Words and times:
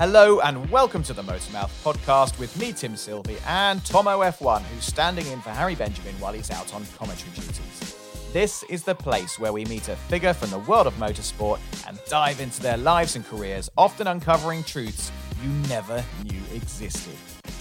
Hello 0.00 0.40
and 0.40 0.70
welcome 0.70 1.02
to 1.02 1.12
the 1.12 1.20
Motormouth 1.20 1.68
podcast 1.84 2.38
with 2.38 2.58
me, 2.58 2.72
Tim 2.72 2.96
Sylvie, 2.96 3.36
and 3.46 3.84
Tomo 3.84 4.20
F1, 4.20 4.62
who's 4.62 4.86
standing 4.86 5.26
in 5.26 5.42
for 5.42 5.50
Harry 5.50 5.74
Benjamin 5.74 6.14
while 6.14 6.32
he's 6.32 6.50
out 6.50 6.72
on 6.72 6.86
commentary 6.96 7.30
duties. 7.32 7.98
This 8.32 8.62
is 8.70 8.82
the 8.82 8.94
place 8.94 9.38
where 9.38 9.52
we 9.52 9.66
meet 9.66 9.88
a 9.88 9.96
figure 9.96 10.32
from 10.32 10.48
the 10.48 10.58
world 10.60 10.86
of 10.86 10.94
motorsport 10.94 11.58
and 11.86 12.00
dive 12.08 12.40
into 12.40 12.62
their 12.62 12.78
lives 12.78 13.14
and 13.14 13.26
careers, 13.26 13.68
often 13.76 14.06
uncovering 14.06 14.64
truths 14.64 15.12
you 15.42 15.50
never 15.68 16.02
knew 16.24 16.40
existed. 16.54 17.18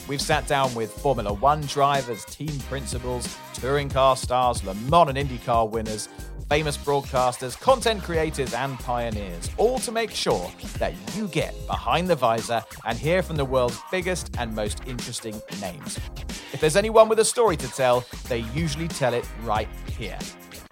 We've 0.07 0.21
sat 0.21 0.47
down 0.47 0.73
with 0.73 0.93
Formula 0.93 1.33
One 1.33 1.59
drivers, 1.63 2.23
team 2.23 2.57
principals, 2.69 3.37
touring 3.53 3.89
car 3.89 4.15
stars, 4.15 4.63
Le 4.63 4.75
Mans 4.75 5.09
and 5.09 5.17
IndyCar 5.17 5.69
winners, 5.69 6.07
famous 6.49 6.77
broadcasters, 6.77 7.59
content 7.59 8.03
creators, 8.03 8.53
and 8.53 8.77
pioneers, 8.79 9.49
all 9.57 9.77
to 9.79 9.91
make 9.91 10.09
sure 10.09 10.51
that 10.79 10.93
you 11.15 11.27
get 11.27 11.55
behind 11.67 12.07
the 12.07 12.15
visor 12.15 12.63
and 12.85 12.97
hear 12.97 13.21
from 13.21 13.35
the 13.35 13.45
world's 13.45 13.79
biggest 13.91 14.35
and 14.39 14.53
most 14.55 14.81
interesting 14.87 15.39
names. 15.61 15.99
If 16.51 16.59
there's 16.59 16.75
anyone 16.75 17.07
with 17.07 17.19
a 17.19 17.25
story 17.25 17.55
to 17.57 17.67
tell, 17.67 18.03
they 18.27 18.39
usually 18.55 18.87
tell 18.87 19.13
it 19.13 19.25
right 19.43 19.69
here. 19.95 20.17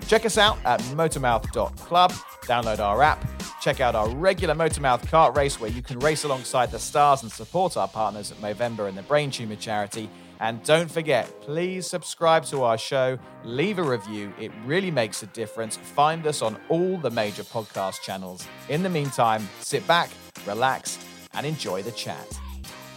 Check 0.07 0.25
us 0.25 0.37
out 0.37 0.57
at 0.65 0.79
motormouth.club, 0.95 2.11
download 2.43 2.79
our 2.79 3.03
app, 3.03 3.23
check 3.61 3.79
out 3.79 3.93
our 3.93 4.09
regular 4.09 4.55
Motormouth 4.55 5.05
kart 5.07 5.35
race 5.35 5.59
where 5.59 5.69
you 5.69 5.81
can 5.81 5.99
race 5.99 6.23
alongside 6.23 6.71
the 6.71 6.79
stars 6.79 7.21
and 7.21 7.31
support 7.31 7.77
our 7.77 7.87
partners 7.87 8.31
at 8.31 8.37
Movember 8.37 8.87
and 8.87 8.97
the 8.97 9.03
Brain 9.03 9.29
Tumor 9.29 9.57
Charity. 9.57 10.09
And 10.39 10.61
don't 10.63 10.89
forget, 10.89 11.41
please 11.41 11.87
subscribe 11.87 12.45
to 12.45 12.63
our 12.63 12.77
show, 12.77 13.17
leave 13.43 13.79
a 13.79 13.83
review. 13.83 14.31
It 14.39 14.51
really 14.65 14.91
makes 14.91 15.23
a 15.23 15.27
difference. 15.27 15.77
Find 15.77 16.27
us 16.27 16.41
on 16.41 16.57
all 16.69 16.97
the 16.97 17.09
major 17.09 17.43
podcast 17.43 18.01
channels. 18.01 18.47
In 18.69 18.83
the 18.83 18.89
meantime, 18.89 19.47
sit 19.61 19.85
back, 19.87 20.09
relax, 20.45 20.99
and 21.33 21.45
enjoy 21.45 21.81
the 21.81 21.91
chat. 21.91 22.39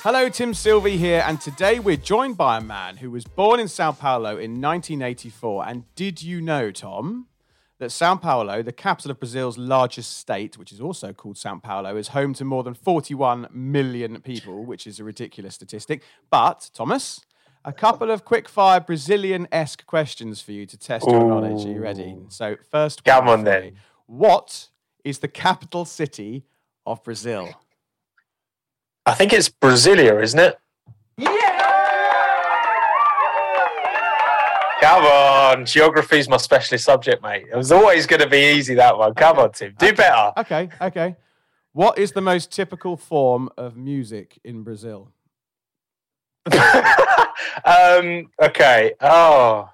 Hello, 0.03 0.29
Tim 0.29 0.55
Sylvie 0.55 0.97
here, 0.97 1.23
and 1.27 1.41
today 1.41 1.79
we're 1.79 1.97
joined 1.97 2.37
by 2.37 2.59
a 2.59 2.61
man 2.63 2.97
who 2.97 3.11
was 3.11 3.25
born 3.25 3.61
in 3.61 3.69
Sao 3.69 3.93
Paulo 3.93 4.31
in 4.31 4.61
1984. 4.61 5.67
And 5.67 5.95
did 5.95 6.23
you 6.23 6.41
know, 6.41 6.71
Tom, 6.71 7.27
that 7.79 7.91
Sao 7.91 8.15
Paulo, 8.17 8.63
the 8.63 8.73
capital 8.73 9.11
of 9.11 9.19
Brazil's 9.19 9.59
largest 9.59 10.17
state, 10.19 10.59
which 10.59 10.73
is 10.73 10.81
also 10.81 11.13
called 11.15 11.39
Sao 11.39 11.57
Paulo, 11.57 11.97
is 11.97 12.09
home 12.09 12.35
to 12.35 12.45
more 12.45 12.63
than 12.63 12.75
41 12.75 13.49
million 13.53 14.21
people, 14.21 14.65
which 14.65 14.87
is 14.87 15.01
a 15.01 15.05
ridiculous 15.05 15.55
statistic. 15.55 16.03
But, 16.31 16.71
Thomas, 16.75 17.21
a 17.65 17.73
couple 17.73 18.11
of 18.11 18.25
quick-fire 18.25 18.81
Brazilian-esque 18.81 19.87
questions 19.87 20.41
for 20.41 20.53
you 20.53 20.67
to 20.67 20.77
test 20.79 21.07
your 21.07 21.25
knowledge. 21.25 21.65
Are 21.67 21.69
you 21.71 21.81
ready? 21.81 22.17
So, 22.29 22.57
first, 22.71 23.05
Come 23.05 23.29
on 23.29 23.41
for 23.41 23.45
then. 23.45 23.73
What 24.07 24.69
is 25.05 25.19
the 25.19 25.29
capital 25.29 25.85
city 25.85 26.45
of 26.87 27.03
Brazil? 27.05 27.49
I 29.07 29.15
think 29.15 29.33
it's 29.33 29.49
Brasilia, 29.49 30.23
isn't 30.23 30.39
it? 30.39 30.59
Yeah. 31.17 31.29
Come 34.81 35.05
on, 35.05 35.67
geography's 35.67 36.29
my 36.29 36.39
specialist 36.39 36.87
subject, 36.87 37.23
mate. 37.23 37.47
It 37.53 37.57
was 37.57 37.71
always 37.71 38.07
going 38.07 38.23
to 38.23 38.29
be 38.29 38.55
easy 38.55 38.75
that 38.77 38.97
one. 38.97 39.13
Come 39.15 39.39
on, 39.39 39.53
Tim, 39.53 39.75
do 39.79 39.93
better. 39.93 40.33
Okay, 40.39 40.71
okay. 40.81 41.17
What 41.73 41.99
is 41.99 42.13
the 42.13 42.23
most 42.23 42.51
typical 42.51 42.97
form 42.97 43.51
of 43.59 43.77
music 43.77 44.39
in 44.43 44.63
Brazil? 44.63 45.13
um, 47.65 48.31
okay. 48.43 48.95
Oh, 49.01 49.69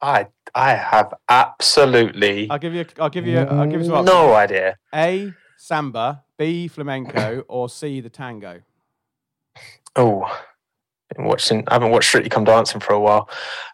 I 0.00 0.28
I 0.54 0.74
have 0.74 1.14
absolutely 1.28 2.48
I'll 2.50 2.58
give 2.58 2.74
you. 2.74 2.84
I'll 2.98 3.10
give 3.10 3.26
you. 3.26 3.38
I'll 3.38 3.66
give 3.66 3.80
you 3.80 3.86
some 3.86 3.94
options. 3.94 4.14
no 4.14 4.34
idea. 4.34 4.78
A. 4.94 5.32
Samba. 5.58 6.24
B. 6.38 6.68
Flamenco. 6.68 7.44
Or 7.48 7.68
C. 7.68 8.00
The 8.00 8.10
tango. 8.10 8.60
Oh, 9.96 10.26
been 11.14 11.24
watching. 11.26 11.64
I 11.68 11.74
haven't 11.74 11.90
watched 11.90 12.08
Strictly 12.08 12.30
Come 12.30 12.44
Dancing 12.44 12.80
for 12.80 12.92
a 12.92 13.00
while. 13.00 13.28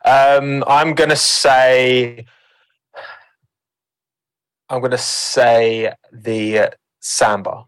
Um, 0.05 0.65
I'm 0.67 0.95
gonna 0.95 1.17
say. 1.17 2.27
I'm 4.69 4.81
gonna 4.81 4.99
say 4.99 5.93
the 6.13 6.59
uh, 6.59 6.71
samba. 7.01 7.65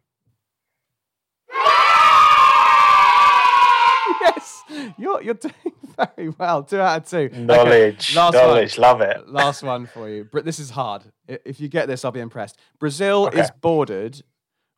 yes, 4.21 4.63
you're 5.03 5.23
you're 5.23 5.35
doing 5.35 5.55
very 6.17 6.29
well. 6.31 6.63
Two 6.63 6.81
out 6.81 7.03
of 7.03 7.09
two. 7.11 7.17
Okay, 7.33 7.43
Knowledge, 7.45 8.15
last 8.17 8.35
knowledge, 8.35 8.79
one. 8.79 8.83
love 8.83 9.01
it. 9.03 9.29
Last 9.41 9.63
one 9.63 9.87
for 9.87 10.09
you. 10.09 10.25
Br- 10.25 10.41
This 10.41 10.59
is 10.59 10.71
hard. 10.71 11.03
If 11.29 11.61
you 11.61 11.69
get 11.69 11.87
this, 11.89 12.05
I'll 12.05 12.13
be 12.13 12.21
impressed. 12.21 12.59
Brazil 12.79 13.27
Okay. 13.27 13.41
is 13.41 13.51
bordered 13.61 14.23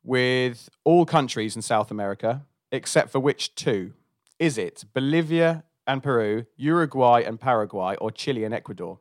with 0.03 0.69
all 0.83 1.05
countries 1.05 1.55
in 1.55 1.61
South 1.61 1.89
America, 1.91 2.43
except 2.71 3.11
for 3.11 3.19
which 3.19 3.55
two? 3.55 3.93
Is 4.39 4.57
it 4.57 4.83
Bolivia 4.93 5.63
and 5.87 6.03
Peru, 6.03 6.45
Uruguay 6.57 7.21
and 7.25 7.39
Paraguay, 7.39 7.95
or 8.01 8.11
Chile 8.11 8.43
and 8.43 8.53
Ecuador? 8.53 8.99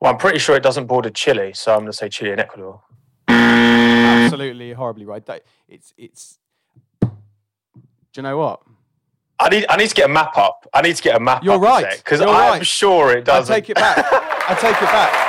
Well, 0.00 0.12
I'm 0.12 0.18
pretty 0.18 0.38
sure 0.38 0.54
it 0.56 0.62
doesn't 0.62 0.86
border 0.86 1.10
Chile, 1.10 1.52
so 1.54 1.72
I'm 1.74 1.80
gonna 1.80 1.92
say 1.92 2.08
Chile 2.08 2.30
and 2.30 2.40
Ecuador. 2.40 2.82
Absolutely 3.28 4.72
horribly 4.72 5.04
right. 5.04 5.24
That- 5.26 5.42
It's 5.68 5.92
it's. 5.96 6.38
Do 7.00 7.08
you 8.16 8.22
know 8.22 8.38
what? 8.38 8.60
I 9.40 9.48
need 9.50 9.66
I 9.68 9.76
need 9.76 9.88
to 9.88 9.94
get 9.94 10.06
a 10.10 10.12
map 10.12 10.36
up. 10.36 10.66
I 10.74 10.82
need 10.82 10.96
to 10.96 11.02
get 11.02 11.16
a 11.16 11.20
map 11.20 11.44
You're 11.44 11.54
up 11.54 11.60
right. 11.62 11.96
because 11.96 12.20
I'm 12.20 12.28
right. 12.28 12.66
sure 12.66 13.16
it 13.16 13.24
doesn't. 13.24 13.52
I 13.52 13.60
take 13.60 13.70
it 13.70 13.76
back. 13.76 13.98
I 13.98 14.54
take 14.54 14.76
it 14.76 14.90
back. 14.90 15.26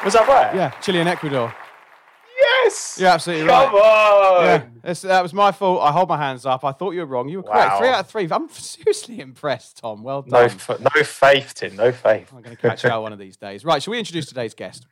Was 0.04 0.14
that 0.14 0.26
right? 0.28 0.54
Yeah, 0.54 0.70
Chile 0.80 1.00
and 1.00 1.08
Ecuador. 1.08 1.54
Yes. 2.64 2.98
You're 3.00 3.08
absolutely 3.10 3.46
Come 3.46 3.54
right. 3.58 3.70
Come 3.70 3.80
on. 3.80 4.72
Yeah, 4.84 4.92
that 4.92 5.22
was 5.22 5.32
my 5.32 5.52
fault. 5.52 5.82
I 5.82 5.90
hold 5.90 6.08
my 6.08 6.16
hands 6.18 6.44
up. 6.46 6.64
I 6.64 6.72
thought 6.72 6.92
you 6.92 7.00
were 7.00 7.06
wrong. 7.06 7.28
You 7.28 7.38
were 7.38 7.42
correct. 7.44 7.72
Wow. 7.72 7.78
Three 7.78 7.88
out 7.88 8.00
of 8.00 8.06
three. 8.08 8.28
I'm 8.30 8.48
seriously 8.50 9.20
impressed, 9.20 9.78
Tom. 9.78 10.02
Well 10.02 10.22
No, 10.26 10.46
done. 10.46 10.56
f- 10.56 10.80
no 10.80 11.02
faith, 11.02 11.54
Tim. 11.54 11.76
No 11.76 11.92
faith. 11.92 12.30
I'm 12.34 12.42
going 12.42 12.54
to 12.56 12.60
catch 12.62 12.84
you 12.84 12.90
out 12.90 13.02
one 13.02 13.12
of 13.12 13.18
these 13.18 13.36
days. 13.36 13.64
Right, 13.64 13.82
shall 13.82 13.92
we 13.92 13.98
introduce 13.98 14.26
today's 14.26 14.54
guest? 14.54 14.86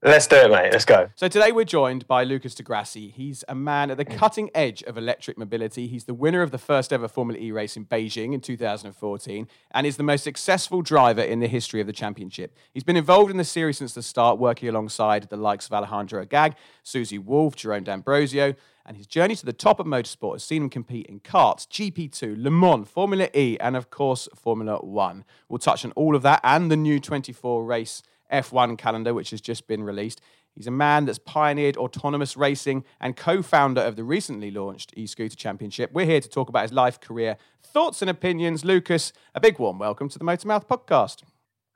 Let's 0.00 0.28
do 0.28 0.36
it, 0.36 0.48
mate. 0.52 0.70
Let's 0.70 0.84
go. 0.84 1.10
So 1.16 1.26
today 1.26 1.50
we're 1.50 1.64
joined 1.64 2.06
by 2.06 2.22
Lucas 2.22 2.54
di 2.54 2.62
Grassi. 2.62 3.08
He's 3.08 3.42
a 3.48 3.54
man 3.56 3.90
at 3.90 3.96
the 3.96 4.04
cutting 4.04 4.48
edge 4.54 4.80
of 4.84 4.96
electric 4.96 5.36
mobility. 5.36 5.88
He's 5.88 6.04
the 6.04 6.14
winner 6.14 6.40
of 6.40 6.52
the 6.52 6.58
first 6.58 6.92
ever 6.92 7.08
Formula 7.08 7.40
E 7.40 7.50
race 7.50 7.76
in 7.76 7.84
Beijing 7.84 8.32
in 8.32 8.40
2014 8.40 9.48
and 9.72 9.86
is 9.88 9.96
the 9.96 10.04
most 10.04 10.22
successful 10.22 10.82
driver 10.82 11.20
in 11.20 11.40
the 11.40 11.48
history 11.48 11.80
of 11.80 11.88
the 11.88 11.92
championship. 11.92 12.56
He's 12.72 12.84
been 12.84 12.96
involved 12.96 13.32
in 13.32 13.38
the 13.38 13.44
series 13.44 13.78
since 13.78 13.92
the 13.92 14.04
start, 14.04 14.38
working 14.38 14.68
alongside 14.68 15.30
the 15.30 15.36
likes 15.36 15.66
of 15.66 15.72
Alejandro 15.72 16.22
Agag, 16.22 16.54
Susie 16.84 17.18
Wolff, 17.18 17.56
Jerome 17.56 17.82
D'Ambrosio, 17.82 18.54
and 18.86 18.96
his 18.96 19.08
journey 19.08 19.34
to 19.34 19.44
the 19.44 19.52
top 19.52 19.80
of 19.80 19.86
motorsport 19.86 20.34
has 20.34 20.44
seen 20.44 20.62
him 20.62 20.70
compete 20.70 21.06
in 21.06 21.18
karts, 21.18 21.66
GP2, 21.66 22.40
Le 22.40 22.50
Mans, 22.52 22.88
Formula 22.88 23.28
E, 23.34 23.56
and 23.58 23.76
of 23.76 23.90
course, 23.90 24.28
Formula 24.36 24.78
One. 24.78 25.24
We'll 25.48 25.58
touch 25.58 25.84
on 25.84 25.90
all 25.96 26.14
of 26.14 26.22
that 26.22 26.40
and 26.44 26.70
the 26.70 26.76
new 26.76 27.00
24 27.00 27.64
race 27.64 28.04
F1 28.32 28.78
calendar, 28.78 29.14
which 29.14 29.30
has 29.30 29.40
just 29.40 29.66
been 29.66 29.82
released. 29.82 30.20
He's 30.54 30.66
a 30.66 30.72
man 30.72 31.04
that's 31.04 31.18
pioneered 31.18 31.76
autonomous 31.76 32.36
racing 32.36 32.84
and 33.00 33.16
co 33.16 33.42
founder 33.42 33.80
of 33.80 33.96
the 33.96 34.04
recently 34.04 34.50
launched 34.50 34.92
e 34.96 35.06
scooter 35.06 35.36
championship. 35.36 35.92
We're 35.92 36.06
here 36.06 36.20
to 36.20 36.28
talk 36.28 36.48
about 36.48 36.62
his 36.62 36.72
life, 36.72 37.00
career, 37.00 37.36
thoughts, 37.62 38.02
and 38.02 38.10
opinions. 38.10 38.64
Lucas, 38.64 39.12
a 39.34 39.40
big 39.40 39.58
warm 39.58 39.78
welcome 39.78 40.08
to 40.08 40.18
the 40.18 40.24
Motormouth 40.24 40.66
podcast. 40.66 41.22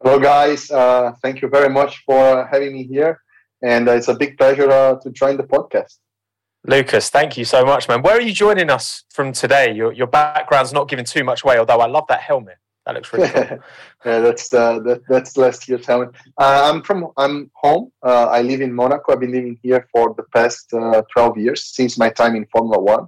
Hello, 0.02 0.18
guys. 0.18 0.68
Uh, 0.68 1.12
thank 1.22 1.42
you 1.42 1.48
very 1.48 1.68
much 1.68 2.02
for 2.04 2.44
having 2.50 2.72
me 2.72 2.82
here. 2.82 3.22
And 3.62 3.88
uh, 3.88 3.92
it's 3.92 4.08
a 4.08 4.14
big 4.14 4.36
pleasure 4.36 4.68
uh, 4.68 4.96
to 4.96 5.10
join 5.10 5.36
the 5.36 5.44
podcast. 5.44 5.98
Lucas, 6.66 7.08
thank 7.08 7.36
you 7.36 7.44
so 7.44 7.64
much, 7.64 7.88
man. 7.88 8.02
Where 8.02 8.16
are 8.16 8.20
you 8.20 8.32
joining 8.32 8.70
us 8.70 9.04
from 9.10 9.32
today? 9.32 9.72
Your, 9.72 9.92
your 9.92 10.06
background's 10.06 10.72
not 10.72 10.88
giving 10.88 11.04
too 11.04 11.22
much 11.22 11.44
away, 11.44 11.58
although 11.58 11.80
I 11.80 11.86
love 11.86 12.04
that 12.08 12.20
helmet. 12.20 12.56
That 12.86 12.94
looks 12.96 13.12
really 13.12 13.28
cool. 13.28 13.42
yeah, 14.04 14.20
that's 14.20 14.48
the 14.48 14.80
that, 14.80 15.02
that's 15.08 15.36
last 15.36 15.68
year's 15.68 15.86
helmet. 15.86 16.10
Uh, 16.36 16.70
I'm 16.72 16.82
from 16.82 17.08
I'm 17.16 17.50
home. 17.54 17.92
Uh, 18.02 18.26
I 18.26 18.42
live 18.42 18.60
in 18.60 18.72
Monaco. 18.72 19.12
I've 19.12 19.20
been 19.20 19.32
living 19.32 19.58
here 19.62 19.86
for 19.92 20.14
the 20.14 20.24
past 20.34 20.72
uh, 20.74 21.02
12 21.12 21.38
years 21.38 21.64
since 21.64 21.96
my 21.96 22.10
time 22.10 22.34
in 22.34 22.44
Formula 22.46 22.80
One, 22.80 23.06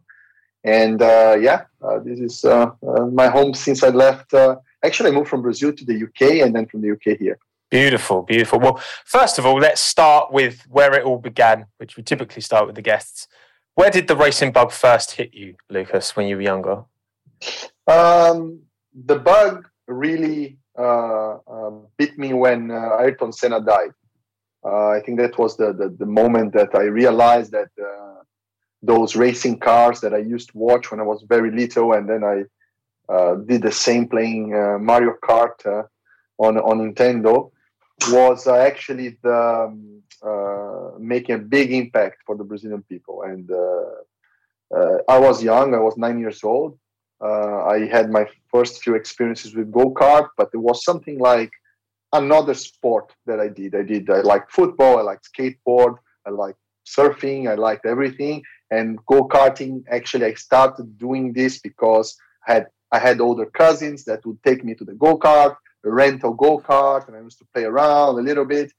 and 0.62 1.02
uh, 1.02 1.36
yeah, 1.40 1.62
uh, 1.82 1.98
this 1.98 2.20
is 2.20 2.44
uh, 2.44 2.70
my 3.12 3.26
home 3.28 3.52
since 3.52 3.82
I 3.82 3.88
left. 3.88 4.32
actually, 4.84 5.10
I 5.10 5.12
moved 5.12 5.28
from 5.28 5.42
Brazil 5.42 5.72
to 5.72 5.84
the 5.84 6.04
UK 6.04 6.44
and 6.44 6.54
then 6.54 6.66
from 6.66 6.80
the 6.80 6.92
UK 6.92 7.18
here. 7.18 7.38
Beautiful, 7.70 8.22
beautiful. 8.22 8.60
Well, 8.60 8.80
first 9.04 9.40
of 9.40 9.46
all, 9.46 9.58
let's 9.58 9.80
start 9.80 10.32
with 10.32 10.64
where 10.70 10.94
it 10.94 11.04
all 11.04 11.18
began, 11.18 11.66
which 11.78 11.96
we 11.96 12.04
typically 12.04 12.42
start 12.42 12.66
with 12.66 12.76
the 12.76 12.82
guests. 12.82 13.26
Where 13.74 13.90
did 13.90 14.06
the 14.06 14.14
racing 14.14 14.52
bug 14.52 14.70
first 14.70 15.12
hit 15.12 15.34
you, 15.34 15.56
Lucas, 15.68 16.14
when 16.14 16.28
you 16.28 16.36
were 16.36 16.42
younger? 16.42 16.84
Um, 17.88 18.60
the 18.94 19.18
bug 19.18 19.68
really 19.86 20.58
uh, 20.78 21.36
uh, 21.46 21.70
bit 21.98 22.18
me 22.18 22.32
when 22.32 22.70
uh, 22.70 22.96
Ayrton 23.00 23.32
Senna 23.32 23.60
died. 23.60 23.90
Uh, 24.64 24.88
I 24.88 25.00
think 25.04 25.18
that 25.18 25.38
was 25.38 25.56
the, 25.56 25.72
the, 25.72 25.94
the 25.98 26.06
moment 26.06 26.54
that 26.54 26.74
I 26.74 26.84
realized 26.84 27.52
that 27.52 27.68
uh, 27.80 28.22
those 28.82 29.14
racing 29.14 29.58
cars 29.58 30.00
that 30.00 30.14
I 30.14 30.18
used 30.18 30.50
to 30.50 30.58
watch 30.58 30.90
when 30.90 31.00
I 31.00 31.04
was 31.04 31.24
very 31.28 31.50
little, 31.50 31.92
and 31.92 32.08
then 32.08 32.24
I 32.24 32.44
uh, 33.12 33.34
did 33.36 33.62
the 33.62 33.72
same 33.72 34.08
playing 34.08 34.50
Mario 34.82 35.14
Kart 35.22 35.86
on 36.38 36.58
on 36.58 36.78
Nintendo, 36.78 37.50
was 38.08 38.46
actually 38.46 39.18
the 39.22 39.66
um, 40.22 40.98
making 40.98 41.34
a 41.34 41.38
big 41.38 41.72
impact 41.72 42.22
for 42.26 42.36
the 42.36 42.44
Brazilian 42.44 42.82
people. 42.88 43.22
And 43.22 43.50
I 45.08 45.18
was 45.18 45.42
young; 45.42 45.74
I 45.74 45.78
was 45.78 45.96
nine 45.98 46.18
years 46.18 46.42
old, 46.42 46.78
uh, 47.20 47.64
I 47.64 47.86
had 47.86 48.10
my 48.10 48.26
first 48.50 48.82
few 48.82 48.94
experiences 48.94 49.54
with 49.54 49.72
go 49.72 49.92
kart, 49.92 50.28
but 50.36 50.50
it 50.52 50.58
was 50.58 50.84
something 50.84 51.18
like 51.18 51.50
another 52.12 52.54
sport 52.54 53.12
that 53.26 53.40
I 53.40 53.48
did. 53.48 53.74
I 53.74 53.82
did. 53.82 54.08
I 54.10 54.20
liked 54.20 54.52
football. 54.52 54.98
I 54.98 55.02
liked 55.02 55.28
skateboard. 55.32 55.96
I 56.26 56.30
liked 56.30 56.58
surfing. 56.86 57.48
I 57.48 57.54
liked 57.54 57.86
everything. 57.86 58.42
And 58.70 58.98
go 59.06 59.28
karting. 59.28 59.84
Actually, 59.90 60.26
I 60.26 60.34
started 60.34 60.98
doing 60.98 61.32
this 61.32 61.60
because 61.60 62.16
I 62.46 62.54
had 62.54 62.66
I 62.92 62.98
had 62.98 63.20
older 63.20 63.46
cousins 63.46 64.04
that 64.04 64.24
would 64.24 64.40
take 64.44 64.64
me 64.64 64.74
to 64.76 64.84
the 64.84 64.94
go 64.94 65.18
kart, 65.18 65.56
rental 65.84 66.32
go 66.32 66.58
kart, 66.58 67.08
and 67.08 67.16
I 67.16 67.20
used 67.20 67.38
to 67.38 67.46
play 67.52 67.64
around 67.64 68.18
a 68.18 68.22
little 68.22 68.44
bit. 68.44 68.72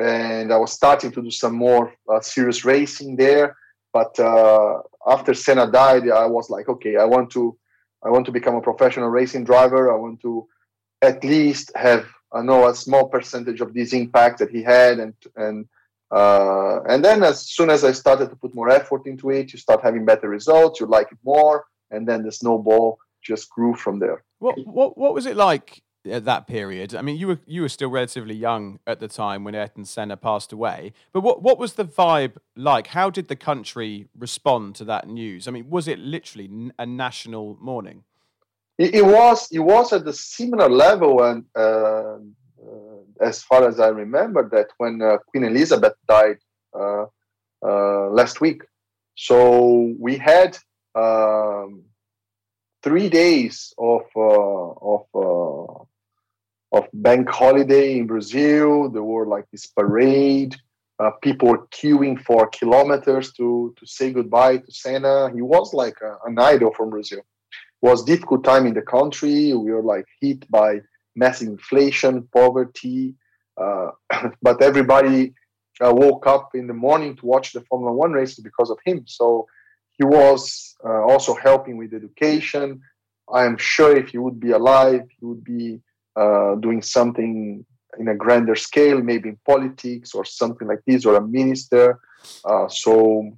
And 0.00 0.52
I 0.52 0.56
was 0.56 0.72
starting 0.72 1.12
to 1.12 1.22
do 1.22 1.30
some 1.30 1.54
more 1.54 1.92
uh, 2.12 2.20
serious 2.20 2.64
racing 2.64 3.16
there. 3.16 3.56
But 3.92 4.18
uh, 4.18 4.80
after 5.06 5.34
Senna 5.34 5.70
died, 5.70 6.08
I 6.08 6.26
was 6.26 6.48
like, 6.48 6.68
okay, 6.68 6.96
I 6.96 7.04
want 7.04 7.30
to 7.32 7.56
I 8.04 8.10
want 8.10 8.26
to 8.26 8.32
become 8.32 8.54
a 8.54 8.60
professional 8.60 9.08
racing 9.08 9.44
driver. 9.44 9.92
I 9.92 9.96
want 9.96 10.20
to 10.22 10.48
at 11.02 11.22
least 11.24 11.72
have 11.74 12.06
I 12.32 12.42
know 12.42 12.68
a 12.68 12.74
small 12.74 13.08
percentage 13.08 13.60
of 13.60 13.74
this 13.74 13.92
impact 13.92 14.38
that 14.38 14.50
he 14.50 14.62
had, 14.62 14.98
and 14.98 15.14
and 15.36 15.66
uh, 16.10 16.80
and 16.88 17.04
then 17.04 17.22
as 17.22 17.50
soon 17.50 17.70
as 17.70 17.84
I 17.84 17.92
started 17.92 18.30
to 18.30 18.36
put 18.36 18.54
more 18.54 18.70
effort 18.70 19.06
into 19.06 19.30
it, 19.30 19.52
you 19.52 19.58
start 19.58 19.82
having 19.82 20.04
better 20.04 20.28
results. 20.28 20.80
You 20.80 20.86
like 20.86 21.12
it 21.12 21.18
more, 21.24 21.64
and 21.90 22.06
then 22.08 22.22
the 22.22 22.32
snowball 22.32 22.98
just 23.22 23.50
grew 23.50 23.74
from 23.74 23.98
there. 23.98 24.24
What 24.38 24.56
what 24.66 24.96
what 24.96 25.14
was 25.14 25.26
it 25.26 25.36
like 25.36 25.82
at 26.10 26.24
that 26.24 26.46
period. 26.46 26.94
I 26.94 27.02
mean, 27.02 27.16
you 27.16 27.26
were 27.28 27.40
you 27.46 27.62
were 27.62 27.68
still 27.68 27.90
relatively 27.90 28.34
young 28.34 28.80
at 28.86 29.00
the 29.00 29.08
time 29.08 29.44
when 29.44 29.54
Ayrton 29.54 29.84
Senna 29.84 30.16
passed 30.16 30.52
away. 30.52 30.92
But 31.12 31.20
what 31.20 31.42
what 31.42 31.58
was 31.58 31.74
the 31.74 31.84
vibe 31.84 32.36
like? 32.56 32.88
How 32.88 33.10
did 33.10 33.28
the 33.28 33.36
country 33.36 34.08
respond 34.18 34.74
to 34.76 34.84
that 34.84 35.08
news? 35.08 35.46
I 35.46 35.50
mean, 35.50 35.70
was 35.70 35.88
it 35.88 35.98
literally 35.98 36.70
a 36.78 36.86
national 36.86 37.56
mourning? 37.60 38.04
It, 38.78 38.94
it 38.94 39.06
was. 39.06 39.48
It 39.52 39.60
was 39.60 39.92
at 39.92 40.04
the 40.04 40.12
similar 40.12 40.68
level, 40.68 41.22
and 41.22 41.44
uh, 41.54 41.60
uh, 41.60 42.18
as 43.20 43.42
far 43.42 43.68
as 43.68 43.78
I 43.78 43.88
remember, 43.88 44.48
that 44.50 44.68
when 44.78 45.02
uh, 45.02 45.18
Queen 45.28 45.44
Elizabeth 45.44 45.94
died 46.08 46.38
uh, 46.74 47.06
uh, 47.62 48.08
last 48.08 48.40
week, 48.40 48.62
so 49.14 49.94
we 49.98 50.16
had. 50.16 50.58
Um, 50.94 51.84
three 52.82 53.08
days 53.08 53.72
of 53.78 54.02
uh, 54.16 54.72
of 54.92 55.06
of 56.72 56.88
bank 56.92 57.28
holiday 57.28 57.98
in 57.98 58.06
Brazil. 58.06 58.88
There 58.88 59.02
were 59.02 59.26
like 59.26 59.46
this 59.50 59.66
parade. 59.66 60.56
Uh, 60.98 61.10
people 61.22 61.48
were 61.48 61.66
queuing 61.68 62.20
for 62.20 62.48
kilometers 62.48 63.32
to 63.34 63.74
to 63.78 63.86
say 63.86 64.12
goodbye 64.12 64.58
to 64.58 64.72
Senna. 64.72 65.30
He 65.34 65.42
was 65.42 65.74
like 65.74 65.98
a, 66.02 66.16
an 66.26 66.38
idol 66.38 66.72
from 66.76 66.90
Brazil. 66.90 67.20
It 67.20 67.86
was 67.90 68.04
difficult 68.04 68.44
time 68.44 68.66
in 68.66 68.74
the 68.74 68.82
country. 68.82 69.52
We 69.52 69.72
were 69.72 69.82
like 69.82 70.06
hit 70.20 70.50
by 70.50 70.80
massive 71.14 71.48
inflation, 71.48 72.28
poverty, 72.32 73.14
uh, 73.60 73.90
but 74.42 74.62
everybody 74.62 75.34
uh, 75.84 75.92
woke 75.92 76.26
up 76.26 76.50
in 76.54 76.66
the 76.66 76.74
morning 76.74 77.16
to 77.16 77.26
watch 77.26 77.52
the 77.52 77.62
Formula 77.62 77.92
One 77.92 78.12
races 78.12 78.40
because 78.40 78.70
of 78.70 78.78
him. 78.84 79.04
So 79.06 79.46
he 79.98 80.04
was 80.04 80.74
uh, 80.84 81.02
also 81.02 81.34
helping 81.34 81.76
with 81.76 81.92
education. 81.92 82.80
I 83.32 83.44
am 83.44 83.56
sure 83.56 83.96
if 83.96 84.08
he 84.10 84.18
would 84.18 84.38
be 84.40 84.52
alive, 84.52 85.02
he 85.18 85.24
would 85.24 85.44
be 85.44 85.80
uh, 86.16 86.54
doing 86.56 86.82
something 86.82 87.64
in 87.98 88.08
a 88.08 88.14
grander 88.14 88.54
scale, 88.54 89.00
maybe 89.02 89.30
in 89.30 89.38
politics 89.46 90.14
or 90.14 90.24
something 90.24 90.68
like 90.68 90.80
this, 90.86 91.04
or 91.04 91.16
a 91.16 91.26
minister. 91.26 91.98
Uh, 92.44 92.68
so 92.68 93.30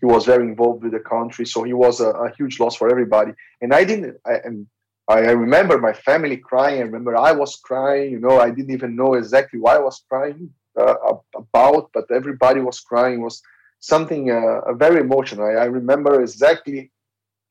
he 0.00 0.06
was 0.06 0.24
very 0.24 0.44
involved 0.44 0.82
with 0.82 0.92
the 0.92 1.00
country. 1.00 1.46
So 1.46 1.62
he 1.62 1.72
was 1.72 2.00
a, 2.00 2.10
a 2.10 2.34
huge 2.34 2.58
loss 2.60 2.76
for 2.76 2.90
everybody. 2.90 3.32
And 3.60 3.72
I 3.72 3.84
didn't. 3.84 4.16
I, 4.26 4.34
and 4.44 4.66
I 5.08 5.18
remember 5.32 5.78
my 5.78 5.92
family 5.92 6.36
crying. 6.36 6.78
I 6.78 6.84
remember 6.84 7.16
I 7.16 7.32
was 7.32 7.56
crying. 7.56 8.12
You 8.12 8.20
know, 8.20 8.40
I 8.40 8.50
didn't 8.50 8.72
even 8.72 8.96
know 8.96 9.14
exactly 9.14 9.60
why 9.60 9.76
I 9.76 9.80
was 9.80 10.02
crying 10.08 10.50
uh, 10.78 10.94
about, 11.36 11.90
but 11.92 12.04
everybody 12.10 12.60
was 12.60 12.80
crying. 12.80 13.20
It 13.20 13.24
was 13.24 13.42
something 13.80 14.30
uh, 14.30 14.72
very 14.74 15.00
emotional. 15.00 15.46
I, 15.46 15.62
I 15.62 15.64
remember 15.64 16.22
exactly, 16.22 16.90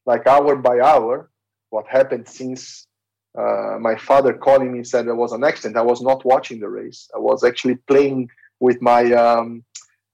like 0.06 0.28
hour 0.28 0.56
by 0.56 0.80
hour, 0.80 1.30
what 1.70 1.88
happened 1.88 2.28
since 2.28 2.88
uh, 3.38 3.78
my 3.80 3.96
father 3.96 4.34
calling 4.34 4.72
me 4.72 4.84
said 4.84 5.08
there 5.08 5.16
was 5.16 5.32
an 5.32 5.44
accident. 5.44 5.78
I 5.78 5.82
was 5.82 6.02
not 6.02 6.26
watching 6.26 6.60
the 6.60 6.70
race. 6.70 7.10
I 7.16 7.20
was 7.20 7.44
actually 7.44 7.76
playing 7.88 8.30
with 8.60 8.82
my 8.82 9.12
um, 9.14 9.64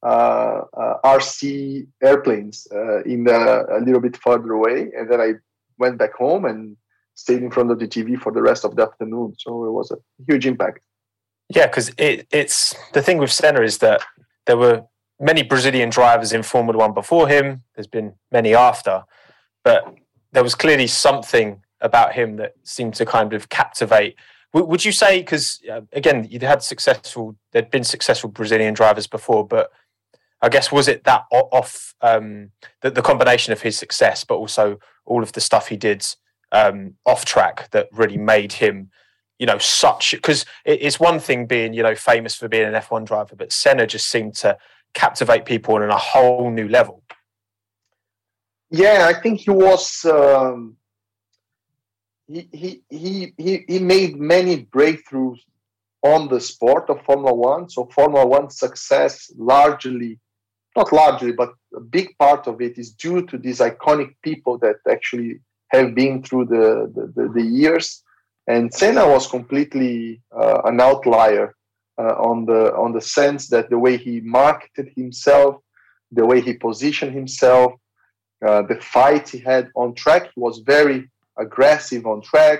uh, 0.03 0.61
uh, 0.73 0.93
RC 1.03 1.87
airplanes 2.03 2.67
uh, 2.73 3.01
in 3.03 3.23
the, 3.23 3.65
a 3.75 3.79
little 3.83 4.01
bit 4.01 4.17
further 4.17 4.51
away, 4.51 4.91
and 4.95 5.09
then 5.09 5.19
I 5.19 5.33
went 5.79 5.97
back 5.97 6.13
home 6.13 6.45
and 6.45 6.77
stayed 7.15 7.41
in 7.41 7.49
front 7.49 7.71
of 7.71 7.79
the 7.79 7.87
TV 7.87 8.19
for 8.19 8.31
the 8.31 8.41
rest 8.41 8.63
of 8.63 8.75
the 8.75 8.83
afternoon. 8.83 9.33
So 9.39 9.65
it 9.65 9.71
was 9.71 9.91
a 9.91 9.97
huge 10.27 10.45
impact. 10.45 10.79
Yeah, 11.49 11.65
because 11.65 11.89
it, 11.97 12.27
it's 12.31 12.75
the 12.93 13.01
thing 13.01 13.17
with 13.17 13.31
Senna 13.31 13.61
is 13.61 13.79
that 13.79 14.03
there 14.45 14.57
were 14.57 14.83
many 15.19 15.41
Brazilian 15.41 15.89
drivers 15.89 16.31
in 16.33 16.43
Formula 16.43 16.77
One 16.77 16.93
before 16.93 17.27
him. 17.27 17.63
There's 17.75 17.87
been 17.87 18.13
many 18.31 18.53
after, 18.53 19.03
but 19.63 19.95
there 20.31 20.43
was 20.43 20.53
clearly 20.53 20.87
something 20.87 21.63
about 21.81 22.13
him 22.13 22.37
that 22.37 22.53
seemed 22.63 22.95
to 22.95 23.05
kind 23.05 23.33
of 23.33 23.49
captivate. 23.49 24.15
would 24.53 24.83
you 24.83 24.91
say 24.91 25.19
because 25.19 25.59
uh, 25.71 25.81
again 25.93 26.27
you'd 26.29 26.43
had 26.43 26.63
successful, 26.63 27.35
there'd 27.51 27.71
been 27.71 27.83
successful 27.83 28.29
Brazilian 28.29 28.73
drivers 28.73 29.07
before, 29.07 29.45
but 29.45 29.71
I 30.41 30.49
guess 30.49 30.71
was 30.71 30.87
it 30.87 31.03
that 31.05 31.23
off 31.31 31.95
um, 32.01 32.51
the, 32.81 32.91
the 32.91 33.01
combination 33.01 33.53
of 33.53 33.61
his 33.61 33.77
success, 33.77 34.23
but 34.23 34.35
also 34.35 34.79
all 35.05 35.23
of 35.23 35.33
the 35.33 35.41
stuff 35.41 35.67
he 35.67 35.77
did 35.77 36.05
um, 36.51 36.95
off 37.05 37.25
track 37.25 37.69
that 37.71 37.87
really 37.91 38.17
made 38.17 38.53
him 38.53 38.89
you 39.39 39.45
know, 39.45 39.57
such 39.59 40.11
because 40.11 40.45
it's 40.65 40.99
one 40.99 41.19
thing 41.19 41.45
being, 41.45 41.73
you 41.73 41.83
know, 41.83 41.95
famous 41.95 42.35
for 42.35 42.47
being 42.47 42.63
an 42.63 42.73
F1 42.73 43.05
driver, 43.05 43.35
but 43.35 43.51
Senna 43.51 43.85
just 43.85 44.07
seemed 44.07 44.33
to 44.35 44.57
captivate 44.93 45.45
people 45.45 45.75
on 45.75 45.83
a 45.83 45.97
whole 45.97 46.49
new 46.49 46.67
level. 46.67 47.03
Yeah, 48.71 49.05
I 49.09 49.21
think 49.21 49.41
he 49.41 49.51
was. 49.51 50.05
Um, 50.05 50.77
he, 52.27 52.83
he 52.89 53.33
he 53.37 53.65
he 53.67 53.79
made 53.79 54.19
many 54.19 54.65
breakthroughs 54.65 55.39
on 56.03 56.27
the 56.27 56.39
sport 56.39 56.89
of 56.89 57.01
Formula 57.03 57.33
One. 57.33 57.69
So 57.69 57.85
Formula 57.93 58.25
One 58.25 58.49
success 58.49 59.31
largely, 59.37 60.19
not 60.75 60.91
largely, 60.91 61.31
but 61.31 61.53
a 61.75 61.79
big 61.79 62.17
part 62.17 62.47
of 62.47 62.61
it 62.61 62.77
is 62.77 62.91
due 62.91 63.25
to 63.27 63.37
these 63.37 63.59
iconic 63.59 64.15
people 64.21 64.57
that 64.59 64.77
actually 64.89 65.39
have 65.69 65.95
been 65.95 66.23
through 66.23 66.45
the 66.45 66.91
the, 66.95 67.03
the, 67.15 67.29
the 67.33 67.43
years 67.43 68.03
and 68.47 68.73
Senna 68.73 69.07
was 69.07 69.27
completely 69.27 70.21
uh, 70.31 70.61
an 70.63 70.79
outlier 70.79 71.53
uh, 71.99 72.15
on 72.29 72.45
the 72.45 72.73
on 72.75 72.93
the 72.93 73.01
sense 73.01 73.49
that 73.49 73.69
the 73.69 73.77
way 73.77 73.97
he 73.97 74.21
marketed 74.21 74.91
himself, 74.95 75.57
the 76.11 76.25
way 76.25 76.39
he 76.39 76.53
positioned 76.53 77.13
himself, 77.13 77.73
uh, 78.47 78.61
the 78.61 78.79
fight 78.81 79.27
he 79.29 79.39
had 79.39 79.69
on 79.75 79.93
track, 79.93 80.31
was 80.35 80.59
very 80.59 81.09
aggressive 81.39 82.05
on 82.05 82.21
track. 82.21 82.59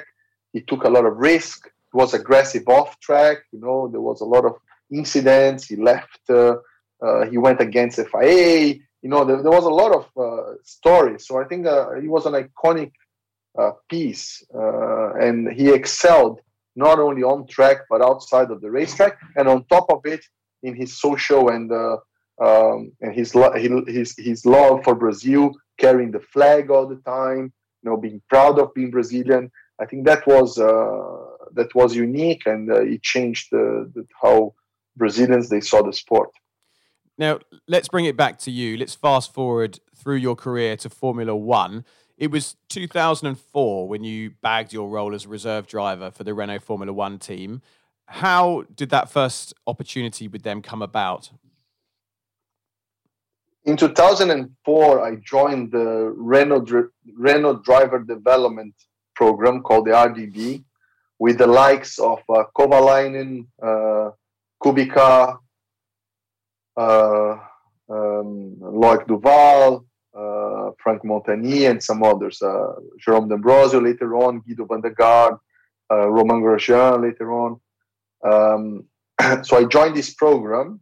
He 0.54 0.62
took 0.62 0.84
a 0.84 0.90
lot 0.90 1.06
of 1.06 1.18
risk. 1.18 1.66
He 1.66 1.98
was 1.98 2.14
aggressive 2.14 2.68
off 2.68 3.00
track. 3.00 3.38
You 3.52 3.60
know, 3.60 3.88
there 3.88 4.02
was 4.02 4.22
a 4.22 4.26
lot 4.26 4.46
of 4.46 4.56
incidents. 4.92 5.66
He 5.66 5.76
left. 5.76 6.20
Uh, 6.30 6.58
uh, 7.02 7.26
he 7.30 7.38
went 7.38 7.62
against 7.62 8.00
FIA. 8.00 8.76
You 9.02 9.10
know, 9.10 9.24
there, 9.24 9.42
there 9.42 9.52
was 9.52 9.66
a 9.66 9.70
lot 9.70 9.92
of 9.94 10.06
uh, 10.18 10.54
stories. 10.64 11.28
So 11.28 11.40
I 11.40 11.46
think 11.46 11.66
he 12.02 12.08
was 12.08 12.26
an 12.26 12.34
iconic 12.34 12.92
uh, 13.58 13.72
piece, 13.90 14.44
uh, 14.54 15.14
and 15.16 15.52
he 15.52 15.70
excelled 15.70 16.42
not 16.76 17.00
only 17.00 17.24
on 17.24 17.48
track 17.48 17.78
but 17.90 18.04
outside 18.04 18.52
of 18.52 18.62
the 18.62 18.70
racetrack, 18.70 19.18
and 19.36 19.48
on 19.48 19.66
top 19.66 19.88
of 19.90 20.02
it, 20.06 20.24
in 20.62 20.76
his 20.76 21.00
social 21.00 21.50
and 21.50 21.72
uh, 21.72 21.98
um, 22.40 22.92
and 23.02 23.16
his, 23.16 23.34
his 23.88 24.16
his 24.16 24.46
love 24.46 24.84
for 24.84 24.94
Brazil, 24.94 25.54
carrying 25.80 26.12
the 26.12 26.20
flag 26.20 26.70
all 26.70 26.88
the 26.88 26.98
time, 26.98 27.52
you 27.84 27.90
know, 27.90 27.98
being 27.98 28.22
proud 28.30 28.60
of 28.60 28.74
being 28.74 28.92
Brazilian. 28.92 29.52
I 29.80 29.86
think 29.86 30.06
that 30.06 30.26
was 30.26 30.58
uh, 30.58 31.48
that 31.54 31.74
was 31.76 31.96
unique, 31.96 32.44
and 32.46 32.72
uh, 32.72 32.82
it 32.82 33.04
changed 33.04 33.50
the, 33.52 33.92
the, 33.94 34.06
how 34.22 34.54
Brazilians 34.96 35.50
they 35.50 35.62
saw 35.62 35.84
the 35.84 35.94
sport. 35.94 36.30
Now 37.18 37.40
let's 37.68 37.88
bring 37.88 38.06
it 38.06 38.18
back 38.18 38.38
to 38.40 38.52
you. 38.52 38.78
Let's 38.78 38.96
fast 38.96 39.34
forward 39.34 39.80
through 39.96 40.18
your 40.18 40.36
career 40.36 40.78
to 40.78 40.90
Formula 40.90 41.36
One. 41.36 41.86
It 42.18 42.32
was 42.32 42.56
2004 42.70 43.88
when 43.88 44.04
you 44.04 44.32
bagged 44.42 44.74
your 44.74 44.90
role 44.90 45.14
as 45.14 45.28
reserve 45.28 45.68
driver 45.68 46.10
for 46.10 46.24
the 46.24 46.34
Renault 46.34 46.60
Formula 46.60 46.92
One 46.92 47.20
team. 47.20 47.62
How 48.08 48.64
did 48.74 48.90
that 48.90 49.10
first 49.10 49.54
opportunity 49.68 50.28
with 50.28 50.44
them 50.44 50.62
come 50.62 50.82
about? 50.82 51.32
In 53.68 53.76
2004, 53.76 55.06
I 55.06 55.16
joined 55.18 55.74
the 55.74 56.14
Renault, 56.16 56.68
Renault 57.18 57.64
Driver 57.64 58.00
Development 58.00 58.74
Program 59.14 59.62
called 59.62 59.88
the 59.88 59.92
RDB 59.92 60.64
with 61.20 61.38
the 61.38 61.48
likes 61.48 62.00
of 62.00 62.20
uh, 62.30 62.46
Kovalainen, 62.58 63.46
uh, 63.62 64.12
Kubica, 64.64 65.38
uh, 66.78 67.38
um, 67.90 68.56
Loic 68.62 69.06
Duval, 69.06 69.86
uh, 70.18 70.72
Franck 70.82 71.04
Montagny, 71.04 71.70
and 71.70 71.84
some 71.84 72.04
others. 72.04 72.42
Uh, 72.42 72.74
Jerome 73.02 73.28
D'Ambrosio 73.28 73.82
later 73.82 74.16
on, 74.16 74.42
Giedo 74.44 74.66
van 74.66 74.80
der 74.80 74.92
Garde, 74.92 75.40
uh, 75.92 76.08
Romain 76.08 76.42
Grosjean 76.42 77.02
later 77.02 77.34
on. 77.34 77.60
Um, 78.24 78.86
so 79.44 79.58
I 79.58 79.66
joined 79.66 79.98
this 79.98 80.14
program, 80.14 80.80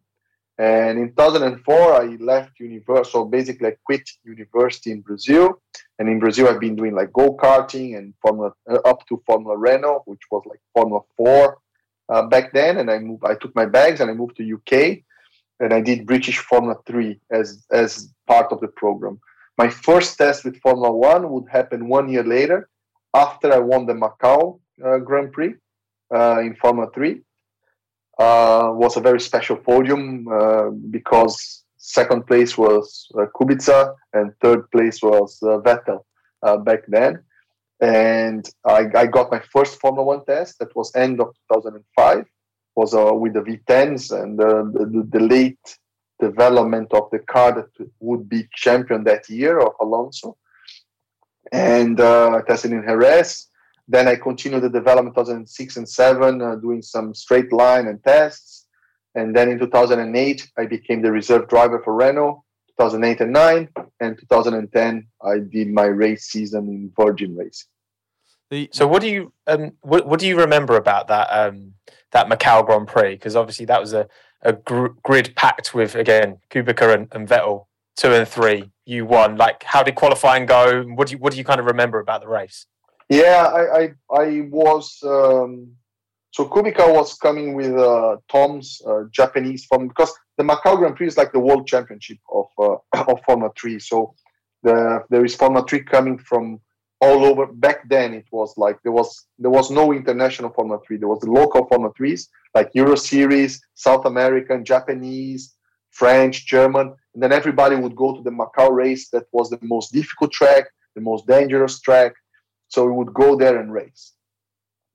and 0.58 0.98
in 1.00 1.10
2004 1.10 1.94
I 1.94 2.06
left 2.20 2.60
university. 2.60 3.12
So 3.12 3.26
basically, 3.26 3.68
I 3.70 3.78
quit 3.86 4.10
university 4.24 4.92
in 4.92 5.02
Brazil, 5.02 5.62
and 6.00 6.08
in 6.08 6.20
Brazil 6.20 6.48
I've 6.48 6.60
been 6.60 6.76
doing 6.76 6.96
like 6.96 7.12
go 7.14 7.36
karting 7.36 7.98
and 7.98 8.14
Formula 8.22 8.52
uh, 8.70 8.80
up 8.86 9.06
to 9.08 9.22
Formula 9.26 9.58
Renault, 9.58 10.04
which 10.06 10.22
was 10.32 10.44
like 10.46 10.60
Formula 10.74 11.02
Four 11.18 11.60
uh, 12.10 12.24
back 12.28 12.54
then. 12.54 12.78
And 12.78 12.90
I 12.90 13.00
moved. 13.00 13.24
I 13.26 13.36
took 13.36 13.56
my 13.56 13.66
bags 13.66 14.00
and 14.00 14.10
I 14.10 14.14
moved 14.14 14.38
to 14.38 14.54
UK 14.56 15.04
and 15.60 15.74
I 15.74 15.82
did 15.82 16.06
British 16.06 16.40
Formula 16.40 16.78
3 16.86 17.20
as, 17.32 17.66
as 17.72 18.14
part 18.28 18.52
of 18.52 18.60
the 18.62 18.68
program. 18.68 19.20
My 19.58 19.70
first 19.70 20.18
test 20.18 20.44
with 20.44 20.60
Formula 20.62 20.92
1 20.92 21.30
would 21.30 21.48
happen 21.50 21.88
one 21.88 22.10
year 22.10 22.24
later 22.24 22.70
after 23.14 23.54
I 23.54 23.60
won 23.60 23.86
the 23.86 23.94
Macau 23.94 24.60
uh, 24.84 24.98
Grand 24.98 25.32
Prix 25.32 25.54
uh, 26.14 26.40
in 26.40 26.56
Formula 26.56 26.90
3. 26.94 27.22
Uh, 28.18 28.72
was 28.74 28.96
a 28.96 29.02
very 29.02 29.20
special 29.20 29.58
podium 29.58 30.26
uh, 30.30 30.70
because 30.90 31.66
second 31.76 32.26
place 32.26 32.58
was 32.58 33.12
uh, 33.16 33.26
Kubica 33.36 33.94
and 34.14 34.32
third 34.42 34.72
place 34.72 35.02
was 35.02 35.38
uh, 35.44 35.60
Vettel 35.60 36.00
back 36.64 36.84
then. 36.88 37.22
And 37.82 38.50
I, 38.66 38.88
I 38.96 39.06
got 39.08 39.32
my 39.32 39.42
first 39.52 39.82
Formula 39.82 40.06
1 40.06 40.26
test 40.26 40.60
that 40.60 40.74
was 40.76 40.96
end 40.96 41.20
of 41.20 41.36
2005 41.52 42.26
was 42.76 42.94
uh, 42.94 43.14
with 43.14 43.34
the 43.34 43.42
V10s 43.42 44.12
and 44.12 44.40
uh, 44.40 44.64
the, 44.74 45.08
the, 45.10 45.20
late 45.20 45.78
development 46.20 46.94
of 46.94 47.10
the 47.12 47.20
car 47.20 47.54
that 47.54 47.90
would 48.00 48.28
be 48.30 48.48
champion 48.54 49.04
that 49.06 49.30
year 49.30 49.60
of 49.60 49.74
Alonso. 49.82 50.38
And 51.52 52.00
uh, 52.00 52.42
tested 52.48 52.72
in 52.72 52.84
Jerez. 52.84 53.48
Then 53.88 54.08
I 54.08 54.16
continued 54.16 54.64
the 54.64 54.70
development 54.70 55.16
2006 55.16 55.78
and 55.78 55.88
7, 55.88 56.42
uh, 56.42 56.56
doing 56.56 56.82
some 56.82 57.14
straight 57.14 57.54
line 57.54 57.88
and 57.88 58.04
tests. 58.04 58.66
And 59.14 59.36
then 59.36 59.50
in 59.50 59.60
2008, 59.60 60.52
I 60.58 60.66
became 60.66 61.02
the 61.02 61.12
reserve 61.12 61.48
driver 61.48 61.82
for 61.84 61.94
Renault. 61.94 62.44
2008 62.80 63.22
and 63.22 63.34
9. 63.34 63.70
And 64.02 64.20
2010, 64.20 65.08
I 65.24 65.40
did 65.40 65.72
my 65.72 65.86
race 65.86 66.26
season 66.26 66.68
in 66.68 66.92
Virgin 66.98 67.36
Racing. 67.36 67.70
So, 68.72 68.88
what 68.88 69.02
do 69.02 69.10
you 69.10 69.34
um, 69.48 69.74
what, 69.82 70.08
what 70.08 70.20
do 70.20 70.28
you 70.28 70.38
remember 70.38 70.78
about 70.78 71.08
that 71.08 71.28
um, 71.28 71.74
that 72.12 72.28
Macau 72.28 72.66
Grand 72.66 72.88
Prix 72.88 73.16
because 73.16 73.36
obviously 73.36 73.66
that 73.66 73.82
was 73.82 73.92
a, 73.92 74.08
a 74.44 74.54
gr- 74.54 74.94
grid 75.04 75.36
packed 75.36 75.74
with 75.74 75.96
again 75.96 76.38
Kubica 76.50 76.94
and, 76.94 77.08
and, 77.12 77.28
Vettel 77.28 77.66
two 77.98 78.14
and 78.14 78.28
three. 78.28 78.72
You 78.86 79.06
won. 79.06 79.36
Like, 79.36 79.64
how 79.64 79.84
did 79.84 79.96
qualifying 79.96 80.46
go? 80.46 80.84
What 80.84 81.08
do 81.08 81.14
you 81.14 81.18
what 81.18 81.34
do 81.34 81.40
you 81.40 81.44
kind 81.44 81.60
of 81.60 81.66
remember 81.66 82.00
about 82.00 82.22
the 82.22 82.28
race? 82.28 82.68
Yeah, 83.10 83.52
I 83.54 83.64
I, 83.80 83.94
I 84.12 84.48
was 84.50 85.00
um, 85.04 85.72
so 86.32 86.46
Kubica 86.46 86.94
was 86.94 87.16
coming 87.16 87.54
with 87.54 87.76
uh, 87.78 88.18
Tom's 88.30 88.82
uh, 88.86 89.04
Japanese 89.12 89.66
form 89.66 89.88
because 89.88 90.12
the 90.38 90.44
Macau 90.44 90.78
Grand 90.78 90.96
Prix 90.96 91.08
is 91.08 91.18
like 91.18 91.32
the 91.32 91.40
world 91.40 91.68
championship 91.68 92.18
of 92.34 92.48
uh, 92.58 92.78
of 93.12 93.20
Formula 93.26 93.52
Three. 93.60 93.80
So 93.80 94.16
the 94.64 95.04
there 95.10 95.24
is 95.24 95.36
Formula 95.36 95.66
Three 95.68 95.84
coming 95.84 96.18
from 96.18 96.60
all 97.02 97.26
over. 97.26 97.46
Back 97.46 97.88
then 97.90 98.14
it 98.14 98.26
was 98.32 98.58
like 98.58 98.82
there 98.84 98.92
was 98.92 99.28
there 99.38 99.52
was 99.52 99.70
no 99.70 99.94
international 99.94 100.50
formula 100.50 100.80
3 100.86 100.98
there 100.98 101.08
was 101.08 101.20
the 101.20 101.32
local 101.32 101.68
formula 101.68 101.94
3s 102.00 102.28
like 102.54 102.70
euro 102.74 102.96
series 102.96 103.62
south 103.74 104.06
american 104.06 104.64
japanese 104.64 105.56
french 105.92 106.46
german. 106.46 106.88
And 107.14 107.24
then 107.24 107.32
everybody 107.32 107.76
would 107.76 107.96
go 107.96 108.16
to 108.16 108.22
the 108.24 108.32
macau 108.32 108.70
race 108.72 109.10
that 109.10 109.26
was 109.32 109.50
the 109.50 109.60
most 109.62 109.92
difficult 109.92 110.32
track 110.32 110.66
the 110.96 111.02
most 111.02 111.28
dangerous 111.28 111.80
track 111.82 112.14
so 112.68 112.86
we 112.86 112.92
would 112.92 113.14
go 113.14 113.36
there 113.36 113.60
and 113.60 113.72
race 113.72 114.14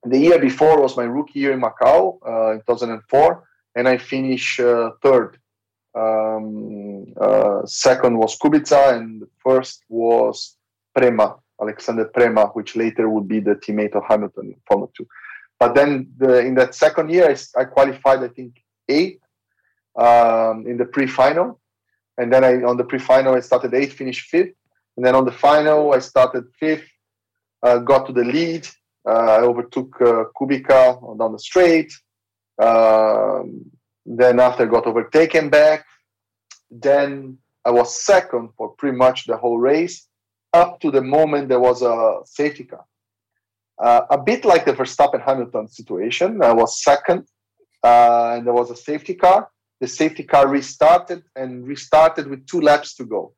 the 0.03 0.17
year 0.17 0.39
before 0.39 0.81
was 0.81 0.97
my 0.97 1.03
rookie 1.03 1.39
year 1.39 1.53
in 1.53 1.61
macau 1.61 2.17
uh, 2.27 2.53
in 2.53 2.59
2004 2.59 3.43
and 3.75 3.87
i 3.87 3.97
finished 3.97 4.59
uh, 4.59 4.91
third 5.03 5.37
um, 5.93 7.13
uh, 7.19 7.65
second 7.65 8.17
was 8.17 8.37
kubica 8.37 8.93
and 8.95 9.21
the 9.21 9.29
first 9.43 9.83
was 9.89 10.57
premat 10.97 11.37
Alexander 11.61 12.05
Premat, 12.05 12.55
which 12.55 12.75
later 12.75 13.07
would 13.09 13.27
be 13.27 13.39
the 13.39 13.55
teammate 13.55 13.95
of 13.95 14.03
Hamilton 14.07 14.47
in 14.47 14.55
Formula 14.67 14.89
2. 14.97 15.07
But 15.59 15.75
then 15.75 16.11
the, 16.17 16.39
in 16.39 16.55
that 16.55 16.73
second 16.73 17.11
year, 17.11 17.29
I, 17.29 17.61
I 17.61 17.65
qualified, 17.65 18.23
I 18.23 18.29
think, 18.29 18.55
eighth 18.89 19.21
um, 19.95 20.65
in 20.67 20.77
the 20.77 20.85
pre-final. 20.85 21.59
And 22.17 22.33
then 22.33 22.43
I, 22.43 22.63
on 22.63 22.77
the 22.77 22.83
pre-final, 22.83 23.35
I 23.35 23.41
started 23.41 23.73
eighth, 23.73 23.93
finished 23.93 24.27
fifth. 24.29 24.55
And 24.97 25.05
then 25.05 25.15
on 25.15 25.25
the 25.25 25.31
final, 25.31 25.93
I 25.93 25.99
started 25.99 26.45
fifth, 26.59 26.89
got 27.63 28.07
to 28.07 28.13
the 28.13 28.23
lead. 28.23 28.67
Uh, 29.07 29.11
I 29.11 29.41
overtook 29.41 29.99
uh, 30.01 30.23
Kubica 30.35 31.17
down 31.17 31.31
the 31.31 31.39
straight. 31.39 31.91
Um, 32.61 33.71
then 34.05 34.39
after 34.39 34.63
I 34.63 34.67
got 34.67 34.85
overtaken 34.85 35.49
back, 35.49 35.85
then 36.69 37.37
I 37.65 37.71
was 37.71 38.03
second 38.03 38.49
for 38.57 38.69
pretty 38.69 38.97
much 38.97 39.25
the 39.25 39.37
whole 39.37 39.59
race 39.59 40.07
up 40.53 40.79
to 40.81 40.91
the 40.91 41.01
moment 41.01 41.49
there 41.49 41.59
was 41.59 41.81
a 41.81 42.19
safety 42.25 42.63
car. 42.63 42.85
Uh, 43.81 44.01
a 44.09 44.17
bit 44.17 44.45
like 44.45 44.65
the 44.65 44.73
Verstappen 44.73 45.23
Hamilton 45.23 45.67
situation. 45.67 46.41
I 46.43 46.53
was 46.53 46.83
second, 46.83 47.27
uh, 47.83 48.35
and 48.35 48.45
there 48.45 48.53
was 48.53 48.69
a 48.69 48.75
safety 48.75 49.15
car. 49.15 49.49
The 49.79 49.87
safety 49.87 50.23
car 50.23 50.47
restarted 50.47 51.23
and 51.35 51.65
restarted 51.65 52.27
with 52.27 52.45
two 52.45 52.61
laps 52.61 52.95
to 52.95 53.05
go. 53.05 53.33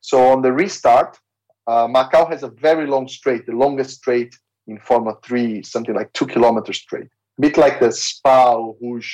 So 0.00 0.28
on 0.28 0.42
the 0.42 0.52
restart, 0.52 1.18
uh, 1.66 1.86
Macau 1.86 2.28
has 2.28 2.42
a 2.42 2.48
very 2.48 2.86
long 2.86 3.08
straight, 3.08 3.46
the 3.46 3.52
longest 3.52 3.96
straight 3.98 4.36
in 4.66 4.78
Formula 4.78 5.16
3, 5.22 5.62
something 5.62 5.94
like 5.94 6.12
two 6.12 6.26
kilometers 6.26 6.78
straight, 6.78 7.08
a 7.38 7.40
bit 7.40 7.56
like 7.56 7.80
the 7.80 7.90
Spa 7.92 8.54
Eau 8.54 8.76
Rouge 8.80 9.12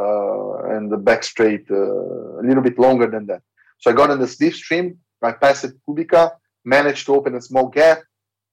uh, 0.00 0.74
and 0.74 0.90
the 0.90 0.96
back 0.96 1.22
straight, 1.22 1.66
uh, 1.70 2.40
a 2.40 2.44
little 2.44 2.62
bit 2.62 2.78
longer 2.78 3.06
than 3.06 3.26
that. 3.26 3.42
So 3.78 3.90
I 3.90 3.94
got 3.94 4.10
in 4.10 4.18
the 4.18 4.26
slipstream, 4.26 4.96
I 5.22 5.32
passed 5.32 5.66
Kubica, 5.86 6.32
managed 6.64 7.06
to 7.06 7.14
open 7.14 7.34
a 7.34 7.40
small 7.40 7.68
gap, 7.68 8.02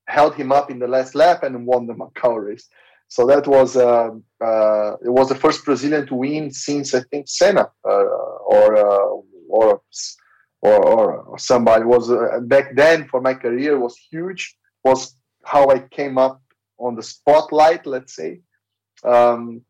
held 0.07 0.35
him 0.35 0.51
up 0.51 0.71
in 0.71 0.79
the 0.79 0.87
last 0.87 1.15
lap, 1.15 1.43
and 1.43 1.65
won 1.65 1.87
the 1.87 1.93
Macau 1.93 2.43
race. 2.43 2.67
So 3.07 3.25
that 3.25 3.47
was 3.47 3.75
uh, 3.75 4.11
uh, 4.43 4.93
it 5.03 5.09
was 5.09 5.29
the 5.29 5.35
first 5.35 5.65
Brazilian 5.65 6.05
to 6.07 6.15
win 6.15 6.51
since 6.51 6.93
I 6.93 7.01
think 7.11 7.27
Senna 7.27 7.71
uh, 7.83 7.89
or, 7.89 8.77
uh, 8.77 9.21
or, 9.49 9.81
or 10.61 11.17
or 11.17 11.39
somebody 11.39 11.85
was 11.85 12.11
uh, 12.11 12.39
back 12.43 12.75
then 12.75 13.07
for 13.07 13.21
my 13.21 13.33
career 13.33 13.79
was 13.79 13.97
huge. 14.11 14.55
Was 14.83 15.15
how 15.43 15.69
I 15.69 15.79
came 15.79 16.17
up 16.17 16.41
on 16.77 16.95
the 16.95 17.03
spotlight, 17.03 17.85
let's 17.85 18.15
say, 18.15 18.41
um, 19.03 19.61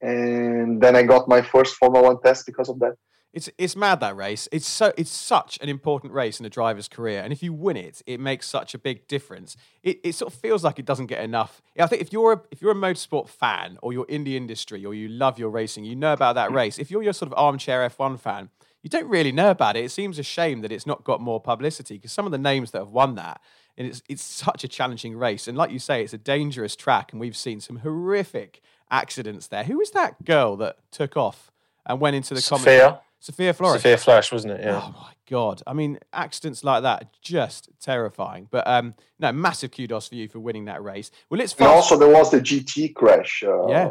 and 0.00 0.80
then 0.80 0.96
I 0.96 1.02
got 1.02 1.28
my 1.28 1.42
first 1.42 1.76
Formula 1.76 2.06
One 2.08 2.22
test 2.22 2.46
because 2.46 2.68
of 2.68 2.78
that. 2.80 2.94
It's 3.32 3.48
it's 3.56 3.74
mad 3.74 4.00
that 4.00 4.14
race. 4.14 4.46
It's 4.52 4.66
so 4.66 4.92
it's 4.98 5.10
such 5.10 5.58
an 5.62 5.70
important 5.70 6.12
race 6.12 6.38
in 6.38 6.44
a 6.44 6.50
driver's 6.50 6.86
career, 6.86 7.22
and 7.22 7.32
if 7.32 7.42
you 7.42 7.54
win 7.54 7.78
it, 7.78 8.02
it 8.04 8.20
makes 8.20 8.46
such 8.46 8.74
a 8.74 8.78
big 8.78 9.08
difference. 9.08 9.56
It, 9.82 10.00
it 10.04 10.14
sort 10.14 10.32
of 10.32 10.38
feels 10.38 10.62
like 10.62 10.78
it 10.78 10.84
doesn't 10.84 11.06
get 11.06 11.24
enough. 11.24 11.62
I 11.78 11.86
think 11.86 12.02
if 12.02 12.12
you're 12.12 12.32
a, 12.32 12.42
if 12.50 12.60
you're 12.60 12.72
a 12.72 12.74
motorsport 12.74 13.28
fan 13.28 13.78
or 13.80 13.94
you're 13.94 14.06
in 14.08 14.24
the 14.24 14.36
industry 14.36 14.84
or 14.84 14.92
you 14.92 15.08
love 15.08 15.38
your 15.38 15.48
racing, 15.48 15.84
you 15.84 15.96
know 15.96 16.12
about 16.12 16.34
that 16.34 16.52
race. 16.52 16.78
If 16.78 16.90
you're 16.90 17.02
your 17.02 17.14
sort 17.14 17.32
of 17.32 17.38
armchair 17.38 17.88
F1 17.88 18.20
fan, 18.20 18.50
you 18.82 18.90
don't 18.90 19.08
really 19.08 19.32
know 19.32 19.50
about 19.50 19.76
it. 19.76 19.84
It 19.84 19.90
seems 19.90 20.18
a 20.18 20.22
shame 20.22 20.60
that 20.62 20.72
it's 20.72 20.86
not 20.86 21.04
got 21.04 21.20
more 21.20 21.40
publicity 21.40 21.94
because 21.94 22.12
some 22.12 22.26
of 22.26 22.32
the 22.32 22.38
names 22.38 22.72
that 22.72 22.78
have 22.78 22.90
won 22.90 23.14
that, 23.14 23.40
and 23.76 23.86
it's 23.86 24.02
it's 24.08 24.22
such 24.22 24.64
a 24.64 24.68
challenging 24.68 25.16
race. 25.16 25.48
And 25.48 25.56
like 25.56 25.70
you 25.70 25.78
say, 25.78 26.02
it's 26.02 26.12
a 26.12 26.18
dangerous 26.18 26.76
track, 26.76 27.12
and 27.12 27.20
we've 27.20 27.36
seen 27.36 27.60
some 27.60 27.76
horrific 27.76 28.60
accidents 28.90 29.46
there. 29.48 29.64
Who 29.64 29.78
was 29.78 29.92
that 29.92 30.24
girl 30.24 30.56
that 30.56 30.76
took 30.90 31.16
off 31.16 31.50
and 31.86 32.00
went 32.00 32.16
into 32.16 32.34
the 32.34 32.40
Sophia. 32.40 33.00
Sophia 33.18 33.54
Floersch. 33.54 33.74
Sophia 33.74 33.96
Floersch, 33.96 34.32
wasn't 34.32 34.54
it? 34.54 34.60
Yeah. 34.62 34.82
Oh 34.82 34.92
my 34.92 35.12
god! 35.32 35.62
I 35.66 35.72
mean, 35.72 35.98
accidents 36.12 36.62
like 36.62 36.82
that 36.82 37.02
are 37.02 37.08
just 37.22 37.70
terrifying. 37.80 38.48
But 38.50 38.68
um, 38.68 38.94
no, 39.18 39.32
massive 39.32 39.70
kudos 39.70 40.08
for 40.08 40.14
you 40.16 40.28
for 40.28 40.40
winning 40.40 40.66
that 40.66 40.82
race. 40.82 41.10
Well, 41.30 41.38
let's. 41.38 41.54
And 41.54 41.68
also, 41.68 41.96
there 41.96 42.08
was 42.08 42.30
the 42.30 42.40
GT 42.40 42.94
crash. 42.94 43.42
Uh, 43.42 43.66
yeah. 43.68 43.88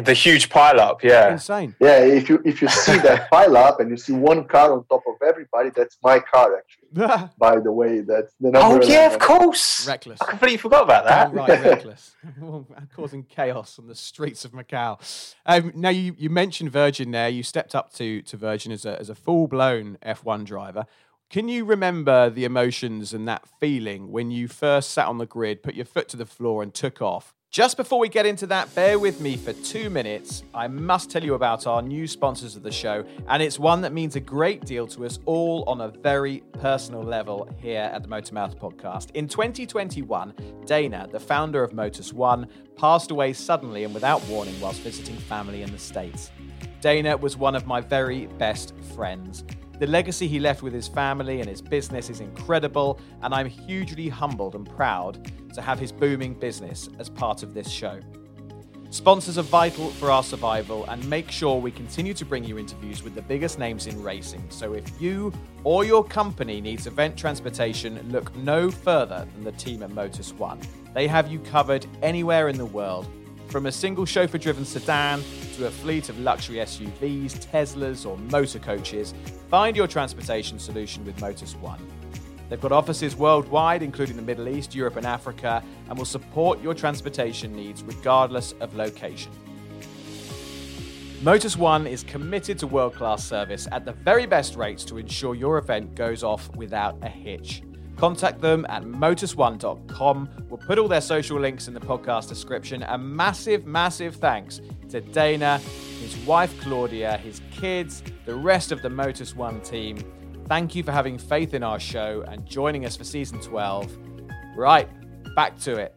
The 0.00 0.14
huge 0.14 0.48
pile 0.50 0.80
up. 0.80 1.02
Yeah. 1.02 1.32
Insane. 1.32 1.74
Yeah. 1.80 1.98
If 1.98 2.28
you 2.28 2.40
if 2.44 2.62
you 2.62 2.68
see 2.68 2.96
that 2.98 3.30
pile 3.32 3.56
up 3.56 3.80
and 3.80 3.90
you 3.90 3.96
see 3.96 4.12
one 4.12 4.44
car 4.44 4.72
on 4.72 4.84
top 4.84 5.02
of 5.06 5.16
everybody, 5.26 5.70
that's 5.70 5.98
my 6.02 6.20
car 6.20 6.56
actually. 6.56 6.86
By 7.38 7.58
the 7.60 7.72
way, 7.72 8.00
that's 8.00 8.32
the 8.40 8.50
number. 8.50 8.84
Oh 8.84 8.86
yeah, 8.86 9.12
of 9.12 9.18
course. 9.18 9.86
Reckless. 9.86 10.20
I 10.22 10.26
completely 10.26 10.56
forgot 10.56 10.84
about 10.84 11.04
that. 11.04 11.34
right, 11.34 11.48
reckless. 11.64 12.14
Causing 12.94 13.24
chaos 13.24 13.78
on 13.78 13.86
the 13.86 13.94
streets 13.94 14.44
of 14.44 14.52
Macau. 14.52 14.98
Um, 15.44 15.72
now 15.74 15.90
you, 15.90 16.14
you 16.16 16.30
mentioned 16.30 16.70
Virgin 16.70 17.10
there. 17.10 17.28
You 17.28 17.42
stepped 17.42 17.74
up 17.74 17.92
to 17.94 18.22
to 18.22 18.36
Virgin 18.36 18.72
as 18.72 18.86
a 18.86 18.98
as 18.98 19.10
a 19.10 19.14
full 19.14 19.46
blown 19.46 19.98
F1 20.06 20.44
driver. 20.46 20.86
Can 21.28 21.48
you 21.48 21.64
remember 21.64 22.30
the 22.30 22.44
emotions 22.44 23.12
and 23.12 23.26
that 23.26 23.48
feeling 23.58 24.12
when 24.12 24.30
you 24.30 24.46
first 24.46 24.90
sat 24.90 25.08
on 25.08 25.18
the 25.18 25.26
grid, 25.26 25.62
put 25.62 25.74
your 25.74 25.84
foot 25.84 26.08
to 26.10 26.16
the 26.16 26.24
floor, 26.24 26.62
and 26.62 26.72
took 26.72 27.02
off? 27.02 27.34
Just 27.50 27.76
before 27.76 27.98
we 27.98 28.08
get 28.08 28.26
into 28.26 28.46
that, 28.48 28.72
bear 28.74 28.98
with 28.98 29.20
me 29.20 29.36
for 29.36 29.52
two 29.54 29.88
minutes. 29.88 30.44
I 30.52 30.68
must 30.68 31.10
tell 31.10 31.24
you 31.24 31.34
about 31.34 31.66
our 31.66 31.80
new 31.80 32.06
sponsors 32.06 32.54
of 32.54 32.62
the 32.62 32.70
show, 32.70 33.04
and 33.28 33.42
it's 33.42 33.58
one 33.58 33.80
that 33.80 33.92
means 33.92 34.14
a 34.14 34.20
great 34.20 34.64
deal 34.66 34.86
to 34.88 35.06
us 35.06 35.18
all 35.24 35.64
on 35.66 35.80
a 35.80 35.88
very 35.88 36.42
personal 36.60 37.02
level 37.02 37.48
here 37.58 37.90
at 37.92 38.02
the 38.02 38.08
Motormouth 38.08 38.58
podcast. 38.58 39.10
In 39.12 39.26
2021, 39.26 40.34
Dana, 40.66 41.08
the 41.10 41.18
founder 41.18 41.62
of 41.62 41.72
Motus 41.72 42.12
One, 42.12 42.46
passed 42.76 43.10
away 43.10 43.32
suddenly 43.32 43.84
and 43.84 43.94
without 43.94 44.22
warning 44.26 44.60
whilst 44.60 44.80
visiting 44.80 45.16
family 45.16 45.62
in 45.62 45.72
the 45.72 45.78
States. 45.78 46.30
Dana 46.80 47.16
was 47.16 47.36
one 47.36 47.54
of 47.54 47.66
my 47.66 47.80
very 47.80 48.26
best 48.38 48.74
friends. 48.94 49.44
The 49.78 49.86
legacy 49.86 50.26
he 50.26 50.40
left 50.40 50.62
with 50.62 50.72
his 50.72 50.88
family 50.88 51.40
and 51.40 51.48
his 51.50 51.60
business 51.60 52.08
is 52.08 52.20
incredible, 52.20 52.98
and 53.20 53.34
I'm 53.34 53.46
hugely 53.46 54.08
humbled 54.08 54.54
and 54.54 54.66
proud 54.66 55.30
to 55.52 55.60
have 55.60 55.78
his 55.78 55.92
booming 55.92 56.32
business 56.32 56.88
as 56.98 57.10
part 57.10 57.42
of 57.42 57.52
this 57.52 57.70
show. 57.70 58.00
Sponsors 58.88 59.36
are 59.36 59.42
vital 59.42 59.90
for 59.90 60.10
our 60.10 60.22
survival 60.22 60.86
and 60.86 61.06
make 61.10 61.30
sure 61.30 61.60
we 61.60 61.70
continue 61.70 62.14
to 62.14 62.24
bring 62.24 62.42
you 62.42 62.58
interviews 62.58 63.02
with 63.02 63.14
the 63.14 63.20
biggest 63.20 63.58
names 63.58 63.86
in 63.86 64.02
racing. 64.02 64.42
So 64.48 64.72
if 64.72 64.98
you 64.98 65.30
or 65.64 65.84
your 65.84 66.04
company 66.04 66.62
needs 66.62 66.86
event 66.86 67.14
transportation, 67.14 68.00
look 68.10 68.34
no 68.36 68.70
further 68.70 69.28
than 69.34 69.44
the 69.44 69.52
team 69.52 69.82
at 69.82 69.90
Motus 69.90 70.32
One. 70.32 70.58
They 70.94 71.06
have 71.06 71.30
you 71.30 71.40
covered 71.40 71.84
anywhere 72.00 72.48
in 72.48 72.56
the 72.56 72.64
world 72.64 73.06
from 73.48 73.66
a 73.66 73.72
single 73.72 74.04
chauffeur 74.04 74.38
driven 74.38 74.64
sedan 74.64 75.22
to 75.56 75.66
a 75.66 75.70
fleet 75.70 76.08
of 76.08 76.18
luxury 76.18 76.56
SUVs, 76.56 77.46
Teslas, 77.46 78.06
or 78.06 78.18
motor 78.18 78.58
coaches, 78.58 79.14
find 79.48 79.76
your 79.76 79.86
transportation 79.86 80.58
solution 80.58 81.04
with 81.04 81.20
Motus 81.20 81.54
One. 81.56 81.84
They've 82.48 82.60
got 82.60 82.72
offices 82.72 83.16
worldwide, 83.16 83.82
including 83.82 84.16
the 84.16 84.22
Middle 84.22 84.48
East, 84.48 84.74
Europe, 84.74 84.96
and 84.96 85.06
Africa, 85.06 85.62
and 85.88 85.98
will 85.98 86.04
support 86.04 86.62
your 86.62 86.74
transportation 86.74 87.54
needs 87.54 87.82
regardless 87.82 88.52
of 88.60 88.74
location. 88.76 89.32
Motus 91.22 91.56
One 91.56 91.86
is 91.86 92.02
committed 92.04 92.58
to 92.58 92.66
world 92.66 92.94
class 92.94 93.24
service 93.24 93.66
at 93.72 93.84
the 93.84 93.92
very 93.92 94.26
best 94.26 94.54
rates 94.54 94.84
to 94.84 94.98
ensure 94.98 95.34
your 95.34 95.58
event 95.58 95.94
goes 95.94 96.22
off 96.22 96.54
without 96.54 96.98
a 97.02 97.08
hitch. 97.08 97.62
Contact 97.96 98.40
them 98.40 98.66
at 98.68 98.82
motus1.com. 98.82 100.28
We'll 100.48 100.58
put 100.58 100.78
all 100.78 100.88
their 100.88 101.00
social 101.00 101.40
links 101.40 101.66
in 101.66 101.74
the 101.74 101.80
podcast 101.80 102.28
description. 102.28 102.82
A 102.82 102.98
massive, 102.98 103.66
massive 103.66 104.16
thanks 104.16 104.60
to 104.90 105.00
Dana, 105.00 105.58
his 105.58 106.16
wife 106.26 106.58
Claudia, 106.60 107.16
his 107.18 107.40
kids, 107.50 108.02
the 108.26 108.34
rest 108.34 108.70
of 108.70 108.82
the 108.82 108.90
Motus 108.90 109.34
One 109.34 109.60
team. 109.62 109.98
Thank 110.46 110.74
you 110.74 110.82
for 110.82 110.92
having 110.92 111.18
faith 111.18 111.54
in 111.54 111.62
our 111.62 111.80
show 111.80 112.22
and 112.28 112.46
joining 112.46 112.84
us 112.84 112.96
for 112.96 113.04
season 113.04 113.40
12. 113.40 113.96
Right, 114.56 114.88
back 115.34 115.58
to 115.60 115.76
it. 115.76 115.94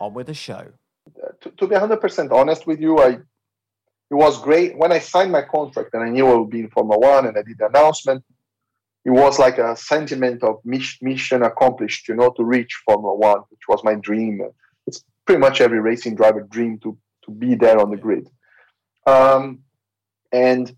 On 0.00 0.14
with 0.14 0.26
the 0.26 0.34
show. 0.34 0.66
To, 1.42 1.50
to 1.50 1.66
be 1.66 1.74
100% 1.76 2.32
honest 2.32 2.66
with 2.66 2.80
you, 2.80 2.98
I 2.98 3.18
it 4.10 4.14
was 4.14 4.40
great 4.40 4.76
when 4.76 4.92
I 4.92 4.98
signed 4.98 5.32
my 5.32 5.42
contract 5.42 5.90
and 5.94 6.02
I 6.02 6.08
knew 6.08 6.26
I 6.28 6.34
would 6.34 6.50
be 6.50 6.60
in 6.60 6.70
Formula 6.70 6.98
One 6.98 7.26
and 7.26 7.36
I 7.36 7.42
did 7.42 7.58
the 7.58 7.66
announcement 7.66 8.22
it 9.04 9.10
was 9.10 9.38
like 9.38 9.58
a 9.58 9.76
sentiment 9.76 10.42
of 10.42 10.60
mission 10.64 11.42
accomplished, 11.42 12.08
you 12.08 12.14
know, 12.14 12.30
to 12.30 12.44
reach 12.44 12.82
Formula 12.86 13.14
One, 13.14 13.40
which 13.50 13.68
was 13.68 13.84
my 13.84 13.94
dream. 13.96 14.40
It's 14.86 15.04
pretty 15.26 15.40
much 15.40 15.60
every 15.60 15.80
racing 15.80 16.14
driver 16.14 16.40
dream 16.40 16.78
to 16.80 16.96
to 17.24 17.30
be 17.30 17.54
there 17.54 17.78
on 17.78 17.90
the 17.90 17.96
grid. 17.96 18.28
Um, 19.06 19.60
and 20.32 20.74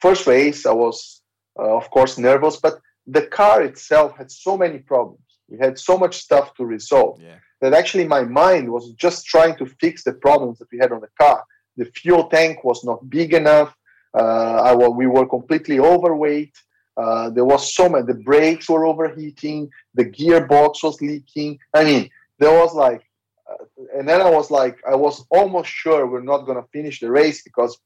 first 0.00 0.26
race, 0.26 0.66
I 0.66 0.72
was 0.72 1.22
uh, 1.58 1.76
of 1.76 1.90
course 1.90 2.18
nervous, 2.18 2.56
but 2.56 2.80
the 3.06 3.26
car 3.26 3.62
itself 3.62 4.16
had 4.16 4.30
so 4.30 4.56
many 4.56 4.78
problems. 4.78 5.20
We 5.48 5.58
had 5.58 5.78
so 5.78 5.98
much 5.98 6.16
stuff 6.16 6.54
to 6.54 6.64
resolve 6.64 7.20
yeah. 7.20 7.36
that 7.60 7.74
actually 7.74 8.06
my 8.06 8.22
mind 8.22 8.70
was 8.70 8.92
just 8.92 9.26
trying 9.26 9.56
to 9.56 9.66
fix 9.66 10.04
the 10.04 10.14
problems 10.14 10.58
that 10.58 10.68
we 10.72 10.78
had 10.78 10.92
on 10.92 11.00
the 11.00 11.10
car. 11.20 11.44
The 11.76 11.86
fuel 11.86 12.28
tank 12.28 12.64
was 12.64 12.84
not 12.84 13.08
big 13.10 13.34
enough. 13.34 13.74
Uh, 14.16 14.62
I, 14.66 14.74
we 14.74 15.06
were 15.06 15.26
completely 15.26 15.78
overweight. 15.80 16.54
Uh, 16.96 17.30
there 17.30 17.44
was 17.44 17.74
so 17.74 17.88
many. 17.88 18.04
The 18.04 18.14
brakes 18.14 18.68
were 18.68 18.86
overheating. 18.86 19.70
The 19.94 20.04
gearbox 20.04 20.82
was 20.82 21.00
leaking. 21.00 21.58
I 21.74 21.84
mean, 21.84 22.10
there 22.38 22.52
was 22.52 22.74
like, 22.74 23.02
uh, 23.50 23.64
and 23.96 24.08
then 24.08 24.20
I 24.20 24.30
was 24.30 24.50
like, 24.50 24.78
I 24.86 24.94
was 24.94 25.24
almost 25.30 25.70
sure 25.70 26.06
we're 26.06 26.22
not 26.22 26.44
going 26.46 26.60
to 26.60 26.68
finish 26.68 27.00
the 27.00 27.10
race 27.10 27.42
because 27.42 27.78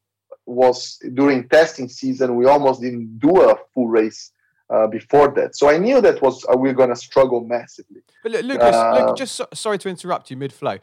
was 0.45 0.97
during 1.13 1.47
testing 1.49 1.89
season 1.89 2.37
we 2.37 2.45
almost 2.45 2.81
didn't 2.81 3.19
do 3.19 3.41
a 3.41 3.57
full 3.73 3.89
race 3.89 4.31
uh, 4.69 4.87
before 4.87 5.33
that. 5.35 5.55
So 5.55 5.69
I 5.69 5.77
knew 5.77 6.01
that 6.01 6.21
was 6.21 6.45
uh, 6.45 6.57
we 6.57 6.69
are 6.69 6.73
going 6.73 6.89
to 6.89 6.95
struggle 6.95 7.41
massively. 7.45 8.01
But 8.23 8.31
look, 8.31 8.43
Lucas, 8.43 8.75
uh, 8.75 9.13
just 9.15 9.35
so, 9.35 9.47
sorry 9.53 9.77
to 9.79 9.89
interrupt 9.89 10.29
you 10.29 10.37
mid 10.37 10.53
flow. 10.53 10.77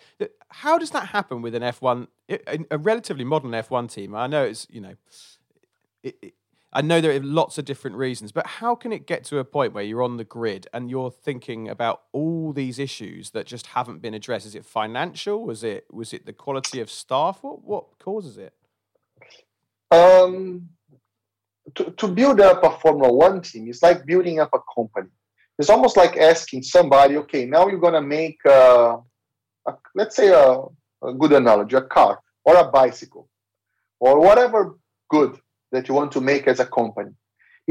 How 0.48 0.78
does 0.78 0.90
that 0.90 1.08
happen 1.08 1.42
with 1.42 1.54
an 1.54 1.62
F1, 1.62 2.06
a 2.70 2.78
relatively 2.78 3.24
modern 3.24 3.50
F1 3.50 3.90
team? 3.90 4.14
I 4.14 4.26
know 4.26 4.44
it's 4.44 4.66
you 4.70 4.80
know. 4.80 4.94
It, 6.02 6.16
it, 6.20 6.34
I 6.76 6.82
know 6.82 7.00
there 7.00 7.14
are 7.14 7.20
lots 7.20 7.56
of 7.56 7.64
different 7.64 7.96
reasons, 7.96 8.32
but 8.32 8.46
how 8.46 8.74
can 8.74 8.92
it 8.92 9.06
get 9.06 9.22
to 9.24 9.38
a 9.38 9.44
point 9.44 9.74
where 9.74 9.84
you're 9.84 10.02
on 10.02 10.16
the 10.16 10.24
grid 10.24 10.66
and 10.72 10.90
you're 10.90 11.10
thinking 11.10 11.68
about 11.68 12.02
all 12.12 12.52
these 12.52 12.80
issues 12.80 13.30
that 13.30 13.46
just 13.46 13.68
haven't 13.68 14.02
been 14.02 14.12
addressed? 14.12 14.44
Is 14.44 14.56
it 14.56 14.66
financial? 14.66 15.44
Was 15.44 15.62
it 15.62 15.86
was 15.92 16.12
it 16.12 16.26
the 16.26 16.32
quality 16.32 16.80
of 16.80 16.90
staff? 16.90 17.38
What 17.42 17.62
what 17.62 17.98
causes 18.00 18.38
it? 18.38 18.54
Um, 19.92 20.68
to, 21.76 21.92
to 21.92 22.08
build 22.08 22.40
up 22.40 22.64
a 22.64 22.70
Formula 22.80 23.12
One 23.12 23.40
team 23.40 23.68
is 23.68 23.80
like 23.80 24.04
building 24.04 24.40
up 24.40 24.50
a 24.52 24.58
company. 24.74 25.10
It's 25.56 25.70
almost 25.70 25.96
like 25.96 26.16
asking 26.16 26.64
somebody, 26.64 27.16
okay, 27.18 27.44
now 27.44 27.68
you're 27.68 27.78
gonna 27.78 28.02
make 28.02 28.38
a, 28.44 28.98
a 29.66 29.74
let's 29.94 30.16
say 30.16 30.30
a, 30.30 30.62
a 31.06 31.14
good 31.16 31.32
analogy, 31.32 31.76
a 31.76 31.82
car 31.82 32.18
or 32.44 32.56
a 32.56 32.64
bicycle 32.64 33.28
or 34.00 34.18
whatever 34.18 34.76
good 35.08 35.38
that 35.74 35.86
you 35.88 35.94
want 35.94 36.12
to 36.12 36.20
make 36.32 36.44
as 36.52 36.60
a 36.60 36.72
company. 36.80 37.12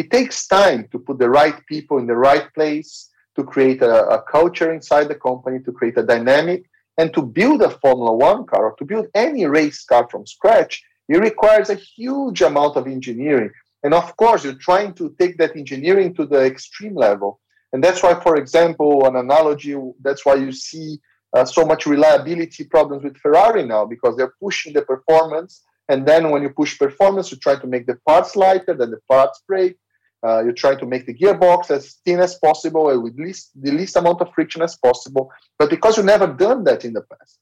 It 0.02 0.08
takes 0.16 0.48
time 0.48 0.82
to 0.92 0.98
put 1.06 1.18
the 1.20 1.30
right 1.30 1.58
people 1.74 1.98
in 2.02 2.08
the 2.08 2.22
right 2.30 2.48
place, 2.58 2.92
to 3.36 3.44
create 3.54 3.82
a, 3.82 3.96
a 4.18 4.20
culture 4.36 4.72
inside 4.78 5.08
the 5.10 5.20
company, 5.30 5.58
to 5.66 5.72
create 5.72 5.98
a 5.98 6.10
dynamic 6.14 6.62
And 6.98 7.14
to 7.14 7.22
build 7.22 7.62
a 7.62 7.70
Formula 7.70 8.14
One 8.14 8.46
car 8.46 8.66
or 8.68 8.76
to 8.76 8.86
build 8.86 9.08
any 9.16 9.46
race 9.46 9.84
car 9.84 10.08
from 10.10 10.28
scratch, 10.28 10.84
it 11.10 11.18
requires 11.18 11.70
a 11.70 11.76
huge 11.76 12.42
amount 12.42 12.78
of 12.78 12.88
engineering. 12.88 13.52
And 13.84 13.94
of 13.94 14.16
course, 14.16 14.44
you're 14.44 14.54
trying 14.54 14.94
to 14.96 15.16
take 15.20 15.38
that 15.38 15.56
engineering 15.56 16.14
to 16.16 16.26
the 16.26 16.46
extreme 16.46 16.96
level. 16.96 17.40
And 17.74 17.84
that's 17.84 18.04
why, 18.04 18.20
for 18.20 18.38
example, 18.38 19.06
an 19.08 19.16
analogy, 19.16 19.76
that's 20.02 20.26
why 20.26 20.36
you 20.36 20.52
see 20.52 21.00
uh, 21.36 21.44
so 21.44 21.66
much 21.66 21.88
reliability 21.88 22.64
problems 22.66 23.04
with 23.04 23.18
Ferrari 23.18 23.66
now 23.66 23.86
because 23.86 24.16
they're 24.16 24.36
pushing 24.40 24.74
the 24.74 24.84
performance. 24.84 25.64
And 25.90 26.06
then 26.08 26.30
when 26.32 26.42
you 26.42 26.50
push 26.50 26.78
performance, 26.78 27.32
you 27.32 27.38
try 27.38 27.56
to 27.56 27.68
make 27.68 27.86
the 27.86 27.98
parts 28.08 28.36
lighter, 28.36 28.74
then 28.74 28.92
the 28.92 29.02
parts 29.10 29.42
break. 29.48 29.78
Uh, 30.26 30.42
you 30.46 30.54
try 30.54 30.74
to 30.74 30.86
make 30.86 31.06
the 31.06 31.14
gearbox 31.14 31.70
as 31.70 31.96
thin 32.06 32.22
as 32.22 32.36
possible 32.36 32.90
and 32.90 33.04
with 33.04 33.20
least, 33.20 33.52
the 33.62 33.72
least 33.72 33.98
amount 33.98 34.22
of 34.22 34.34
friction 34.34 34.62
as 34.62 34.78
possible. 34.78 35.30
But 35.60 35.70
because 35.70 35.98
you've 35.98 36.06
never 36.06 36.28
done 36.28 36.64
that 36.64 36.86
in 36.86 36.94
the 36.94 37.02
past, 37.02 37.40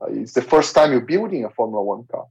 uh, 0.00 0.06
it's 0.10 0.32
the 0.32 0.42
first 0.42 0.76
time 0.76 0.92
you're 0.92 1.00
building 1.00 1.44
a 1.44 1.50
Formula 1.50 1.82
One 1.82 2.04
car. 2.04 2.26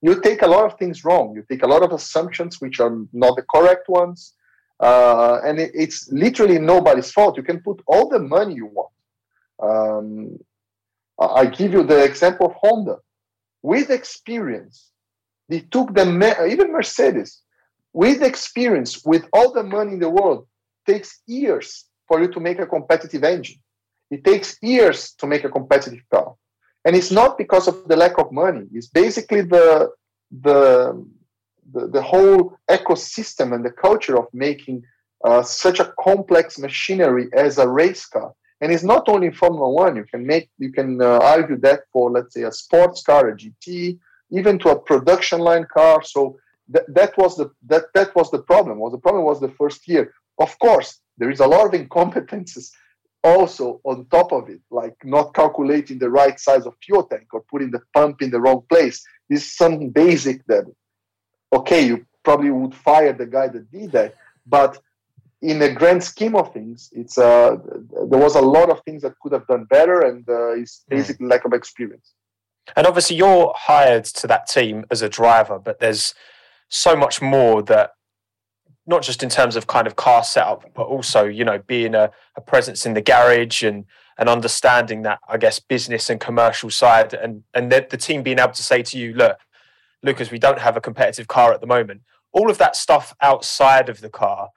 You 0.00 0.18
take 0.22 0.40
a 0.40 0.46
lot 0.46 0.64
of 0.64 0.78
things 0.78 1.04
wrong. 1.04 1.34
You 1.34 1.44
take 1.50 1.62
a 1.62 1.66
lot 1.66 1.82
of 1.82 1.92
assumptions 1.92 2.60
which 2.60 2.80
are 2.80 2.96
not 3.12 3.36
the 3.36 3.44
correct 3.54 3.88
ones. 3.90 4.32
Uh, 4.80 5.40
and 5.44 5.58
it, 5.58 5.72
it's 5.74 6.10
literally 6.10 6.58
nobody's 6.58 7.10
fault. 7.10 7.36
You 7.36 7.42
can 7.42 7.60
put 7.60 7.82
all 7.86 8.08
the 8.08 8.20
money 8.20 8.54
you 8.54 8.66
want. 8.66 8.92
Um, 9.60 10.38
I 11.18 11.46
give 11.46 11.72
you 11.72 11.82
the 11.82 12.02
example 12.02 12.46
of 12.46 12.54
Honda. 12.54 12.98
With 13.62 13.90
experience, 13.90 14.90
they 15.48 15.60
took 15.60 15.94
the 15.94 16.06
even 16.48 16.72
Mercedes. 16.72 17.42
With 17.92 18.22
experience, 18.22 19.04
with 19.04 19.24
all 19.32 19.52
the 19.52 19.62
money 19.62 19.92
in 19.94 19.98
the 19.98 20.10
world, 20.10 20.46
takes 20.86 21.20
years 21.26 21.86
for 22.06 22.20
you 22.20 22.28
to 22.28 22.40
make 22.40 22.58
a 22.58 22.66
competitive 22.66 23.24
engine. 23.24 23.60
It 24.10 24.24
takes 24.24 24.56
years 24.62 25.12
to 25.18 25.26
make 25.26 25.44
a 25.44 25.50
competitive 25.50 26.02
car, 26.10 26.34
and 26.84 26.94
it's 26.96 27.10
not 27.10 27.36
because 27.36 27.66
of 27.68 27.88
the 27.88 27.96
lack 27.96 28.18
of 28.18 28.32
money. 28.32 28.66
It's 28.72 28.86
basically 28.86 29.42
the 29.42 29.90
the 30.30 31.04
the, 31.72 31.88
the 31.88 32.02
whole 32.02 32.56
ecosystem 32.70 33.54
and 33.54 33.64
the 33.64 33.70
culture 33.70 34.16
of 34.18 34.26
making 34.32 34.84
uh, 35.24 35.42
such 35.42 35.80
a 35.80 35.92
complex 36.00 36.58
machinery 36.58 37.28
as 37.34 37.58
a 37.58 37.68
race 37.68 38.06
car 38.06 38.32
and 38.60 38.72
it's 38.72 38.82
not 38.82 39.08
only 39.08 39.30
Formula 39.30 39.68
One. 39.68 39.96
You 39.96 40.04
can 40.04 40.26
make 40.26 40.50
you 40.58 40.72
can 40.72 41.00
uh, 41.00 41.18
argue 41.22 41.58
that 41.58 41.80
for 41.92 42.10
let's 42.10 42.34
say 42.34 42.42
a 42.42 42.52
sports 42.52 43.02
car, 43.02 43.28
a 43.28 43.36
GT, 43.36 43.98
even 44.30 44.58
to 44.60 44.70
a 44.70 44.78
production 44.78 45.40
line 45.40 45.66
car. 45.72 46.02
So 46.02 46.38
that, 46.68 46.92
that 46.94 47.16
was 47.16 47.36
the 47.36 47.50
that 47.66 47.84
that 47.94 48.14
was 48.14 48.30
the 48.30 48.42
problem. 48.42 48.78
Was 48.78 48.92
the 48.92 48.98
problem 48.98 49.24
was 49.24 49.40
the 49.40 49.54
first 49.60 49.86
year. 49.86 50.12
Of 50.38 50.58
course, 50.58 51.00
there 51.18 51.30
is 51.30 51.40
a 51.40 51.46
lot 51.46 51.66
of 51.66 51.80
incompetences 51.80 52.70
also 53.24 53.80
on 53.84 54.06
top 54.06 54.32
of 54.32 54.48
it, 54.48 54.60
like 54.70 54.94
not 55.04 55.34
calculating 55.34 55.98
the 55.98 56.10
right 56.10 56.38
size 56.38 56.66
of 56.66 56.74
fuel 56.82 57.04
tank 57.04 57.26
or 57.32 57.42
putting 57.50 57.70
the 57.70 57.82
pump 57.94 58.22
in 58.22 58.30
the 58.30 58.40
wrong 58.40 58.62
place. 58.68 59.02
This 59.28 59.44
is 59.44 59.56
some 59.56 59.88
basic 59.90 60.44
that 60.46 60.64
okay, 61.52 61.86
you 61.86 62.04
probably 62.24 62.50
would 62.50 62.74
fire 62.74 63.12
the 63.12 63.26
guy 63.26 63.48
that 63.48 63.70
did 63.70 63.92
that, 63.92 64.14
but 64.46 64.78
in 65.40 65.58
the 65.58 65.70
grand 65.70 66.02
scheme 66.02 66.34
of 66.34 66.52
things, 66.52 66.90
it's 66.92 67.16
uh, 67.16 67.56
there 68.10 68.18
was 68.18 68.34
a 68.34 68.40
lot 68.40 68.70
of 68.70 68.82
things 68.82 69.02
that 69.02 69.18
could 69.20 69.32
have 69.32 69.46
done 69.46 69.64
better, 69.64 70.00
and 70.00 70.28
uh, 70.28 70.50
it's 70.52 70.84
hmm. 70.88 70.96
basically 70.96 71.26
mm. 71.26 71.30
lack 71.30 71.44
of 71.44 71.52
experience. 71.52 72.14
And 72.76 72.86
obviously, 72.86 73.16
you're 73.16 73.52
hired 73.56 74.04
to 74.04 74.26
that 74.26 74.48
team 74.48 74.84
as 74.90 75.00
a 75.00 75.08
driver, 75.08 75.58
but 75.58 75.78
there's 75.78 76.14
so 76.68 76.96
much 76.96 77.22
more 77.22 77.62
that 77.62 77.92
not 78.86 79.02
just 79.02 79.22
in 79.22 79.28
terms 79.28 79.54
of 79.54 79.66
kind 79.66 79.86
of 79.86 79.96
car 79.96 80.24
setup, 80.24 80.64
but 80.74 80.86
also 80.86 81.24
you 81.24 81.44
know 81.44 81.58
being 81.66 81.94
a, 81.94 82.10
a 82.36 82.40
presence 82.40 82.84
in 82.84 82.94
the 82.94 83.02
garage 83.02 83.62
and 83.62 83.84
and 84.18 84.28
understanding 84.28 85.02
that 85.02 85.20
I 85.28 85.36
guess 85.36 85.60
business 85.60 86.10
and 86.10 86.20
commercial 86.20 86.70
side, 86.70 87.14
and 87.14 87.44
and 87.54 87.70
the, 87.70 87.86
the 87.88 87.96
team 87.96 88.22
being 88.22 88.40
able 88.40 88.52
to 88.52 88.62
say 88.62 88.82
to 88.82 88.98
you, 88.98 89.14
look, 89.14 89.38
Lucas, 90.02 90.32
we 90.32 90.40
don't 90.40 90.58
have 90.58 90.76
a 90.76 90.80
competitive 90.80 91.28
car 91.28 91.52
at 91.52 91.60
the 91.60 91.66
moment. 91.66 92.02
All 92.32 92.50
of 92.50 92.58
that 92.58 92.76
stuff 92.76 93.14
outside 93.22 93.88
of 93.88 94.00
the 94.00 94.10
car 94.10 94.50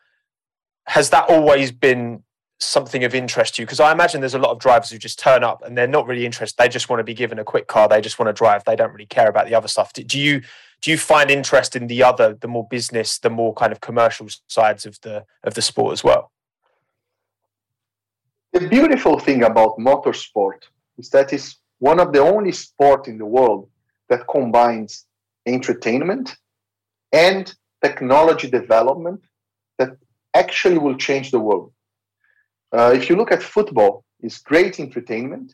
has 0.85 1.09
that 1.11 1.29
always 1.29 1.71
been 1.71 2.23
something 2.59 3.03
of 3.03 3.15
interest 3.15 3.55
to 3.55 3.61
you? 3.61 3.65
Because 3.65 3.79
I 3.79 3.91
imagine 3.91 4.19
there's 4.21 4.35
a 4.35 4.39
lot 4.39 4.51
of 4.51 4.59
drivers 4.59 4.91
who 4.91 4.97
just 4.97 5.19
turn 5.19 5.43
up 5.43 5.63
and 5.63 5.77
they're 5.77 5.87
not 5.87 6.07
really 6.07 6.25
interested. 6.25 6.57
They 6.57 6.69
just 6.69 6.89
want 6.89 6.99
to 6.99 7.03
be 7.03 7.13
given 7.13 7.39
a 7.39 7.43
quick 7.43 7.67
car. 7.67 7.87
They 7.87 8.01
just 8.01 8.19
want 8.19 8.27
to 8.27 8.33
drive. 8.33 8.63
They 8.63 8.75
don't 8.75 8.91
really 8.91 9.05
care 9.05 9.29
about 9.29 9.47
the 9.47 9.55
other 9.55 9.67
stuff. 9.67 9.93
Do 9.93 10.19
you 10.19 10.41
do 10.81 10.89
you 10.89 10.97
find 10.97 11.29
interest 11.29 11.75
in 11.75 11.85
the 11.85 12.01
other, 12.01 12.33
the 12.33 12.47
more 12.47 12.67
business, 12.67 13.19
the 13.19 13.29
more 13.29 13.53
kind 13.53 13.71
of 13.71 13.81
commercial 13.81 14.27
sides 14.47 14.85
of 14.85 14.99
the 15.01 15.25
of 15.43 15.53
the 15.53 15.61
sport 15.61 15.93
as 15.93 16.03
well? 16.03 16.31
The 18.53 18.67
beautiful 18.67 19.19
thing 19.19 19.43
about 19.43 19.77
motorsport 19.77 20.63
is 20.97 21.09
that 21.11 21.31
it's 21.31 21.57
one 21.79 21.99
of 21.99 22.11
the 22.11 22.19
only 22.19 22.51
sport 22.51 23.07
in 23.07 23.17
the 23.17 23.25
world 23.25 23.69
that 24.09 24.27
combines 24.27 25.05
entertainment 25.45 26.35
and 27.13 27.53
technology 27.83 28.49
development 28.49 29.21
that 29.77 29.91
actually 30.33 30.77
will 30.77 30.97
change 30.97 31.31
the 31.31 31.39
world. 31.39 31.71
Uh, 32.71 32.93
if 32.95 33.09
you 33.09 33.15
look 33.15 33.31
at 33.31 33.43
football, 33.43 34.03
it's 34.21 34.39
great 34.39 34.79
entertainment, 34.79 35.53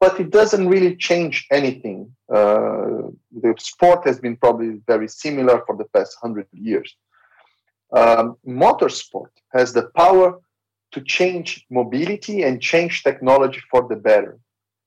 but 0.00 0.20
it 0.20 0.30
doesn't 0.30 0.68
really 0.68 0.94
change 0.96 1.46
anything. 1.50 2.14
Uh, 2.32 3.08
the 3.42 3.54
sport 3.58 4.06
has 4.06 4.20
been 4.20 4.36
probably 4.36 4.80
very 4.86 5.08
similar 5.08 5.62
for 5.66 5.76
the 5.76 5.86
past 5.94 6.16
hundred 6.20 6.46
years. 6.52 6.94
Um, 7.92 8.36
motorsport 8.46 9.30
has 9.52 9.72
the 9.72 9.88
power 9.96 10.40
to 10.92 11.00
change 11.00 11.64
mobility 11.70 12.42
and 12.42 12.60
change 12.60 13.02
technology 13.02 13.60
for 13.70 13.88
the 13.88 13.96
better. 13.96 14.38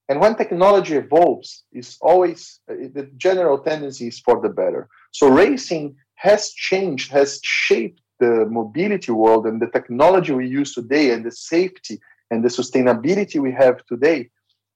And 0.10 0.22
when 0.22 0.36
technology 0.36 0.96
evolves, 0.96 1.64
it's 1.74 1.98
always 2.00 2.60
uh, 2.72 2.76
the 2.94 3.10
general 3.18 3.60
tendency 3.60 4.08
is 4.08 4.20
for 4.20 4.42
the 4.42 4.50
better. 4.50 4.88
So 5.12 5.28
racing 5.28 5.96
has 6.16 6.52
changed, 6.52 7.12
has 7.12 7.40
shaped 7.44 8.02
the 8.20 8.46
mobility 8.50 9.12
world 9.12 9.46
and 9.46 9.62
the 9.62 9.68
technology 9.68 10.34
we 10.34 10.48
use 10.48 10.74
today 10.74 11.12
and 11.12 11.26
the 11.26 11.32
safety 11.32 12.00
and 12.32 12.44
the 12.44 12.50
sustainability 12.50 13.40
we 13.40 13.52
have 13.52 13.86
today 13.86 14.30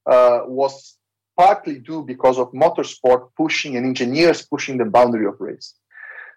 uh, 0.05 0.41
was 0.45 0.97
partly 1.37 1.79
due 1.79 2.03
because 2.03 2.37
of 2.37 2.51
motorsport 2.51 3.29
pushing 3.37 3.75
and 3.75 3.85
engineers 3.85 4.41
pushing 4.41 4.77
the 4.77 4.85
boundary 4.85 5.25
of 5.25 5.39
race. 5.39 5.73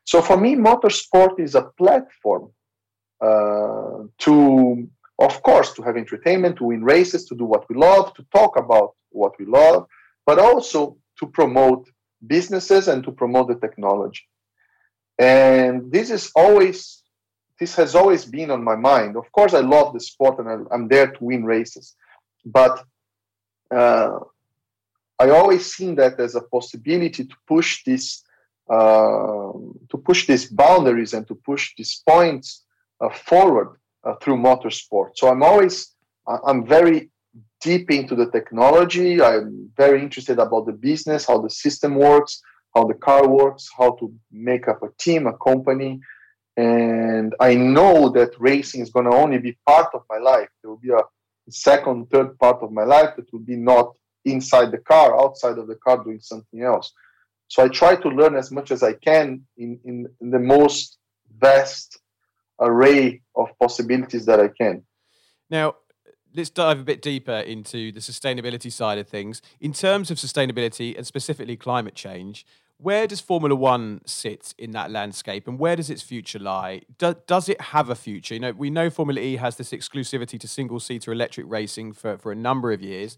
So 0.04 0.20
for 0.20 0.36
me, 0.36 0.54
motorsport 0.54 1.40
is 1.40 1.54
a 1.54 1.62
platform 1.78 2.50
uh, 3.20 4.04
to, 4.18 4.88
of 5.18 5.42
course, 5.42 5.72
to 5.74 5.82
have 5.82 5.96
entertainment, 5.96 6.56
to 6.56 6.64
win 6.64 6.84
races, 6.84 7.24
to 7.26 7.34
do 7.34 7.44
what 7.44 7.68
we 7.68 7.76
love, 7.76 8.14
to 8.14 8.24
talk 8.34 8.56
about 8.56 8.94
what 9.10 9.32
we 9.38 9.46
love, 9.46 9.86
but 10.26 10.38
also 10.38 10.96
to 11.18 11.26
promote 11.26 11.88
businesses 12.26 12.88
and 12.88 13.04
to 13.04 13.12
promote 13.12 13.48
the 13.48 13.54
technology 13.54 14.22
and 15.18 15.90
this 15.92 16.10
is 16.10 16.30
always 16.34 17.02
this 17.60 17.76
has 17.76 17.94
always 17.94 18.24
been 18.24 18.50
on 18.50 18.64
my 18.64 18.74
mind. 18.74 19.16
Of 19.16 19.30
course 19.32 19.54
i 19.54 19.60
love 19.60 19.92
the 19.92 20.00
sport 20.00 20.38
and 20.38 20.48
I, 20.48 20.74
am 20.74 20.88
there 20.88 21.10
to 21.10 21.24
win 21.24 21.44
races 21.44 21.94
but 22.44 22.84
uh, 23.70 24.18
i 25.18 25.30
always 25.30 25.72
seen 25.72 25.94
that 25.96 26.18
as 26.20 26.34
a 26.34 26.42
possibility 26.42 27.24
to 27.24 27.36
push 27.46 27.84
this 27.84 28.22
uh, 28.68 29.52
to 29.90 29.96
push 30.04 30.26
these 30.26 30.46
boundaries 30.46 31.12
and 31.14 31.26
to 31.28 31.34
push 31.34 31.74
these 31.76 32.02
points 32.08 32.64
uh, 33.00 33.10
forward 33.10 33.76
uh, 34.04 34.14
through 34.20 34.36
motorsport. 34.36 35.10
So 35.14 35.28
i'm 35.28 35.42
always 35.42 35.94
i'm 36.26 36.66
very 36.66 37.10
deep 37.60 37.90
into 37.90 38.14
the 38.14 38.30
technology. 38.30 39.22
I'm 39.22 39.70
very 39.76 40.00
interested 40.02 40.38
about 40.38 40.66
the 40.66 40.72
business 40.72 41.26
how 41.26 41.38
the 41.40 41.50
system 41.50 41.94
works 41.94 42.42
how 42.74 42.84
the 42.84 42.94
car 42.94 43.28
works, 43.28 43.68
how 43.76 43.92
to 43.92 44.12
make 44.32 44.68
up 44.68 44.82
a 44.82 44.88
team, 44.98 45.26
a 45.26 45.36
company. 45.36 46.00
And 46.56 47.34
I 47.40 47.54
know 47.54 48.08
that 48.10 48.32
racing 48.38 48.80
is 48.80 48.90
going 48.90 49.10
to 49.10 49.16
only 49.16 49.38
be 49.38 49.56
part 49.66 49.88
of 49.94 50.02
my 50.08 50.18
life. 50.18 50.48
There 50.62 50.70
will 50.70 50.78
be 50.78 50.90
a 50.90 51.02
second, 51.50 52.10
third 52.10 52.38
part 52.38 52.62
of 52.62 52.72
my 52.72 52.84
life 52.84 53.16
that 53.16 53.32
will 53.32 53.40
be 53.40 53.56
not 53.56 53.94
inside 54.24 54.70
the 54.70 54.78
car, 54.78 55.18
outside 55.20 55.58
of 55.58 55.66
the 55.66 55.76
car, 55.76 56.02
doing 56.02 56.20
something 56.20 56.62
else. 56.62 56.92
So 57.48 57.64
I 57.64 57.68
try 57.68 57.96
to 57.96 58.08
learn 58.08 58.36
as 58.36 58.50
much 58.50 58.70
as 58.70 58.82
I 58.82 58.94
can 58.94 59.42
in, 59.56 59.78
in, 59.84 60.08
in 60.20 60.30
the 60.30 60.38
most 60.38 60.98
vast 61.38 62.00
array 62.60 63.22
of 63.36 63.48
possibilities 63.60 64.26
that 64.26 64.40
I 64.40 64.48
can. 64.48 64.82
Now, 65.50 65.74
let's 66.34 66.50
dive 66.50 66.80
a 66.80 66.84
bit 66.84 67.02
deeper 67.02 67.32
into 67.32 67.92
the 67.92 68.00
sustainability 68.00 68.72
side 68.72 68.98
of 68.98 69.08
things. 69.08 69.42
In 69.60 69.72
terms 69.72 70.10
of 70.10 70.18
sustainability 70.18 70.96
and 70.96 71.06
specifically 71.06 71.56
climate 71.56 71.94
change, 71.94 72.46
where 72.78 73.06
does 73.06 73.20
Formula 73.20 73.54
One 73.54 74.00
sit 74.04 74.54
in 74.58 74.72
that 74.72 74.90
landscape, 74.90 75.46
and 75.46 75.58
where 75.58 75.76
does 75.76 75.90
its 75.90 76.02
future 76.02 76.38
lie? 76.38 76.82
Do, 76.98 77.14
does 77.26 77.48
it 77.48 77.60
have 77.60 77.88
a 77.88 77.94
future? 77.94 78.34
You 78.34 78.40
know, 78.40 78.52
we 78.52 78.70
know 78.70 78.90
Formula 78.90 79.20
E 79.20 79.36
has 79.36 79.56
this 79.56 79.70
exclusivity 79.70 80.38
to 80.40 80.48
single-seater 80.48 81.12
electric 81.12 81.46
racing 81.48 81.92
for, 81.92 82.18
for 82.18 82.32
a 82.32 82.36
number 82.36 82.72
of 82.72 82.82
years. 82.82 83.16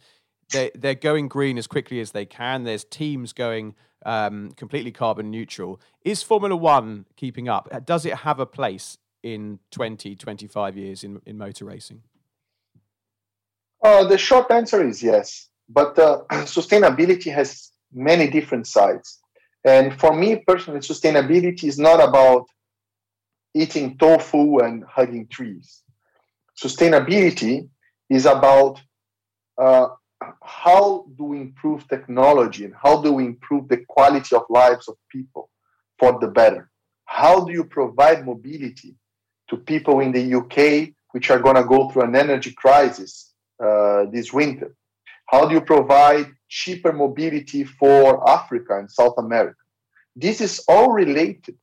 They 0.52 0.70
they're 0.74 0.94
going 0.94 1.28
green 1.28 1.58
as 1.58 1.66
quickly 1.66 2.00
as 2.00 2.12
they 2.12 2.26
can. 2.26 2.64
There's 2.64 2.84
teams 2.84 3.32
going 3.32 3.74
um, 4.04 4.52
completely 4.52 4.92
carbon 4.92 5.30
neutral. 5.30 5.80
Is 6.04 6.22
Formula 6.22 6.54
One 6.54 7.06
keeping 7.16 7.48
up? 7.48 7.68
Does 7.84 8.06
it 8.06 8.18
have 8.18 8.38
a 8.38 8.46
place 8.46 8.98
in 9.22 9.58
20, 9.72 10.14
25 10.14 10.76
years 10.76 11.02
in, 11.02 11.20
in 11.26 11.36
motor 11.36 11.64
racing? 11.64 12.02
Uh, 13.82 14.04
the 14.04 14.16
short 14.16 14.50
answer 14.50 14.86
is 14.86 15.02
yes. 15.02 15.48
but 15.68 15.98
uh, 15.98 16.22
sustainability 16.30 17.32
has 17.32 17.72
many 17.92 18.28
different 18.28 18.66
sides. 18.66 19.18
And 19.66 19.98
for 19.98 20.14
me 20.14 20.36
personally, 20.36 20.80
sustainability 20.80 21.64
is 21.64 21.78
not 21.78 22.00
about 22.00 22.46
eating 23.52 23.98
tofu 23.98 24.58
and 24.58 24.84
hugging 24.84 25.26
trees. 25.26 25.82
Sustainability 26.56 27.68
is 28.08 28.26
about 28.26 28.80
uh, 29.58 29.88
how 30.42 31.06
do 31.18 31.24
we 31.24 31.40
improve 31.40 31.86
technology 31.88 32.64
and 32.64 32.74
how 32.80 33.02
do 33.02 33.12
we 33.12 33.26
improve 33.26 33.68
the 33.68 33.78
quality 33.88 34.36
of 34.36 34.44
lives 34.48 34.86
of 34.86 34.96
people 35.10 35.50
for 35.98 36.18
the 36.20 36.28
better? 36.28 36.70
How 37.06 37.44
do 37.44 37.52
you 37.52 37.64
provide 37.64 38.24
mobility 38.24 38.94
to 39.48 39.56
people 39.56 39.98
in 40.00 40.12
the 40.12 40.34
UK 40.34 40.94
which 41.10 41.30
are 41.30 41.40
going 41.40 41.56
to 41.56 41.64
go 41.64 41.90
through 41.90 42.02
an 42.02 42.14
energy 42.14 42.52
crisis 42.52 43.32
uh, 43.62 44.04
this 44.12 44.32
winter? 44.32 44.76
How 45.26 45.48
do 45.48 45.54
you 45.54 45.60
provide 45.60 46.35
cheaper 46.48 46.92
mobility 46.92 47.64
for 47.64 48.28
Africa 48.28 48.78
and 48.78 48.90
South 48.90 49.14
America? 49.18 49.56
This 50.14 50.40
is 50.40 50.64
all 50.68 50.92
related 50.92 51.56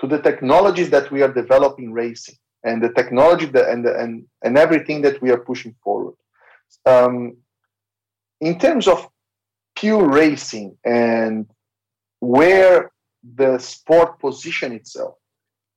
to 0.00 0.06
the 0.06 0.20
technologies 0.20 0.90
that 0.90 1.10
we 1.10 1.22
are 1.22 1.32
developing 1.32 1.92
racing 1.92 2.36
and 2.64 2.82
the 2.82 2.92
technology 2.92 3.46
that, 3.46 3.68
and, 3.68 3.86
and, 3.86 4.24
and 4.42 4.58
everything 4.58 5.02
that 5.02 5.20
we 5.22 5.30
are 5.30 5.38
pushing 5.38 5.74
forward. 5.82 6.14
Um, 6.86 7.36
in 8.40 8.58
terms 8.58 8.88
of 8.88 9.08
pure 9.76 10.08
racing 10.08 10.76
and 10.84 11.46
where 12.20 12.90
the 13.36 13.58
sport 13.58 14.18
position 14.20 14.72
itself, 14.72 15.14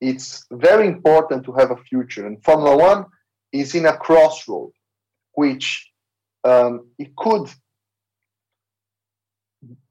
it's 0.01 0.45
very 0.51 0.87
important 0.87 1.45
to 1.45 1.53
have 1.53 1.71
a 1.71 1.77
future. 1.77 2.27
And 2.27 2.43
Formula 2.43 2.75
One 2.75 3.05
is 3.51 3.75
in 3.75 3.85
a 3.85 3.97
crossroad, 3.97 4.71
which 5.33 5.89
um, 6.43 6.87
it 6.99 7.15
could 7.15 7.49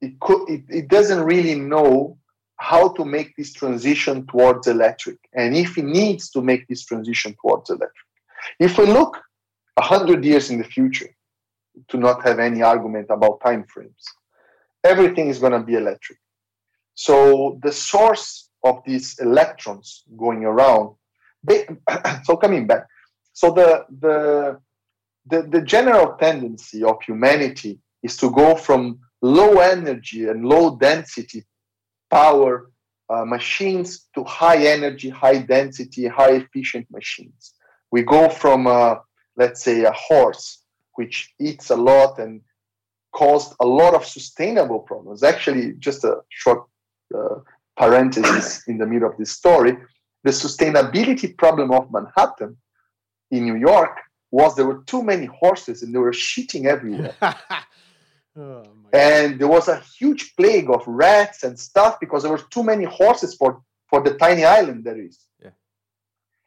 it 0.01 0.19
could 0.21 0.49
it, 0.49 0.65
it 0.69 0.89
doesn't 0.89 1.23
really 1.23 1.55
know 1.55 2.19
how 2.57 2.89
to 2.89 3.05
make 3.05 3.37
this 3.37 3.53
transition 3.53 4.27
towards 4.27 4.67
electric 4.67 5.19
and 5.35 5.57
if 5.57 5.77
it 5.77 5.85
needs 5.85 6.31
to 6.31 6.41
make 6.41 6.67
this 6.69 6.85
transition 6.85 7.35
towards 7.43 7.69
electric. 7.71 8.09
If 8.61 8.79
we 8.79 8.87
look 8.87 9.21
100 9.75 10.25
years 10.25 10.51
in 10.51 10.59
the 10.59 10.65
future 10.65 11.11
to 11.89 11.97
not 11.97 12.23
have 12.25 12.39
any 12.39 12.63
argument 12.63 13.09
about 13.11 13.41
time 13.45 13.65
frames 13.65 14.05
everything 14.85 15.29
is 15.29 15.39
going 15.39 15.53
to 15.53 15.61
be 15.61 15.75
electric. 15.75 16.19
So 16.95 17.59
the 17.63 17.73
source 17.73 18.51
of 18.63 18.83
these 18.87 19.19
electrons 19.19 20.05
going 20.17 20.45
around 20.45 20.95
they, 21.43 21.67
so 22.25 22.37
coming 22.37 22.67
back 22.67 22.87
so 23.33 23.51
the, 23.51 23.85
the 24.01 24.59
the 25.27 25.43
the 25.43 25.63
general 25.63 26.17
tendency 26.19 26.83
of 26.85 27.03
humanity 27.03 27.81
is 28.03 28.17
to 28.19 28.31
go 28.31 28.55
from 28.55 29.01
low 29.25 29.59
energy 29.61 30.29
and 30.29 30.45
low 30.45 30.77
density 30.77 31.45
power 32.11 32.71
uh, 33.11 33.25
machines 33.25 34.07
to 34.15 34.25
high 34.25 34.67
energy, 34.67 35.09
high 35.11 35.39
density, 35.39 36.07
high 36.07 36.35
efficient 36.43 36.87
machines. 36.91 37.55
We 37.91 38.03
go 38.03 38.29
from, 38.29 38.67
uh, 38.67 38.97
let's 39.37 39.63
say, 39.63 39.85
a 39.85 39.93
horse 39.93 40.63
which 40.95 41.33
eats 41.41 41.71
a 41.71 41.77
lot 41.77 42.19
and 42.19 42.41
caused 43.13 43.55
a 43.61 43.67
lot 43.67 43.95
of 43.95 44.05
sustainable 44.05 44.81
problems. 44.81 45.23
Actually, 45.23 45.75
just 45.79 46.05
a 46.05 46.15
short 46.29 46.65
uh, 47.17 47.37
parenthesis 47.77 48.63
in 48.69 48.79
the 48.79 48.87
middle 48.87 49.09
of 49.09 49.17
this 49.17 49.33
story 49.33 49.77
the 50.25 50.31
sustainability 50.31 51.37
problem 51.37 51.71
of 51.71 51.93
Manhattan 51.93 52.57
in 53.31 53.45
New 53.45 53.57
York 53.57 54.01
was 54.31 54.57
there 54.57 54.67
were 54.67 54.83
too 54.87 55.03
many 55.03 55.27
horses 55.27 55.83
and 55.83 55.95
they 55.95 55.99
were 55.99 56.13
shitting 56.13 56.65
everywhere. 56.65 57.15
Oh, 58.37 58.65
and 58.93 59.39
there 59.39 59.49
was 59.49 59.69
a 59.69 59.81
huge 59.99 60.35
plague 60.37 60.69
of 60.71 60.83
rats 60.87 61.45
and 61.45 61.59
stuff 61.59 62.01
because 62.01 62.23
there 62.23 62.33
were 62.33 62.43
too 62.51 62.65
many 62.65 62.85
horses 62.85 63.35
for, 63.35 63.63
for 63.89 64.03
the 64.03 64.15
tiny 64.15 64.45
island 64.45 64.85
there 64.85 65.01
is. 65.01 65.21
Yeah. 65.41 65.51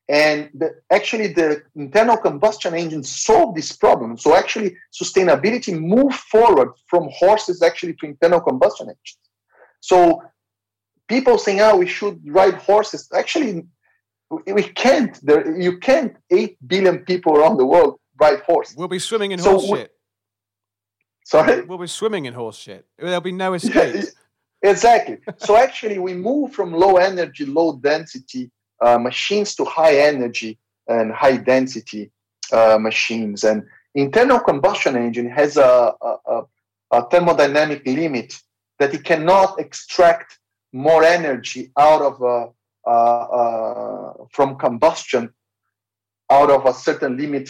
And 0.10 0.50
the, 0.54 0.76
actually, 0.92 1.28
the 1.28 1.64
internal 1.76 2.18
combustion 2.18 2.74
engine 2.74 3.04
solved 3.04 3.58
this 3.58 3.72
problem. 3.72 4.18
So 4.18 4.36
actually, 4.36 4.76
sustainability 4.94 5.78
moved 5.78 6.16
forward 6.16 6.70
from 6.88 7.10
horses 7.12 7.62
actually 7.62 7.94
to 7.96 8.06
internal 8.06 8.42
combustion 8.42 8.88
engines. 8.88 9.18
So 9.80 10.22
people 11.08 11.38
saying, 11.38 11.62
"Oh, 11.62 11.78
we 11.78 11.88
should 11.88 12.20
ride 12.26 12.56
horses." 12.56 13.10
Actually, 13.14 13.66
we 14.30 14.64
can't. 14.64 15.20
There, 15.26 15.60
you 15.60 15.78
can't. 15.80 16.16
Eight 16.32 16.58
billion 16.66 17.00
people 17.00 17.38
around 17.38 17.58
the 17.58 17.66
world 17.66 18.00
ride 18.20 18.42
horses. 18.42 18.76
We'll 18.78 18.88
be 18.88 19.00
swimming 19.00 19.32
in 19.32 19.40
so 19.40 19.60
horse 19.60 19.80
shit. 19.80 19.92
Sorry? 21.28 21.62
We'll 21.62 21.78
be 21.78 21.88
swimming 21.88 22.24
in 22.24 22.34
horse 22.34 22.58
shit. 22.58 22.86
There'll 22.98 23.20
be 23.20 23.34
no 23.34 23.54
escape. 23.54 24.06
exactly. 24.62 25.18
so 25.36 25.58
actually, 25.58 26.00
we 26.00 26.14
move 26.14 26.54
from 26.54 26.72
low 26.72 26.96
energy, 26.96 27.46
low 27.46 27.76
density 27.76 28.50
uh, 28.82 28.98
machines 28.98 29.54
to 29.56 29.66
high 29.66 29.98
energy 29.98 30.58
and 30.88 31.12
high 31.12 31.36
density 31.36 32.12
uh, 32.54 32.78
machines. 32.80 33.44
And 33.44 33.64
internal 33.94 34.40
combustion 34.40 34.96
engine 34.96 35.30
has 35.30 35.58
a, 35.58 35.94
a, 36.02 36.44
a, 36.92 37.06
thermodynamic 37.10 37.86
limit 37.86 38.34
that 38.80 38.94
it 38.94 39.04
cannot 39.04 39.60
extract 39.60 40.40
more 40.72 41.04
energy 41.04 41.74
out 41.78 42.02
of 42.02 42.22
a, 42.22 42.50
uh, 42.90 43.24
uh, 43.42 44.14
from 44.32 44.56
combustion 44.56 45.30
out 46.30 46.50
of 46.50 46.66
a 46.66 46.74
certain 46.74 47.18
limit 47.18 47.50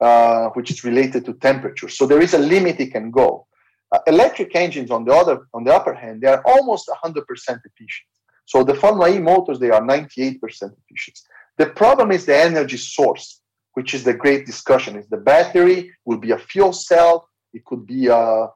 uh, 0.00 0.48
which 0.50 0.70
is 0.70 0.84
related 0.84 1.24
to 1.24 1.32
temperature. 1.34 1.88
So 1.88 2.06
there 2.06 2.20
is 2.20 2.34
a 2.34 2.38
limit 2.38 2.80
it 2.80 2.92
can 2.92 3.10
go. 3.10 3.46
Uh, 3.92 3.98
electric 4.06 4.54
engines, 4.54 4.90
on 4.90 5.04
the 5.04 5.12
other, 5.12 5.46
on 5.54 5.64
the 5.64 5.72
upper 5.74 5.94
hand, 5.94 6.20
they 6.20 6.28
are 6.28 6.42
almost 6.44 6.90
100% 7.04 7.22
efficient. 7.48 8.08
So 8.44 8.62
the 8.62 8.74
Formula 8.74 9.10
E 9.10 9.18
motors, 9.18 9.58
they 9.58 9.70
are 9.70 9.80
98% 9.80 10.38
efficient. 10.40 11.18
The 11.58 11.66
problem 11.66 12.12
is 12.12 12.26
the 12.26 12.36
energy 12.36 12.76
source, 12.76 13.40
which 13.74 13.94
is 13.94 14.04
the 14.04 14.14
great 14.14 14.44
discussion. 14.44 14.96
Is 14.96 15.08
the 15.08 15.16
battery 15.16 15.92
will 16.04 16.18
be 16.18 16.32
a 16.32 16.38
fuel 16.38 16.72
cell? 16.72 17.28
It 17.52 17.64
could 17.64 17.86
be 17.86 18.08
a, 18.08 18.48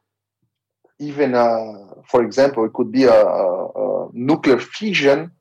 even, 0.99 1.33
a, 1.33 2.03
for 2.07 2.23
example, 2.23 2.65
it 2.65 2.73
could 2.73 2.91
be 2.91 3.05
a, 3.05 3.25
a 3.25 4.09
nuclear 4.13 4.59
fission, 4.59 5.31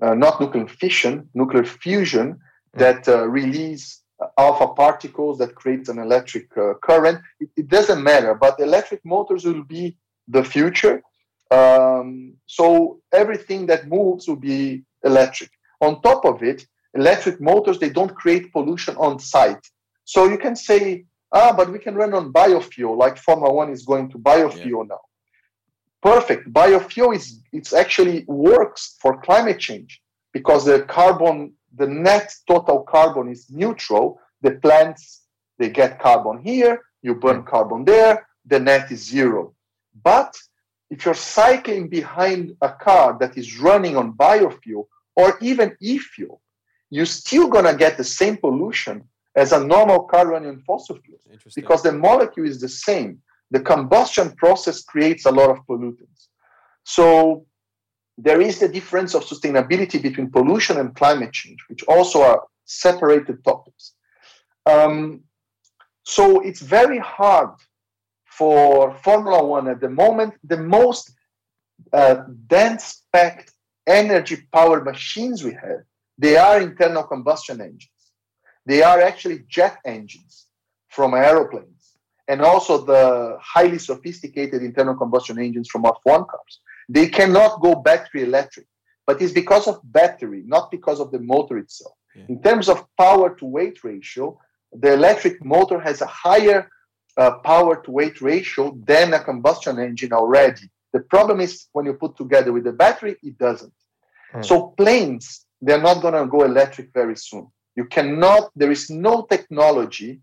uh, 0.00 0.14
not 0.14 0.40
nuclear 0.40 0.66
fission, 0.66 1.28
nuclear 1.34 1.64
fusion 1.64 2.38
that 2.74 3.06
uh, 3.08 3.28
release 3.28 4.03
alpha 4.38 4.68
particles 4.68 5.38
that 5.38 5.54
creates 5.54 5.88
an 5.88 5.98
electric 5.98 6.46
uh, 6.56 6.74
current. 6.82 7.20
It, 7.40 7.50
it, 7.56 7.68
doesn't 7.68 8.02
matter, 8.02 8.34
but 8.34 8.58
electric 8.60 9.04
motors 9.04 9.44
will 9.44 9.64
be 9.64 9.96
the 10.28 10.44
future. 10.44 11.02
Um, 11.50 12.34
so 12.46 13.00
everything 13.12 13.66
that 13.66 13.88
moves 13.88 14.26
will 14.26 14.42
be 14.54 14.84
electric. 15.04 15.50
On 15.80 16.00
top 16.02 16.24
of 16.24 16.42
it, 16.42 16.66
electric 16.94 17.40
motors 17.40 17.78
they 17.78 17.90
don't 17.90 18.14
create 18.14 18.52
pollution 18.52 18.96
on 18.96 19.18
site. 19.18 19.64
So 20.04 20.28
you 20.28 20.38
can 20.38 20.56
say, 20.56 21.04
ah, 21.32 21.52
but 21.56 21.70
we 21.70 21.78
can 21.78 21.94
run 21.94 22.14
on 22.14 22.32
biofuel, 22.32 22.96
like 22.96 23.18
Formula 23.18 23.52
One 23.52 23.70
is 23.70 23.84
going 23.84 24.10
to 24.10 24.18
biofuel 24.18 24.84
yeah. 24.84 24.94
now. 24.94 25.00
Perfect. 26.02 26.52
Biofuel 26.52 27.16
is 27.16 27.40
it's 27.52 27.72
actually 27.72 28.24
works 28.28 28.96
for 29.00 29.20
climate 29.22 29.58
change 29.58 30.02
because 30.32 30.64
the 30.64 30.82
carbon 30.82 31.54
the 31.76 31.86
net 31.86 32.32
total 32.46 32.82
carbon 32.82 33.28
is 33.28 33.46
neutral. 33.50 34.20
The 34.44 34.52
plants, 34.64 35.22
they 35.58 35.70
get 35.70 35.98
carbon 35.98 36.36
here, 36.50 36.74
you 37.02 37.14
burn 37.14 37.40
hmm. 37.40 37.48
carbon 37.52 37.84
there, 37.84 38.26
the 38.44 38.60
net 38.60 38.92
is 38.92 39.02
zero. 39.02 39.54
But 40.02 40.32
if 40.90 41.04
you're 41.04 41.14
cycling 41.38 41.88
behind 41.88 42.56
a 42.60 42.70
car 42.86 43.16
that 43.20 43.38
is 43.38 43.58
running 43.58 43.96
on 43.96 44.12
biofuel 44.12 44.84
or 45.16 45.38
even 45.40 45.76
e-fuel, 45.80 46.40
you're 46.90 47.14
still 47.22 47.48
gonna 47.48 47.74
get 47.74 47.96
the 47.96 48.04
same 48.04 48.36
pollution 48.36 48.96
as 49.34 49.52
a 49.52 49.64
normal 49.64 50.00
car 50.02 50.26
running 50.28 50.50
on 50.50 50.60
fossil 50.60 50.98
fuels 51.02 51.22
because 51.56 51.82
the 51.82 51.92
molecule 51.92 52.46
is 52.46 52.60
the 52.60 52.68
same. 52.68 53.18
The 53.50 53.60
combustion 53.60 54.36
process 54.36 54.82
creates 54.82 55.24
a 55.24 55.30
lot 55.30 55.50
of 55.50 55.58
pollutants. 55.66 56.28
So 56.84 57.46
there 58.18 58.40
is 58.40 58.58
the 58.58 58.68
difference 58.68 59.14
of 59.14 59.24
sustainability 59.24 60.00
between 60.00 60.30
pollution 60.30 60.78
and 60.78 60.94
climate 60.94 61.32
change, 61.32 61.60
which 61.68 61.82
also 61.84 62.22
are 62.22 62.42
separated 62.64 63.42
topics. 63.42 63.93
Um, 64.66 65.22
so 66.02 66.40
it's 66.40 66.60
very 66.60 66.98
hard 66.98 67.50
for 68.26 68.94
Formula 69.02 69.44
One 69.44 69.68
at 69.68 69.80
the 69.80 69.88
moment. 69.88 70.34
The 70.44 70.56
most 70.56 71.12
uh, 71.92 72.16
dense 72.46 73.02
packed 73.12 73.52
energy 73.86 74.38
powered 74.52 74.84
machines 74.84 75.44
we 75.44 75.52
have, 75.52 75.82
they 76.18 76.36
are 76.36 76.60
internal 76.60 77.04
combustion 77.04 77.60
engines. 77.60 77.90
They 78.66 78.82
are 78.82 79.00
actually 79.00 79.44
jet 79.48 79.78
engines 79.84 80.46
from 80.88 81.14
aeroplanes 81.14 81.96
and 82.28 82.40
also 82.40 82.84
the 82.84 83.36
highly 83.40 83.78
sophisticated 83.78 84.62
internal 84.62 84.94
combustion 84.94 85.38
engines 85.38 85.68
from 85.68 85.82
F1 85.82 86.26
cars. 86.28 86.60
They 86.88 87.08
cannot 87.08 87.60
go 87.60 87.74
battery 87.74 88.22
electric, 88.22 88.66
but 89.06 89.20
it's 89.20 89.32
because 89.32 89.66
of 89.68 89.80
battery, 89.84 90.42
not 90.46 90.70
because 90.70 91.00
of 91.00 91.10
the 91.10 91.18
motor 91.18 91.58
itself. 91.58 91.94
Yeah. 92.14 92.24
In 92.28 92.42
terms 92.42 92.68
of 92.68 92.86
power 92.96 93.34
to 93.36 93.44
weight 93.44 93.84
ratio, 93.84 94.38
the 94.74 94.92
electric 94.92 95.44
motor 95.44 95.80
has 95.80 96.00
a 96.00 96.06
higher 96.06 96.68
uh, 97.16 97.38
power 97.38 97.80
to 97.82 97.90
weight 97.90 98.20
ratio 98.20 98.76
than 98.84 99.14
a 99.14 99.20
combustion 99.20 99.78
engine 99.78 100.12
already. 100.12 100.68
The 100.92 101.00
problem 101.00 101.40
is 101.40 101.66
when 101.72 101.86
you 101.86 101.94
put 101.94 102.16
together 102.16 102.52
with 102.52 102.64
the 102.64 102.72
battery, 102.72 103.16
it 103.22 103.38
doesn't. 103.38 103.72
Hmm. 104.32 104.42
So 104.42 104.74
planes, 104.76 105.46
they're 105.60 105.80
not 105.80 106.02
going 106.02 106.14
to 106.14 106.26
go 106.26 106.44
electric 106.44 106.92
very 106.92 107.16
soon. 107.16 107.48
You 107.76 107.86
cannot, 107.86 108.50
there 108.54 108.70
is 108.70 108.90
no 108.90 109.26
technology 109.28 110.20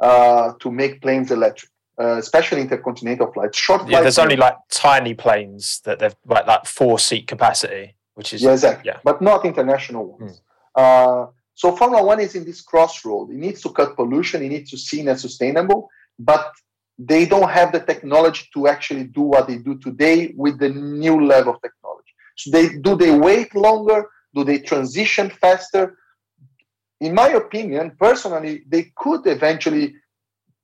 uh, 0.00 0.52
to 0.60 0.70
make 0.70 1.02
planes 1.02 1.30
electric. 1.30 1.70
Uh, 2.00 2.16
especially 2.16 2.60
intercontinental 2.60 3.32
flights. 3.32 3.58
Short 3.58 3.88
yeah, 3.88 4.00
there's 4.00 4.20
only 4.20 4.36
like 4.36 4.54
tiny 4.70 5.14
planes 5.14 5.80
that 5.80 5.98
they've 5.98 6.14
like 6.26 6.46
that 6.46 6.68
four 6.68 6.96
seat 6.96 7.26
capacity, 7.26 7.96
which 8.14 8.32
is 8.32 8.40
yeah, 8.40 8.52
exactly. 8.52 8.92
Yeah. 8.92 9.00
but 9.02 9.20
not 9.20 9.44
international 9.44 10.16
ones. 10.16 10.40
Mm. 10.76 11.32
So 11.58 11.74
Formula 11.74 12.04
One 12.04 12.20
is 12.20 12.36
in 12.36 12.44
this 12.44 12.60
crossroad. 12.60 13.30
It 13.30 13.36
needs 13.36 13.60
to 13.62 13.70
cut 13.70 13.96
pollution. 13.96 14.44
It 14.44 14.50
needs 14.50 14.70
to 14.70 14.78
seen 14.78 15.08
as 15.08 15.20
sustainable, 15.20 15.90
but 16.16 16.52
they 17.00 17.26
don't 17.26 17.50
have 17.50 17.72
the 17.72 17.80
technology 17.80 18.44
to 18.54 18.68
actually 18.68 19.06
do 19.18 19.22
what 19.22 19.48
they 19.48 19.58
do 19.58 19.76
today 19.78 20.32
with 20.36 20.60
the 20.60 20.68
new 20.68 21.16
level 21.26 21.54
of 21.54 21.60
technology. 21.60 22.12
So 22.36 22.52
they 22.52 22.78
do 22.86 22.94
they 22.94 23.10
wait 23.10 23.56
longer? 23.56 24.08
Do 24.36 24.44
they 24.44 24.60
transition 24.60 25.30
faster? 25.30 25.98
In 27.00 27.12
my 27.12 27.30
opinion, 27.30 27.96
personally, 27.98 28.62
they 28.68 28.92
could 28.94 29.26
eventually 29.26 29.96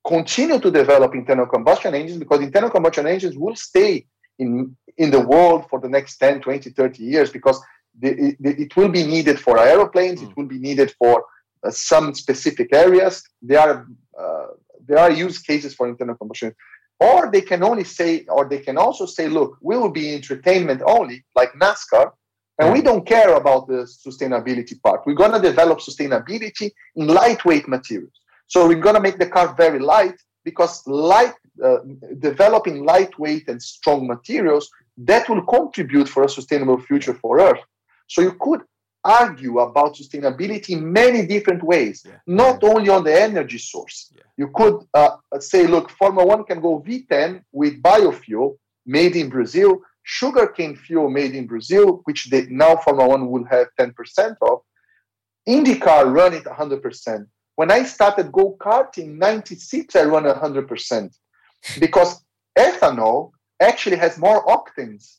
continue 0.06 0.60
to 0.60 0.70
develop 0.70 1.12
internal 1.16 1.46
combustion 1.46 1.92
engines 1.92 2.20
because 2.20 2.40
internal 2.40 2.70
combustion 2.70 3.08
engines 3.08 3.36
will 3.36 3.56
stay 3.56 4.06
in, 4.38 4.76
in 4.96 5.10
the 5.10 5.26
world 5.32 5.66
for 5.68 5.80
the 5.80 5.88
next 5.88 6.18
10, 6.18 6.40
20, 6.40 6.70
30 6.70 7.02
years 7.02 7.30
because 7.32 7.60
the, 8.00 8.10
it, 8.28 8.36
it, 8.40 8.76
will 8.76 8.88
be 8.88 9.06
needed 9.06 9.38
for 9.38 9.58
aeroplanes, 9.58 10.20
mm. 10.20 10.30
it 10.30 10.36
will 10.36 10.46
be 10.46 10.58
needed 10.58 10.94
for 10.98 11.24
uh, 11.64 11.70
some 11.70 12.14
specific 12.14 12.72
areas. 12.72 13.22
There 13.42 13.60
are, 13.60 13.86
uh, 14.18 14.46
there 14.86 14.98
are 14.98 15.10
use 15.10 15.38
cases 15.38 15.74
for 15.74 15.88
internal 15.88 16.16
combustion. 16.16 16.54
Or 17.00 17.30
they 17.30 17.40
can 17.40 17.62
only 17.62 17.84
say, 17.84 18.24
or 18.28 18.48
they 18.48 18.58
can 18.58 18.78
also 18.78 19.06
say, 19.06 19.28
look, 19.28 19.58
we 19.60 19.76
will 19.76 19.90
be 19.90 20.14
entertainment 20.14 20.82
only, 20.86 21.24
like 21.34 21.52
NASCAR, 21.54 22.12
and 22.58 22.72
we 22.72 22.80
mm. 22.80 22.84
don't 22.84 23.06
care 23.06 23.34
about 23.34 23.66
the 23.66 23.88
sustainability 24.06 24.80
part. 24.82 25.02
We're 25.06 25.14
going 25.14 25.32
to 25.32 25.40
develop 25.40 25.80
sustainability 25.80 26.70
in 26.96 27.08
lightweight 27.08 27.68
materials. 27.68 28.12
So 28.46 28.68
we're 28.68 28.80
going 28.80 28.94
to 28.94 29.00
make 29.00 29.18
the 29.18 29.26
car 29.26 29.54
very 29.56 29.78
light 29.78 30.14
because 30.44 30.86
light, 30.86 31.34
uh, 31.64 31.78
developing 32.18 32.84
lightweight 32.84 33.48
and 33.48 33.60
strong 33.60 34.06
materials 34.06 34.70
that 34.98 35.28
will 35.28 35.42
contribute 35.42 36.08
for 36.08 36.24
a 36.24 36.28
sustainable 36.28 36.78
future 36.80 37.14
for 37.14 37.40
Earth. 37.40 37.60
So 38.06 38.22
you 38.22 38.36
could 38.40 38.62
argue 39.04 39.58
about 39.58 39.96
sustainability 39.96 40.70
in 40.70 40.92
many 40.92 41.26
different 41.26 41.62
ways, 41.62 42.02
yeah. 42.06 42.16
not 42.26 42.62
yeah. 42.62 42.68
only 42.70 42.88
on 42.88 43.04
the 43.04 43.14
energy 43.20 43.58
source. 43.58 44.12
Yeah. 44.14 44.22
You 44.36 44.50
could 44.54 44.86
uh, 44.94 45.16
say, 45.40 45.66
look, 45.66 45.90
Formula 45.90 46.26
One 46.26 46.44
can 46.44 46.60
go 46.60 46.80
V10 46.80 47.42
with 47.52 47.82
biofuel 47.82 48.56
made 48.86 49.16
in 49.16 49.28
Brazil, 49.28 49.80
sugarcane 50.02 50.76
fuel 50.76 51.10
made 51.10 51.34
in 51.34 51.46
Brazil, 51.46 52.00
which 52.04 52.30
they, 52.30 52.46
now 52.46 52.76
Formula 52.76 53.08
One 53.08 53.30
will 53.30 53.44
have 53.44 53.68
10% 53.78 54.36
of. 54.42 54.60
IndyCar 55.46 56.12
run 56.12 56.32
it 56.32 56.44
100%. 56.44 57.26
When 57.56 57.70
I 57.70 57.84
started 57.84 58.32
go 58.32 58.56
karting 58.58 59.18
96, 59.18 59.94
I 59.96 60.04
run 60.04 60.24
100% 60.24 61.14
because 61.78 62.24
ethanol 62.58 63.30
actually 63.60 63.96
has 63.96 64.18
more 64.18 64.44
octanes. 64.46 65.18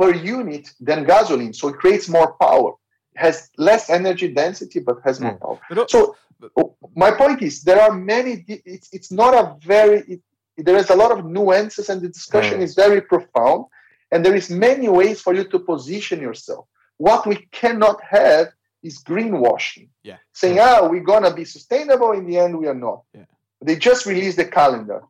Per 0.00 0.14
unit 0.14 0.64
than 0.80 1.04
gasoline. 1.04 1.52
So 1.52 1.68
it 1.68 1.76
creates 1.76 2.08
more 2.08 2.32
power, 2.40 2.70
it 3.14 3.20
has 3.26 3.50
less 3.58 3.90
energy 3.90 4.28
density, 4.42 4.80
but 4.80 4.96
has 5.04 5.20
more 5.20 5.36
mm. 5.36 5.40
power. 5.44 5.86
So 5.88 6.16
oh, 6.56 6.74
my 6.96 7.10
point 7.10 7.42
is 7.42 7.62
there 7.62 7.80
are 7.82 7.92
many, 7.92 8.44
it's, 8.48 8.88
it's 8.96 9.12
not 9.12 9.32
a 9.34 9.44
very, 9.72 9.98
it, 10.12 10.20
there 10.56 10.76
is 10.76 10.88
a 10.90 10.96
lot 10.96 11.10
of 11.16 11.26
nuances 11.26 11.90
and 11.90 12.00
the 12.00 12.08
discussion 12.08 12.60
mm. 12.60 12.62
is 12.62 12.74
very 12.74 13.02
profound. 13.02 13.66
And 14.12 14.24
there 14.24 14.34
is 14.34 14.50
many 14.50 14.88
ways 14.88 15.20
for 15.20 15.34
you 15.34 15.44
to 15.52 15.58
position 15.58 16.18
yourself. 16.20 16.64
What 16.96 17.26
we 17.26 17.36
cannot 17.52 17.98
have 18.02 18.48
is 18.82 19.04
greenwashing. 19.04 19.88
Yeah. 20.02 20.16
Saying, 20.32 20.58
ah, 20.60 20.88
we're 20.90 21.08
gonna 21.12 21.32
be 21.32 21.44
sustainable. 21.44 22.12
In 22.12 22.26
the 22.26 22.36
end, 22.38 22.58
we 22.58 22.66
are 22.66 22.80
not. 22.88 23.02
Yeah. 23.14 23.26
They 23.62 23.76
just 23.76 24.06
released 24.06 24.38
the 24.38 24.46
calendar. 24.46 25.02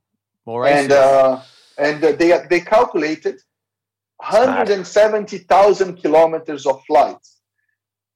More 0.44 0.66
and 0.66 0.92
uh, 0.92 1.40
and 1.78 2.02
they 2.02 2.30
they 2.50 2.60
calculated 2.60 3.36
170,000 4.20 5.96
kilometers 5.96 6.66
of 6.66 6.82
flights. 6.84 7.38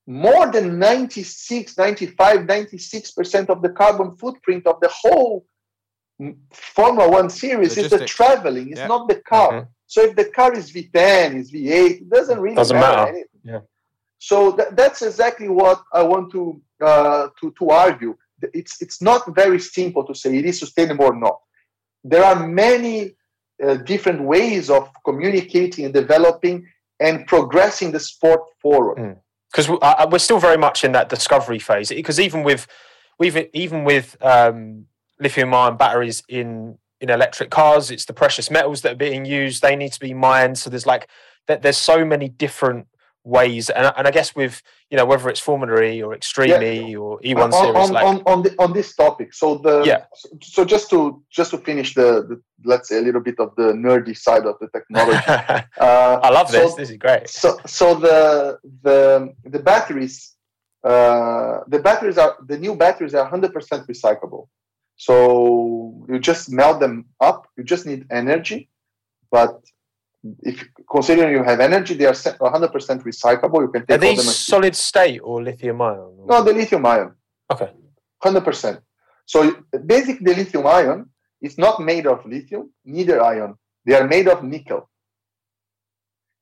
More 0.06 0.50
than 0.52 0.78
96, 0.78 1.78
95, 1.78 2.40
96% 2.40 3.48
of 3.48 3.62
the 3.62 3.70
carbon 3.70 4.14
footprint 4.16 4.66
of 4.66 4.78
the 4.80 4.90
whole 4.92 5.46
Formula 6.52 7.10
One 7.10 7.30
series 7.30 7.76
Logistics. 7.76 7.92
is 7.92 8.00
the 8.00 8.06
traveling, 8.06 8.70
it's 8.70 8.80
yeah. 8.80 8.86
not 8.86 9.08
the 9.08 9.16
car. 9.16 9.52
Mm-hmm. 9.52 9.70
So 9.86 10.02
if 10.02 10.16
the 10.16 10.26
car 10.26 10.52
is 10.54 10.70
V10, 10.72 11.36
is 11.36 11.50
V8, 11.52 11.90
it 12.02 12.10
doesn't 12.10 12.40
really 12.40 12.56
doesn't 12.56 12.76
matter. 12.76 12.96
matter. 12.96 13.10
Anything. 13.10 13.40
Yeah. 13.44 13.60
So 14.18 14.52
th- 14.52 14.68
that's 14.72 15.02
exactly 15.02 15.48
what 15.48 15.82
I 15.92 16.02
want 16.02 16.30
to, 16.32 16.60
uh, 16.80 17.28
to, 17.40 17.54
to 17.58 17.70
argue. 17.70 18.16
It's, 18.52 18.80
it's 18.82 19.00
not 19.00 19.34
very 19.34 19.58
simple 19.58 20.04
to 20.04 20.14
say 20.14 20.36
it 20.36 20.44
is 20.44 20.58
sustainable 20.58 21.06
or 21.06 21.16
not. 21.16 21.40
There 22.04 22.24
are 22.24 22.46
many 22.46 23.16
uh, 23.62 23.74
different 23.74 24.22
ways 24.22 24.70
of 24.70 24.88
communicating 25.04 25.84
and 25.84 25.94
developing 25.94 26.66
and 27.00 27.26
progressing 27.26 27.92
the 27.92 28.00
sport 28.00 28.40
forward. 28.60 29.16
Because 29.50 29.66
mm. 29.66 30.10
we're 30.10 30.18
still 30.18 30.38
very 30.38 30.56
much 30.56 30.84
in 30.84 30.92
that 30.92 31.08
discovery 31.08 31.58
phase. 31.58 31.88
Because 31.88 32.18
even 32.18 32.42
with, 32.42 32.66
we've 33.18 33.48
even 33.52 33.84
with 33.84 34.16
um, 34.20 34.86
lithium-ion 35.20 35.76
batteries 35.76 36.22
in 36.28 36.78
in 37.00 37.10
electric 37.10 37.50
cars, 37.50 37.90
it's 37.90 38.06
the 38.06 38.12
precious 38.12 38.50
metals 38.50 38.80
that 38.82 38.92
are 38.92 38.96
being 38.96 39.24
used. 39.24 39.62
They 39.62 39.76
need 39.76 39.92
to 39.92 40.00
be 40.00 40.14
mined. 40.14 40.58
So 40.58 40.70
there's 40.70 40.86
like 40.86 41.08
that. 41.46 41.62
There's 41.62 41.76
so 41.76 42.04
many 42.04 42.28
different 42.28 42.86
ways 43.24 43.70
and, 43.70 43.92
and 43.96 44.06
i 44.06 44.10
guess 44.10 44.34
with 44.36 44.62
you 44.90 44.96
know 44.96 45.06
whether 45.06 45.28
it's 45.28 45.40
formula 45.40 45.82
e 45.82 46.02
or 46.02 46.14
extreme 46.14 46.50
yeah. 46.50 46.88
e 46.88 46.96
or 46.96 47.18
e1 47.20 47.44
on, 47.44 47.52
series 47.52 47.76
on, 47.76 47.90
like 47.90 48.04
on, 48.04 48.22
on, 48.26 48.42
the, 48.42 48.54
on 48.58 48.72
this 48.72 48.94
topic 48.94 49.32
so 49.32 49.56
the 49.56 49.82
yeah. 49.84 50.04
so 50.42 50.64
just 50.64 50.90
to 50.90 51.22
just 51.30 51.50
to 51.50 51.58
finish 51.58 51.94
the, 51.94 52.26
the 52.28 52.40
let's 52.64 52.88
say 52.88 52.98
a 52.98 53.02
little 53.02 53.20
bit 53.22 53.38
of 53.40 53.54
the 53.56 53.72
nerdy 53.72 54.16
side 54.16 54.44
of 54.46 54.56
the 54.60 54.68
technology 54.68 55.24
uh, 55.26 56.20
i 56.22 56.30
love 56.30 56.50
this. 56.52 56.70
so, 56.70 56.76
this 56.76 56.90
is 56.90 56.96
great. 56.98 57.28
so 57.28 57.58
so 57.66 57.94
the 57.94 58.58
the 58.82 59.32
the 59.44 59.58
batteries 59.58 60.32
uh, 60.84 61.60
the 61.68 61.78
batteries 61.78 62.18
are 62.18 62.36
the 62.46 62.58
new 62.58 62.76
batteries 62.76 63.14
are 63.14 63.26
100% 63.30 63.54
recyclable. 63.86 64.48
So 64.96 66.04
you 66.10 66.18
just 66.18 66.52
melt 66.52 66.78
them 66.78 67.06
up. 67.22 67.48
You 67.56 67.64
just 67.64 67.86
need 67.86 68.04
energy 68.10 68.68
but 69.34 69.64
if 70.42 70.66
considering 70.90 71.32
you 71.32 71.42
have 71.42 71.60
energy, 71.60 71.94
they 71.94 72.06
are 72.06 72.12
100% 72.12 73.02
recyclable. 73.02 73.60
You 73.60 73.68
can 73.68 73.86
take 73.86 73.96
are 73.96 73.98
these 73.98 74.36
solid 74.36 74.74
state 74.74 75.18
or 75.18 75.42
lithium 75.42 75.80
ion? 75.82 76.26
No, 76.26 76.42
the 76.42 76.52
lithium 76.52 76.86
ion. 76.86 77.14
Okay. 77.50 77.70
100%. 78.22 78.80
So 79.26 79.56
basically, 79.86 80.24
the 80.24 80.34
lithium 80.34 80.66
ion 80.66 81.10
is 81.42 81.58
not 81.58 81.80
made 81.80 82.06
of 82.06 82.24
lithium, 82.24 82.72
neither 82.84 83.22
ion. 83.22 83.56
They 83.84 83.94
are 83.94 84.06
made 84.06 84.28
of 84.28 84.42
nickel. 84.42 84.88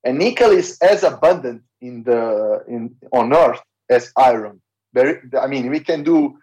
And 0.05 0.19
nickel 0.19 0.51
is 0.51 0.79
as 0.81 1.03
abundant 1.03 1.63
in 1.81 2.03
the 2.05 2.65
in 2.69 2.95
on 3.13 3.33
Earth 3.33 3.61
as 3.91 4.13
iron. 4.17 4.61
Very, 4.95 5.21
I 5.41 5.47
mean, 5.47 5.71
we 5.71 5.81
can 5.81 6.03
do 6.03 6.39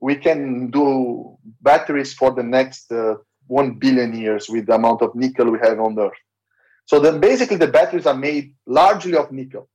we 0.00 0.16
can 0.16 0.70
do 0.70 1.36
batteries 1.60 2.14
for 2.14 2.32
the 2.32 2.42
next 2.42 2.90
uh, 2.90 3.14
one 3.46 3.74
billion 3.74 4.16
years 4.16 4.48
with 4.48 4.66
the 4.66 4.74
amount 4.74 5.02
of 5.02 5.14
nickel 5.14 5.50
we 5.50 5.58
have 5.58 5.78
on 5.80 5.98
Earth. 5.98 6.20
So 6.86 6.98
then 7.00 7.20
basically 7.20 7.56
the 7.56 7.68
batteries 7.68 8.06
are 8.06 8.16
made 8.16 8.54
largely 8.66 9.16
of 9.16 9.30
nickel. 9.32 9.68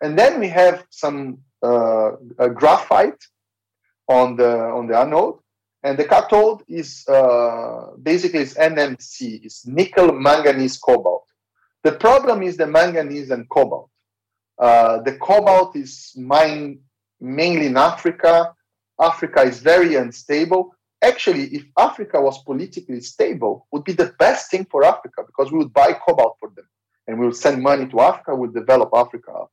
And 0.00 0.18
then 0.18 0.40
we 0.40 0.48
have 0.48 0.84
some 0.90 1.38
uh, 1.62 2.12
graphite 2.54 3.22
on 4.08 4.36
the 4.36 4.50
on 4.50 4.88
the 4.88 4.98
anode, 4.98 5.38
and 5.82 5.96
the 5.96 6.04
cathode 6.04 6.62
is 6.68 7.06
uh, 7.08 7.92
basically 8.02 8.40
is 8.40 8.54
NMC, 8.54 9.46
is 9.46 9.62
nickel, 9.64 10.12
manganese, 10.12 10.76
cobalt. 10.76 11.24
The 11.84 11.92
problem 11.92 12.42
is 12.42 12.56
the 12.56 12.66
manganese 12.66 13.30
and 13.30 13.48
cobalt. 13.48 13.90
Uh, 14.58 15.00
the 15.02 15.16
cobalt 15.16 15.76
is 15.76 16.12
mined 16.16 16.80
mainly 17.20 17.66
in 17.66 17.76
Africa. 17.76 18.54
Africa 19.00 19.42
is 19.42 19.60
very 19.60 19.94
unstable 19.96 20.74
actually, 21.02 21.44
if 21.54 21.64
Africa 21.78 22.20
was 22.20 22.42
politically 22.44 23.00
stable, 23.00 23.66
would 23.72 23.84
be 23.84 23.92
the 23.92 24.14
best 24.18 24.50
thing 24.50 24.66
for 24.70 24.84
Africa 24.84 25.22
because 25.26 25.52
we 25.52 25.58
would 25.58 25.72
buy 25.72 25.92
cobalt 25.92 26.36
for 26.38 26.50
them 26.54 26.66
and 27.06 27.18
we 27.18 27.26
would 27.26 27.36
send 27.36 27.62
money 27.62 27.86
to 27.86 28.00
Africa, 28.00 28.34
we 28.34 28.42
would 28.42 28.54
develop 28.54 28.90
Africa. 28.94 29.46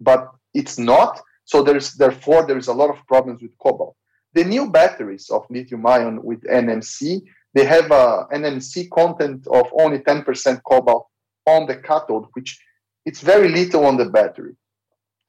But 0.00 0.28
it's 0.52 0.78
not. 0.78 1.20
So 1.44 1.62
there's 1.62 1.92
therefore 1.94 2.46
there 2.46 2.58
is 2.58 2.68
a 2.68 2.72
lot 2.72 2.90
of 2.90 3.06
problems 3.06 3.42
with 3.42 3.56
cobalt. 3.58 3.96
The 4.32 4.44
new 4.44 4.70
batteries 4.70 5.30
of 5.30 5.46
lithium 5.50 5.86
ion 5.86 6.22
with 6.22 6.42
NMC, 6.42 7.22
they 7.54 7.64
have 7.64 7.90
a 7.92 8.26
NMC 8.32 8.90
content 8.90 9.46
of 9.46 9.66
only 9.78 9.98
10% 9.98 10.60
cobalt 10.66 11.06
on 11.46 11.66
the 11.66 11.76
cathode, 11.76 12.26
which 12.32 12.58
it's 13.04 13.20
very 13.20 13.48
little 13.48 13.86
on 13.86 13.96
the 13.96 14.06
battery. 14.06 14.56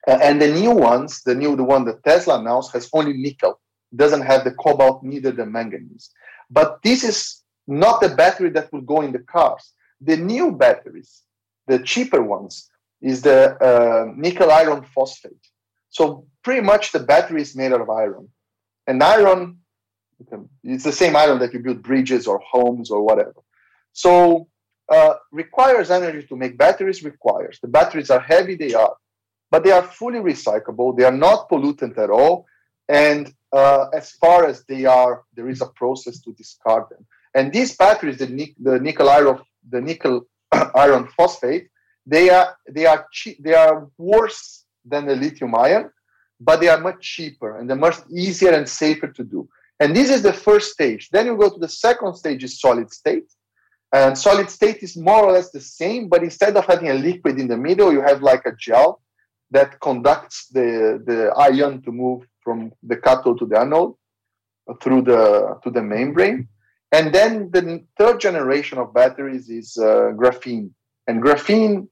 Uh, 0.07 0.19
and 0.21 0.41
the 0.41 0.47
new 0.47 0.71
ones, 0.71 1.21
the 1.23 1.35
new 1.35 1.55
the 1.55 1.63
one 1.63 1.85
that 1.85 2.03
Tesla 2.03 2.39
announced, 2.39 2.71
has 2.73 2.89
only 2.93 3.13
nickel 3.13 3.59
doesn't 3.95 4.21
have 4.21 4.43
the 4.43 4.51
cobalt, 4.51 5.03
neither 5.03 5.31
the 5.31 5.45
manganese. 5.45 6.09
But 6.49 6.79
this 6.83 7.03
is 7.03 7.41
not 7.67 8.01
the 8.01 8.09
battery 8.09 8.49
that 8.51 8.71
will 8.71 8.81
go 8.81 9.01
in 9.01 9.11
the 9.11 9.19
cars. 9.19 9.73
The 10.01 10.17
new 10.17 10.51
batteries, 10.51 11.21
the 11.67 11.79
cheaper 11.79 12.21
ones, 12.21 12.69
is 13.01 13.21
the 13.21 13.55
uh, 13.63 14.11
nickel 14.15 14.51
iron 14.51 14.85
phosphate. 14.93 15.45
So 15.89 16.25
pretty 16.43 16.61
much 16.61 16.91
the 16.91 16.99
battery 16.99 17.41
is 17.41 17.55
made 17.55 17.73
out 17.73 17.81
of 17.81 17.89
iron. 17.89 18.29
And 18.87 19.01
iron, 19.01 19.59
it's 20.63 20.83
the 20.83 20.91
same 20.91 21.15
iron 21.15 21.39
that 21.39 21.53
you 21.53 21.59
build 21.59 21.83
bridges 21.83 22.27
or 22.27 22.39
homes 22.39 22.91
or 22.91 23.03
whatever. 23.03 23.35
So 23.93 24.47
uh, 24.89 25.15
requires 25.31 25.89
energy 25.89 26.27
to 26.27 26.35
make 26.35 26.57
batteries 26.57 27.03
requires. 27.03 27.59
The 27.61 27.67
batteries 27.67 28.09
are 28.09 28.19
heavy, 28.19 28.55
they 28.55 28.73
are, 28.73 28.95
but 29.49 29.63
they 29.63 29.71
are 29.71 29.81
fully 29.81 30.19
recyclable. 30.19 30.95
They 30.95 31.05
are 31.05 31.11
not 31.11 31.49
pollutant 31.49 31.97
at 31.97 32.09
all. 32.09 32.45
And 32.87 33.33
uh, 33.51 33.87
as 33.93 34.11
far 34.11 34.45
as 34.45 34.63
they 34.65 34.85
are, 34.85 35.23
there 35.35 35.49
is 35.49 35.61
a 35.61 35.67
process 35.67 36.19
to 36.21 36.33
discard 36.33 36.83
them. 36.89 37.05
And 37.33 37.51
these 37.51 37.75
batteries, 37.75 38.17
the, 38.17 38.53
the 38.61 38.79
nickel 38.79 39.09
iron, 39.09 39.39
the 39.69 39.81
nickel 39.81 40.27
iron 40.75 41.07
phosphate, 41.17 41.67
they 42.05 42.29
are 42.29 42.55
they 42.69 42.85
are 42.85 43.07
che- 43.11 43.37
they 43.39 43.55
are 43.55 43.87
worse 43.97 44.65
than 44.85 45.07
the 45.07 45.15
lithium 45.15 45.55
ion, 45.55 45.89
but 46.39 46.61
they 46.61 46.67
are 46.67 46.79
much 46.79 47.01
cheaper 47.01 47.57
and 47.57 47.67
they're 47.67 47.75
much 47.75 47.97
easier 48.09 48.51
and 48.51 48.69
safer 48.69 49.07
to 49.07 49.23
do. 49.23 49.49
And 49.79 49.95
this 49.95 50.09
is 50.09 50.21
the 50.21 50.33
first 50.33 50.71
stage. 50.71 51.09
Then 51.09 51.25
you 51.25 51.35
go 51.35 51.49
to 51.49 51.59
the 51.59 51.67
second 51.67 52.15
stage 52.15 52.43
is 52.43 52.59
solid 52.59 52.91
state. 52.91 53.29
And 53.91 54.17
solid 54.17 54.49
state 54.49 54.83
is 54.83 54.95
more 54.97 55.23
or 55.23 55.31
less 55.31 55.51
the 55.51 55.61
same, 55.61 56.09
but 56.09 56.23
instead 56.23 56.55
of 56.57 56.65
having 56.65 56.89
a 56.89 56.93
liquid 56.93 57.39
in 57.39 57.47
the 57.47 57.57
middle, 57.57 57.91
you 57.93 58.01
have 58.01 58.21
like 58.21 58.45
a 58.45 58.55
gel 58.55 59.01
that 59.51 59.79
conducts 59.79 60.47
the, 60.47 61.01
the 61.05 61.31
ion 61.37 61.81
to 61.83 61.91
move 61.91 62.25
from 62.45 62.71
the 62.83 62.95
cathode 62.95 63.39
to 63.39 63.45
the 63.45 63.59
anode 63.59 63.95
through 64.81 65.01
the 65.01 65.59
to 65.63 65.69
the 65.69 65.81
membrane. 65.81 66.47
And 66.91 67.13
then 67.13 67.49
the 67.51 67.83
third 67.97 68.21
generation 68.21 68.77
of 68.77 68.93
batteries 68.93 69.49
is 69.49 69.77
uh, 69.77 70.13
graphene. 70.19 70.69
And 71.07 71.21
graphene 71.21 71.87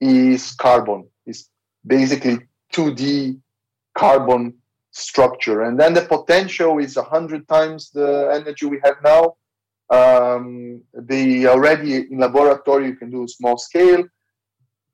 is 0.00 0.52
carbon. 0.52 1.08
It's 1.26 1.48
basically 1.86 2.40
2D 2.74 3.38
carbon 3.96 4.54
structure. 4.90 5.62
And 5.62 5.78
then 5.78 5.94
the 5.94 6.02
potential 6.02 6.78
is 6.78 6.96
100 6.96 7.46
times 7.48 7.90
the 7.90 8.30
energy 8.34 8.66
we 8.66 8.80
have 8.84 8.96
now. 9.04 9.36
Um, 9.90 10.82
the 10.94 11.46
already 11.48 11.96
in 11.96 12.18
laboratory 12.18 12.86
you 12.86 12.96
can 12.96 13.10
do 13.10 13.28
small 13.28 13.58
scale, 13.58 14.04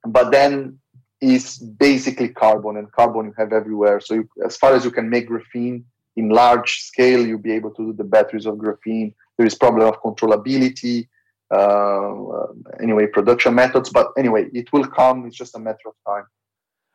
but 0.07 0.33
then 0.33 0.79
is 1.21 1.59
basically 1.59 2.29
carbon, 2.29 2.77
and 2.77 2.91
carbon 2.93 3.27
you 3.27 3.35
have 3.37 3.53
everywhere. 3.53 4.01
So 4.01 4.15
you, 4.15 4.29
as 4.45 4.57
far 4.57 4.75
as 4.75 4.85
you 4.85 4.91
can 4.91 5.11
make 5.11 5.29
graphene 5.29 5.85
in 6.17 6.29
large 6.31 6.83
scale, 6.83 7.27
you'll 7.27 7.39
be 7.39 7.53
able 7.53 7.71
to 7.73 7.87
do 7.87 7.93
the 7.93 8.05
batteries 8.05 8.47
of 8.47 8.57
graphene. 8.57 9.15
There 9.37 9.47
is 9.47 9.55
problem 9.55 9.89
of 9.89 10.01
controllability, 10.03 11.09
uh, 11.51 12.47
anyway, 12.83 13.07
production 13.07 13.55
methods. 13.55 13.91
But 13.91 14.09
anyway, 14.17 14.49
it 14.53 14.73
will 14.73 14.87
come. 14.87 15.27
It's 15.27 15.37
just 15.37 15.55
a 15.57 15.59
matter 15.59 15.87
of 15.87 15.95
time. 16.07 16.25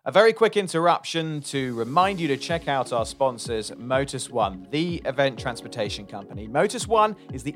A 0.06 0.12
very 0.12 0.34
quick 0.34 0.58
interruption 0.58 1.40
to 1.44 1.74
remind 1.76 2.20
you 2.20 2.28
to 2.28 2.36
check 2.36 2.68
out 2.68 2.92
our 2.92 3.06
sponsors, 3.06 3.72
Motus 3.78 4.30
One, 4.30 4.68
the 4.70 5.02
event 5.06 5.40
transportation 5.40 6.06
company. 6.06 6.46
Motus 6.46 6.88
One 6.88 7.16
is 7.32 7.44
the 7.44 7.56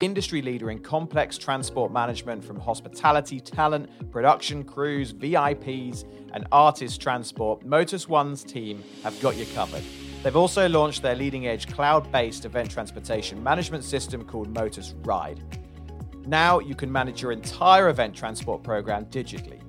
Industry 0.00 0.40
leader 0.40 0.70
in 0.70 0.78
complex 0.78 1.36
transport 1.36 1.92
management 1.92 2.42
from 2.42 2.58
hospitality, 2.58 3.38
talent, 3.38 3.88
production 4.10 4.64
crews, 4.64 5.12
VIPs, 5.12 6.04
and 6.32 6.46
artist 6.50 7.00
transport. 7.00 7.64
Motus 7.64 8.08
One's 8.08 8.42
team 8.42 8.82
have 9.02 9.18
got 9.20 9.36
you 9.36 9.44
covered. 9.54 9.82
They've 10.22 10.36
also 10.36 10.68
launched 10.68 11.02
their 11.02 11.14
leading 11.14 11.46
edge 11.46 11.66
cloud 11.66 12.10
based 12.10 12.44
event 12.44 12.70
transportation 12.70 13.42
management 13.42 13.84
system 13.84 14.24
called 14.24 14.52
Motus 14.54 14.94
Ride. 15.04 15.42
Now 16.26 16.58
you 16.60 16.74
can 16.74 16.90
manage 16.90 17.20
your 17.20 17.32
entire 17.32 17.88
event 17.90 18.14
transport 18.14 18.62
program 18.62 19.04
digitally. 19.06 19.60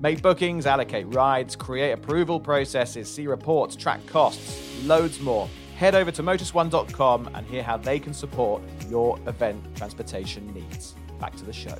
Make 0.00 0.22
bookings, 0.22 0.66
allocate 0.66 1.12
rides, 1.14 1.56
create 1.56 1.92
approval 1.92 2.40
processes, 2.40 3.12
see 3.12 3.26
reports, 3.26 3.76
track 3.76 4.04
costs, 4.06 4.82
loads 4.84 5.20
more. 5.20 5.48
Head 5.84 5.94
over 5.94 6.10
to 6.12 6.22
motus1.com 6.22 7.28
and 7.34 7.46
hear 7.46 7.62
how 7.62 7.76
they 7.76 7.98
can 7.98 8.14
support 8.14 8.62
your 8.88 9.18
event 9.26 9.62
transportation 9.76 10.50
needs. 10.54 10.94
Back 11.20 11.36
to 11.36 11.44
the 11.44 11.52
show. 11.52 11.76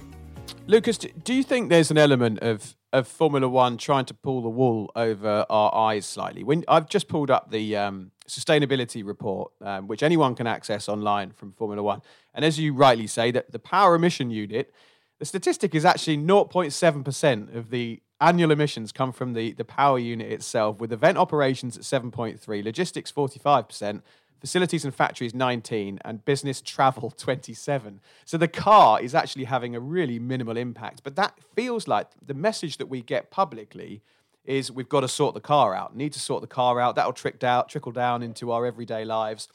Lucas, 0.66 0.98
do 0.98 1.32
you 1.32 1.42
think 1.42 1.70
there's 1.70 1.90
an 1.90 1.96
element 1.96 2.40
of 2.40 2.76
of 2.92 3.08
Formula 3.08 3.48
One 3.48 3.78
trying 3.78 4.04
to 4.04 4.12
pull 4.12 4.42
the 4.42 4.50
wool 4.50 4.92
over 4.94 5.46
our 5.48 5.74
eyes 5.74 6.04
slightly? 6.04 6.44
When 6.44 6.66
I've 6.68 6.86
just 6.86 7.08
pulled 7.08 7.30
up 7.30 7.50
the 7.50 7.78
um, 7.78 8.10
sustainability 8.28 9.02
report, 9.02 9.52
um, 9.62 9.88
which 9.88 10.02
anyone 10.02 10.34
can 10.34 10.46
access 10.46 10.86
online 10.86 11.30
from 11.30 11.52
Formula 11.52 11.82
One, 11.82 12.02
and 12.34 12.44
as 12.44 12.58
you 12.58 12.74
rightly 12.74 13.06
say, 13.06 13.30
that 13.30 13.52
the 13.52 13.58
power 13.58 13.94
emission 13.94 14.30
unit, 14.30 14.74
the 15.18 15.24
statistic 15.24 15.74
is 15.74 15.86
actually 15.86 16.18
0.7 16.18 17.02
percent 17.02 17.56
of 17.56 17.70
the 17.70 18.02
annual 18.20 18.50
emissions 18.50 18.92
come 18.92 19.12
from 19.12 19.32
the 19.34 19.52
the 19.52 19.64
power 19.64 19.98
unit 19.98 20.30
itself, 20.30 20.80
with 20.80 20.92
event 20.92 21.18
operations 21.18 21.76
at 21.76 21.82
7.3, 21.84 22.64
logistics 22.64 23.10
45 23.10 23.68
percent, 23.68 24.04
facilities 24.40 24.84
and 24.84 24.94
factories 24.94 25.34
19 25.34 25.98
and 26.04 26.24
business 26.24 26.60
travel 26.60 27.10
27 27.16 28.00
so 28.26 28.36
the 28.36 28.46
car 28.46 29.00
is 29.00 29.14
actually 29.14 29.44
having 29.44 29.74
a 29.74 29.80
really 29.80 30.18
minimal 30.18 30.58
impact 30.58 31.02
but 31.02 31.16
that 31.16 31.38
feels 31.56 31.88
like 31.88 32.08
the 32.20 32.34
message 32.34 32.76
that 32.76 32.86
we 32.86 33.00
get 33.00 33.30
publicly 33.30 34.02
is 34.44 34.70
we've 34.70 34.88
got 34.88 35.00
to 35.00 35.08
sort 35.08 35.34
the 35.34 35.40
car 35.40 35.74
out 35.74 35.96
need 35.96 36.12
to 36.12 36.20
sort 36.20 36.40
the 36.40 36.46
car 36.46 36.80
out. 36.80 36.94
That'll 36.94 37.12
trick 37.12 37.38
down, 37.38 37.66
trickle 37.66 37.92
down 37.92 38.22
into 38.22 38.50
our 38.50 38.66
everyday 38.66 39.04
lives. 39.04 39.48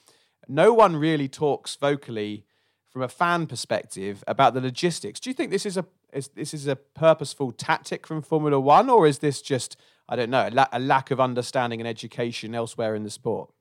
No 0.48 0.74
one 0.74 0.96
really 0.96 1.28
talks 1.28 1.76
vocally 1.76 2.46
from 2.90 3.04
a 3.04 3.08
fan 3.08 3.46
perspective 3.46 4.24
about 4.28 4.56
the 4.56 4.62
logistics. 4.62 5.20
Do 5.20 5.30
you 5.30 5.36
think 5.36 5.52
this 5.52 5.66
is 5.66 5.78
a 5.78 5.86
is, 6.14 6.30
this 6.30 6.54
is 6.54 6.68
a 6.68 6.76
purposeful 6.76 7.52
tactic 7.52 8.06
from 8.08 8.22
formula 8.22 8.60
1 8.60 8.90
or 8.90 9.08
is 9.08 9.20
this 9.20 9.42
just 9.42 9.78
i 10.08 10.16
don't 10.16 10.30
know 10.30 10.48
a, 10.48 10.52
la- 10.52 10.68
a 10.72 10.80
lack 10.80 11.12
of 11.12 11.20
understanding 11.20 11.80
and 11.80 11.88
education 11.88 12.56
elsewhere 12.56 12.96
in 12.96 13.04
the 13.04 13.10
sport 13.10 13.52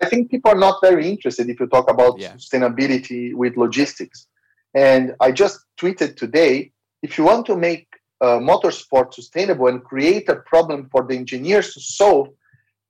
I 0.00 0.08
think 0.08 0.30
people 0.30 0.50
are 0.50 0.58
not 0.58 0.80
very 0.80 1.08
interested 1.08 1.48
if 1.50 1.58
you 1.58 1.66
talk 1.66 1.90
about 1.90 2.18
yeah. 2.18 2.34
sustainability 2.34 3.34
with 3.34 3.56
logistics. 3.56 4.26
And 4.74 5.14
I 5.20 5.32
just 5.32 5.60
tweeted 5.80 6.16
today 6.16 6.72
if 7.02 7.18
you 7.18 7.24
want 7.24 7.46
to 7.46 7.56
make 7.56 7.88
uh, 8.20 8.38
motorsport 8.38 9.14
sustainable 9.14 9.68
and 9.68 9.82
create 9.82 10.28
a 10.28 10.36
problem 10.36 10.88
for 10.90 11.06
the 11.06 11.16
engineers 11.16 11.74
to 11.74 11.80
solve, 11.80 12.28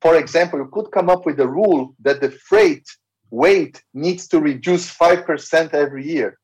for 0.01 0.17
example, 0.17 0.59
you 0.59 0.69
could 0.73 0.91
come 0.91 1.11
up 1.11 1.27
with 1.27 1.41
a 1.41 1.47
rule 1.47 1.95
that 2.01 2.21
the 2.21 2.31
freight 2.31 2.87
weight 3.31 3.83
needs 3.93 4.27
to 4.29 4.41
reduce 4.41 4.95
5% 4.95 5.75
every 5.75 6.07
year. 6.07 6.39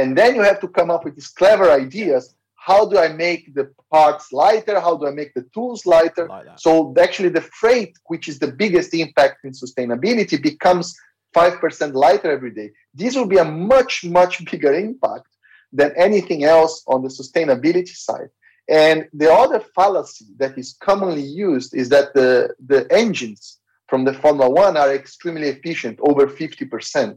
And 0.00 0.16
then 0.18 0.34
you 0.36 0.42
have 0.42 0.60
to 0.60 0.68
come 0.68 0.90
up 0.94 1.04
with 1.04 1.14
these 1.16 1.32
clever 1.40 1.70
ideas 1.70 2.34
how 2.60 2.84
do 2.84 2.98
I 2.98 3.08
make 3.08 3.54
the 3.54 3.72
parts 3.90 4.32
lighter? 4.32 4.78
How 4.80 4.94
do 4.94 5.06
I 5.06 5.12
make 5.12 5.32
the 5.32 5.46
tools 5.54 5.86
lighter? 5.86 6.28
Like 6.28 6.46
so 6.56 6.94
actually 7.00 7.30
the 7.30 7.40
freight, 7.40 7.92
which 8.12 8.28
is 8.28 8.38
the 8.38 8.52
biggest 8.52 8.92
impact 8.92 9.46
in 9.46 9.52
sustainability, 9.52 10.40
becomes 10.40 10.94
5% 11.34 11.94
lighter 11.94 12.30
every 12.30 12.50
day. 12.50 12.70
This 12.92 13.16
will 13.16 13.26
be 13.26 13.38
a 13.38 13.46
much, 13.46 14.04
much 14.04 14.44
bigger 14.50 14.74
impact 14.74 15.28
than 15.72 15.94
anything 15.96 16.44
else 16.44 16.84
on 16.86 17.02
the 17.02 17.08
sustainability 17.08 17.96
side. 18.08 18.28
And 18.68 19.08
the 19.14 19.32
other 19.32 19.60
fallacy 19.74 20.26
that 20.36 20.58
is 20.58 20.76
commonly 20.80 21.22
used 21.22 21.74
is 21.74 21.88
that 21.88 22.12
the, 22.12 22.54
the 22.66 22.86
engines 22.92 23.58
from 23.88 24.04
the 24.04 24.12
Formula 24.12 24.50
One 24.50 24.76
are 24.76 24.94
extremely 24.94 25.48
efficient, 25.48 25.98
over 26.02 26.26
50%. 26.26 27.16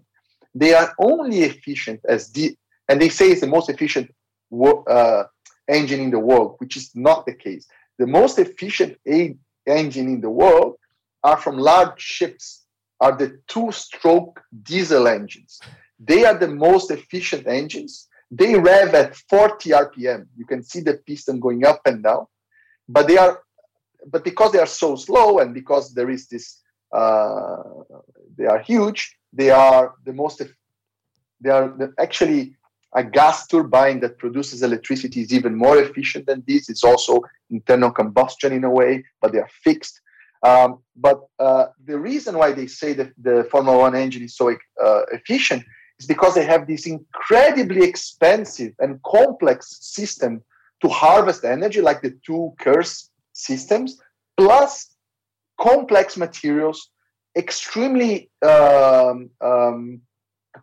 They 0.56 0.74
are 0.74 0.94
only 1.00 1.42
efficient 1.42 2.00
as 2.08 2.32
the, 2.32 2.56
and 2.90 3.02
they 3.02 3.10
say 3.10 3.32
it's 3.32 3.42
the 3.42 3.48
most 3.48 3.70
efficient 3.70 4.14
uh, 4.88 5.24
engine 5.68 6.00
in 6.00 6.12
the 6.12 6.20
world, 6.20 6.56
which 6.60 6.78
is 6.78 6.92
not 6.96 7.26
the 7.26 7.34
case. 7.34 7.68
The 7.98 8.08
most 8.08 8.40
efficient 8.40 8.98
engine 9.06 10.08
in 10.08 10.22
the 10.22 10.30
world 10.30 10.76
are 11.24 11.38
from 11.38 11.58
large 11.58 12.02
ships, 12.02 12.66
are 13.00 13.16
the 13.18 13.40
two-stroke 13.48 14.42
diesel 14.64 15.08
engines. 15.08 15.60
They 16.00 16.26
are 16.26 16.38
the 16.38 16.48
most 16.48 16.92
efficient 16.92 17.48
engines. 17.48 18.08
They 18.30 18.56
rev 18.56 18.94
at 18.96 19.16
40 19.16 19.70
RPM. 19.70 20.28
You 20.36 20.46
can 20.46 20.64
see 20.64 20.82
the 20.82 20.96
piston 20.96 21.40
going 21.40 21.66
up 21.66 21.82
and 21.86 22.04
down, 22.04 22.26
but 22.90 23.08
they 23.08 23.18
are, 23.18 23.42
but 24.08 24.24
because 24.24 24.52
they 24.52 24.60
are 24.60 24.66
so 24.66 24.96
slow 24.96 25.40
and 25.40 25.54
because 25.54 25.94
there 25.94 26.10
is 26.10 26.28
this, 26.28 26.62
uh, 26.92 27.58
they 28.38 28.46
are 28.46 28.60
huge. 28.60 29.18
They 29.32 29.50
are 29.50 29.94
the 30.06 30.14
most. 30.14 30.42
They 31.42 31.50
are 31.50 31.94
actually 32.00 32.56
a 32.96 33.04
gas 33.04 33.48
turbine 33.48 34.00
that 34.02 34.18
produces 34.18 34.62
electricity 34.62 35.22
is 35.22 35.34
even 35.34 35.56
more 35.56 35.78
efficient 35.78 36.26
than 36.26 36.44
this. 36.48 36.70
It's 36.70 36.84
also 36.84 37.22
internal 37.50 37.92
combustion 37.92 38.54
in 38.54 38.64
a 38.64 38.70
way, 38.70 39.04
but 39.22 39.32
they 39.32 39.40
are 39.40 39.50
fixed. 39.64 40.00
Um, 40.44 40.80
but 40.96 41.22
uh, 41.40 41.68
the 41.86 41.98
reason 41.98 42.38
why 42.38 42.52
they 42.52 42.68
say 42.68 42.94
that 42.94 43.12
the 43.18 43.48
Formula 43.50 43.78
One 43.78 43.96
engine 43.96 44.24
is 44.24 44.36
so 44.36 44.50
uh, 44.50 45.02
efficient 45.12 45.64
is 46.00 46.06
because 46.06 46.36
they 46.36 46.46
have 46.46 46.68
this 46.68 46.86
incredibly 46.86 47.84
expensive 47.88 48.74
and 48.80 49.02
complex 49.04 49.78
system 49.82 50.44
to 50.82 50.90
harvest 50.90 51.46
energy, 51.46 51.82
like 51.82 52.02
the 52.02 52.18
two 52.26 52.54
KERS 52.60 53.10
systems, 53.32 54.00
plus 54.36 54.94
complex 55.60 56.18
materials, 56.18 56.90
extremely 57.38 58.30
um, 58.46 59.30
um, 59.42 60.02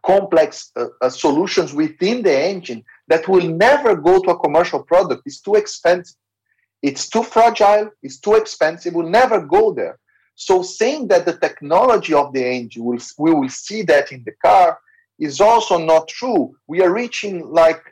complex 0.04 0.70
uh, 0.76 0.86
uh, 1.02 1.08
solutions 1.08 1.74
within 1.74 2.22
the 2.22 2.36
engine 2.36 2.84
that 3.08 3.28
will 3.28 3.48
never 3.48 3.96
go 3.96 4.20
to 4.22 4.30
a 4.30 4.38
commercial 4.38 4.82
product. 4.82 5.22
It's 5.26 5.40
too 5.40 5.54
expensive. 5.54 6.16
It's 6.82 7.08
too 7.08 7.22
fragile. 7.22 7.90
It's 8.02 8.18
too 8.18 8.34
expensive. 8.34 8.94
Will 8.94 9.08
never 9.08 9.40
go 9.40 9.72
there. 9.72 9.98
So 10.34 10.62
saying 10.62 11.08
that 11.08 11.26
the 11.26 11.36
technology 11.36 12.14
of 12.14 12.32
the 12.32 12.44
engine 12.44 12.84
will 12.84 13.00
we 13.18 13.32
will 13.34 13.50
see 13.50 13.82
that 13.82 14.10
in 14.12 14.22
the 14.24 14.32
car 14.44 14.78
is 15.18 15.40
also 15.40 15.76
not 15.76 16.08
true. 16.08 16.54
We 16.66 16.80
are 16.82 16.92
reaching 16.92 17.46
like 17.50 17.82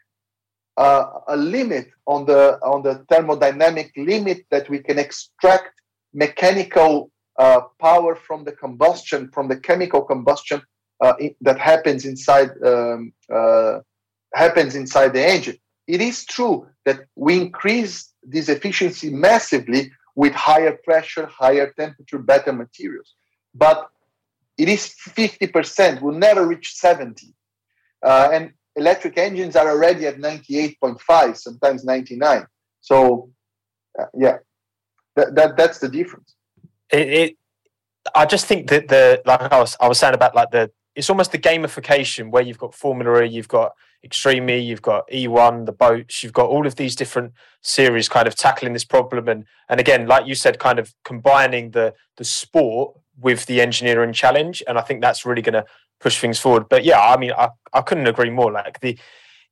uh, 0.79 1.05
a 1.29 1.37
limit 1.37 1.89
on 2.07 2.25
the 2.25 2.59
on 2.63 2.83
the 2.83 3.05
thermodynamic 3.11 3.91
limit 3.97 4.47
that 4.51 4.71
we 4.71 4.79
can 4.79 4.99
extract 4.99 5.73
mechanical 6.15 7.11
uh, 7.39 7.61
power 7.81 8.15
from 8.15 8.45
the 8.45 8.53
combustion, 8.53 9.31
from 9.35 9.49
the 9.49 9.57
chemical 9.61 10.03
combustion 10.03 10.63
uh, 11.01 11.15
that 11.41 11.59
happens 11.59 12.05
inside 12.05 12.51
um, 12.65 13.13
uh, 13.33 13.79
happens 14.35 14.75
inside 14.75 15.13
the 15.13 15.25
engine. 15.25 15.57
It 15.87 16.01
is 16.01 16.25
true 16.25 16.67
that 16.85 17.01
we 17.17 17.41
increase 17.41 18.13
this 18.23 18.49
efficiency 18.49 19.11
massively 19.11 19.91
with 20.15 20.33
higher 20.35 20.77
pressure, 20.85 21.27
higher 21.27 21.73
temperature, 21.79 22.19
better 22.19 22.53
materials, 22.53 23.15
but 23.55 23.89
it 24.59 24.69
is 24.69 24.93
50%. 25.09 26.03
We'll 26.03 26.19
never 26.19 26.47
reach 26.47 26.75
70, 26.75 27.33
uh, 28.05 28.29
and 28.33 28.53
electric 28.77 29.19
engines 29.19 29.57
are 29.57 29.71
already 29.71 30.07
at 30.07 30.19
98.5, 30.19 31.37
sometimes 31.37 31.85
99. 31.85 32.47
So, 32.81 33.31
uh, 33.99 34.07
yeah, 34.15 34.39
that, 35.17 35.35
that 35.35 35.57
that's 35.57 35.79
the 35.79 35.89
difference. 35.89 36.35
It, 36.93 37.09
it, 37.09 37.37
I 38.15 38.25
just 38.25 38.47
think 38.47 38.69
that 38.71 38.89
the 38.89 39.21
like 39.27 39.41
I 39.53 39.61
was 39.61 39.77
I 39.81 39.89
was 39.89 39.99
saying 39.99 40.15
about 40.15 40.35
like 40.35 40.51
the 40.51 40.71
it's 40.99 41.09
almost 41.09 41.31
the 41.31 41.39
gamification 41.39 42.33
where 42.33 42.43
you've 42.43 42.59
got 42.59 42.75
Formula 42.75 43.23
E, 43.23 43.29
you've 43.29 43.47
got 43.47 43.71
Extreme 44.03 44.51
E, 44.51 44.59
you've 44.59 44.83
got 44.83 45.09
E1, 45.11 45.65
the 45.65 45.73
boats, 45.73 46.25
you've 46.25 46.33
got 46.33 46.51
all 46.51 46.67
of 46.67 46.75
these 46.75 46.97
different 46.97 47.35
series 47.63 48.09
kind 48.09 48.27
of 48.27 48.35
tackling 48.35 48.73
this 48.73 48.85
problem. 48.85 49.29
And 49.29 49.45
and 49.69 49.79
again, 49.79 50.09
like 50.09 50.27
you 50.27 50.35
said, 50.35 50.59
kind 50.59 50.81
of 50.81 50.93
combining 51.05 51.71
the 51.71 51.95
the 52.17 52.25
sport 52.25 52.97
with 53.17 53.47
the 53.47 53.61
engineering 53.61 54.13
challenge. 54.13 54.61
And 54.67 54.77
I 54.77 54.81
think 54.81 55.01
that's 55.01 55.25
really 55.25 55.41
going 55.41 55.53
to 55.53 55.65
push 56.01 56.21
things 56.21 56.41
forward. 56.41 56.69
But 56.69 56.85
yeah, 56.85 57.01
I 57.01 57.17
mean, 57.17 57.31
I, 57.31 57.51
I 57.73 57.81
couldn't 57.83 58.09
agree 58.09 58.31
more. 58.31 58.51
Like 58.51 58.81
the 58.81 58.99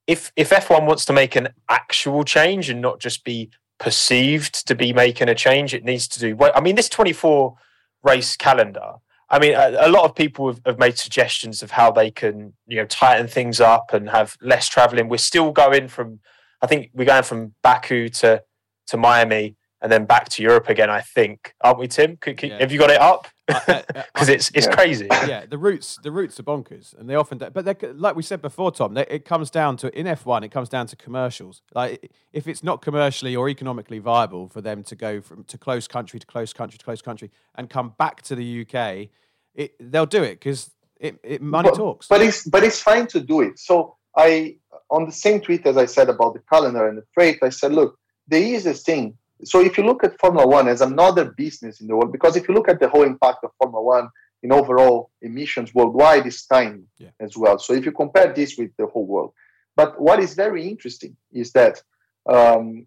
if 0.08 0.32
if 0.34 0.50
F1 0.50 0.84
wants 0.84 1.04
to 1.04 1.12
make 1.12 1.36
an 1.36 1.50
actual 1.68 2.24
change 2.24 2.68
and 2.68 2.80
not 2.80 2.98
just 2.98 3.22
be 3.22 3.50
perceived 3.78 4.66
to 4.66 4.74
be 4.74 4.92
making 4.92 5.28
a 5.28 5.34
change, 5.36 5.74
it 5.74 5.84
needs 5.84 6.08
to 6.08 6.18
do. 6.18 6.36
I 6.42 6.60
mean, 6.60 6.74
this 6.74 6.88
24 6.88 7.54
race 8.02 8.36
calendar 8.36 8.94
I 9.28 9.38
mean, 9.38 9.54
a, 9.54 9.76
a 9.80 9.90
lot 9.90 10.04
of 10.04 10.14
people 10.14 10.46
have, 10.48 10.60
have, 10.64 10.78
made 10.78 10.96
suggestions 10.98 11.62
of 11.62 11.72
how 11.72 11.90
they 11.90 12.10
can, 12.10 12.52
you 12.66 12.76
know, 12.76 12.86
tighten 12.86 13.26
things 13.26 13.60
up 13.60 13.92
and 13.92 14.08
have 14.08 14.36
less 14.40 14.68
traveling. 14.68 15.08
We're 15.08 15.16
still 15.18 15.50
going 15.50 15.88
from, 15.88 16.20
I 16.62 16.66
think 16.66 16.90
we're 16.94 17.06
going 17.06 17.24
from 17.24 17.54
Baku 17.62 18.08
to 18.08 18.42
to 18.88 18.96
Miami 18.96 19.55
and 19.82 19.92
then 19.92 20.04
back 20.04 20.28
to 20.30 20.42
Europe 20.42 20.68
again. 20.68 20.90
I 20.90 21.00
think, 21.00 21.54
aren't 21.60 21.78
we, 21.78 21.88
Tim? 21.88 22.16
Could, 22.16 22.38
could, 22.38 22.50
yeah. 22.50 22.58
Have 22.60 22.72
you 22.72 22.78
got 22.78 22.90
it 22.90 23.00
up? 23.00 23.28
Because 23.46 23.68
uh, 23.68 23.82
uh, 23.94 24.02
it's 24.28 24.50
it's 24.54 24.66
yeah. 24.66 24.74
crazy. 24.74 25.08
Yeah, 25.26 25.46
the 25.46 25.58
routes 25.58 25.98
the 26.02 26.10
routes 26.10 26.38
are 26.40 26.42
bonkers, 26.42 26.96
and 26.98 27.08
they 27.08 27.14
often. 27.14 27.38
But 27.38 27.96
like 27.96 28.16
we 28.16 28.22
said 28.22 28.42
before, 28.42 28.72
Tom, 28.72 28.94
they, 28.94 29.06
it 29.08 29.24
comes 29.24 29.50
down 29.50 29.76
to 29.78 29.98
in 29.98 30.06
F 30.06 30.26
one. 30.26 30.44
It 30.44 30.50
comes 30.50 30.68
down 30.68 30.86
to 30.88 30.96
commercials. 30.96 31.62
Like 31.74 32.10
if 32.32 32.46
it's 32.46 32.64
not 32.64 32.82
commercially 32.82 33.36
or 33.36 33.48
economically 33.48 33.98
viable 33.98 34.48
for 34.48 34.60
them 34.60 34.82
to 34.84 34.96
go 34.96 35.20
from 35.20 35.44
to 35.44 35.58
close 35.58 35.86
country 35.86 36.18
to 36.18 36.26
close 36.26 36.52
country 36.52 36.78
to 36.78 36.84
close 36.84 37.02
country 37.02 37.30
and 37.54 37.68
come 37.70 37.94
back 37.98 38.22
to 38.22 38.34
the 38.34 38.62
UK, 38.62 39.08
it, 39.54 39.74
they'll 39.80 40.06
do 40.06 40.22
it 40.22 40.40
because 40.40 40.70
it, 40.98 41.18
it, 41.22 41.42
money 41.42 41.68
but, 41.70 41.76
talks. 41.76 42.08
But 42.08 42.22
it's 42.22 42.44
but 42.48 42.64
it's 42.64 42.80
fine 42.80 43.06
to 43.08 43.20
do 43.20 43.42
it. 43.42 43.58
So 43.58 43.96
I 44.16 44.56
on 44.90 45.06
the 45.06 45.12
same 45.12 45.40
tweet 45.40 45.66
as 45.66 45.76
I 45.76 45.86
said 45.86 46.08
about 46.08 46.34
the 46.34 46.40
calendar 46.50 46.88
and 46.88 46.98
the 46.98 47.04
freight, 47.12 47.38
I 47.42 47.50
said, 47.50 47.72
look, 47.72 47.98
the 48.28 48.38
easiest 48.38 48.86
thing 48.86 49.16
so 49.44 49.60
if 49.60 49.76
you 49.76 49.84
look 49.84 50.02
at 50.04 50.18
Formula 50.18 50.46
One 50.46 50.68
as 50.68 50.80
another 50.80 51.26
business 51.36 51.80
in 51.80 51.86
the 51.86 51.96
world, 51.96 52.12
because 52.12 52.36
if 52.36 52.48
you 52.48 52.54
look 52.54 52.68
at 52.68 52.80
the 52.80 52.88
whole 52.88 53.02
impact 53.02 53.44
of 53.44 53.50
Formula 53.58 53.82
One 53.82 54.08
in 54.42 54.52
overall 54.52 55.10
emissions 55.22 55.74
worldwide, 55.74 56.26
is 56.26 56.44
tiny 56.46 56.84
yeah. 56.98 57.10
as 57.20 57.36
well. 57.36 57.58
So 57.58 57.72
if 57.72 57.84
you 57.84 57.92
compare 57.92 58.32
this 58.32 58.56
with 58.56 58.70
the 58.78 58.86
whole 58.86 59.06
world, 59.06 59.32
but 59.74 60.00
what 60.00 60.20
is 60.20 60.34
very 60.34 60.66
interesting 60.66 61.16
is 61.32 61.52
that 61.52 61.82
um, 62.28 62.86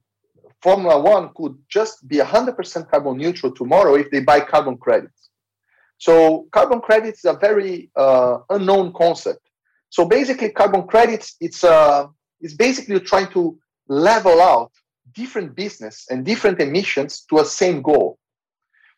Formula 0.61 0.99
One 0.99 1.29
could 1.35 1.57
just 1.69 2.07
be 2.07 2.17
100% 2.17 2.89
carbon 2.89 3.17
neutral 3.17 3.53
tomorrow 3.53 3.95
if 3.95 4.09
they 4.09 4.19
buy 4.19 4.39
carbon 4.39 4.77
credits. 4.77 5.29
So 5.97 6.47
carbon 6.51 6.81
credits 6.81 7.19
is 7.19 7.25
a 7.25 7.37
very 7.37 7.91
uh, 7.95 8.39
unknown 8.49 8.93
concept. 8.93 9.41
So 9.89 10.05
basically, 10.05 10.49
carbon 10.49 10.87
credits 10.87 11.35
it's 11.39 11.63
uh, 11.63 12.07
it's 12.41 12.53
basically 12.53 12.99
trying 13.01 13.27
to 13.31 13.57
level 13.87 14.41
out 14.41 14.71
different 15.13 15.55
business 15.55 16.05
and 16.09 16.25
different 16.25 16.59
emissions 16.59 17.25
to 17.29 17.39
a 17.39 17.45
same 17.45 17.81
goal. 17.81 18.17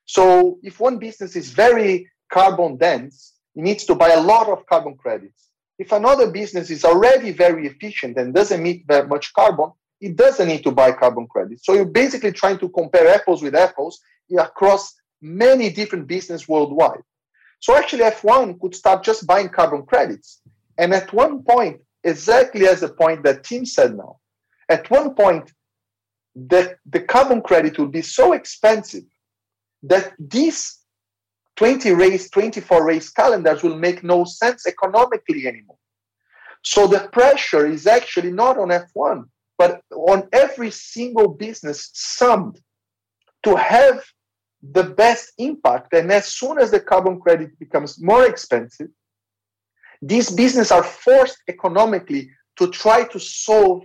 So 0.06 0.60
if 0.64 0.80
one 0.80 0.98
business 0.98 1.36
is 1.36 1.52
very 1.52 2.10
carbon 2.32 2.78
dense, 2.78 3.34
it 3.56 3.64
needs 3.64 3.86
to 3.86 3.96
buy 3.96 4.10
a 4.10 4.22
lot 4.22 4.48
of 4.48 4.66
carbon 4.66 4.96
credits. 4.96 5.50
If 5.78 5.92
another 5.92 6.32
business 6.32 6.70
is 6.70 6.86
already 6.86 7.32
very 7.32 7.68
efficient 7.68 8.18
and 8.18 8.34
doesn't 8.34 8.60
emit 8.60 8.88
that 8.88 9.10
much 9.10 9.34
carbon, 9.34 9.72
it 10.00 10.16
doesn't 10.16 10.48
need 10.48 10.64
to 10.64 10.72
buy 10.72 10.92
carbon 10.92 11.28
credits. 11.28 11.66
So 11.66 11.74
you're 11.74 11.86
basically 11.86 12.32
trying 12.32 12.58
to 12.60 12.70
compare 12.70 13.08
apples 13.08 13.42
with 13.42 13.56
apples 13.56 14.00
across 14.38 14.94
many 15.22 15.70
different 15.70 16.08
businesses 16.08 16.48
worldwide. 16.48 17.04
So 17.60 17.76
actually, 17.76 18.04
F1 18.04 18.60
could 18.60 18.76
start 18.76 19.04
just 19.04 19.28
buying 19.28 19.50
carbon 19.50 19.84
credits. 19.86 20.42
And 20.78 20.94
at 20.94 21.14
one 21.14 21.44
point, 21.44 21.82
exactly 22.04 22.68
as 22.68 22.80
the 22.82 22.90
point 22.90 23.24
that 23.24 23.44
Tim 23.44 23.66
said 23.66 23.96
now, 23.96 24.18
at 24.68 24.90
one 24.90 25.14
point, 25.14 25.52
that 26.36 26.78
the 26.86 27.02
carbon 27.02 27.42
credit 27.42 27.78
will 27.78 27.88
be 27.88 28.02
so 28.02 28.34
expensive 28.34 29.04
that 29.84 30.14
these 30.20 30.80
20 31.58 31.92
race, 31.92 32.30
24 32.30 32.86
race 32.86 33.10
calendars 33.10 33.64
will 33.64 33.78
make 33.78 34.04
no 34.04 34.24
sense 34.24 34.66
economically 34.66 35.48
anymore. 35.48 35.78
So 36.64 36.88
the 36.88 37.10
pressure 37.12 37.66
is 37.66 37.88
actually 37.88 38.32
not 38.32 38.58
on 38.58 38.70
F1, 38.70 39.26
but 39.58 39.82
on 39.92 40.28
every 40.32 40.72
single 40.72 41.28
business 41.28 41.90
summed 41.94 42.60
to 43.44 43.56
have 43.56 44.04
the 44.62 44.84
best 44.84 45.34
impact. 45.38 45.94
And 45.94 46.12
as 46.12 46.26
soon 46.28 46.60
as 46.60 46.72
the 46.72 46.80
carbon 46.80 47.20
credit 47.20 47.58
becomes 47.60 48.02
more 48.02 48.26
expensive, 48.26 48.90
these 50.02 50.30
businesses 50.30 50.72
are 50.72 50.84
forced 50.84 51.38
economically 51.48 52.32
to 52.58 52.70
try 52.70 53.04
to 53.06 53.20
solve 53.20 53.84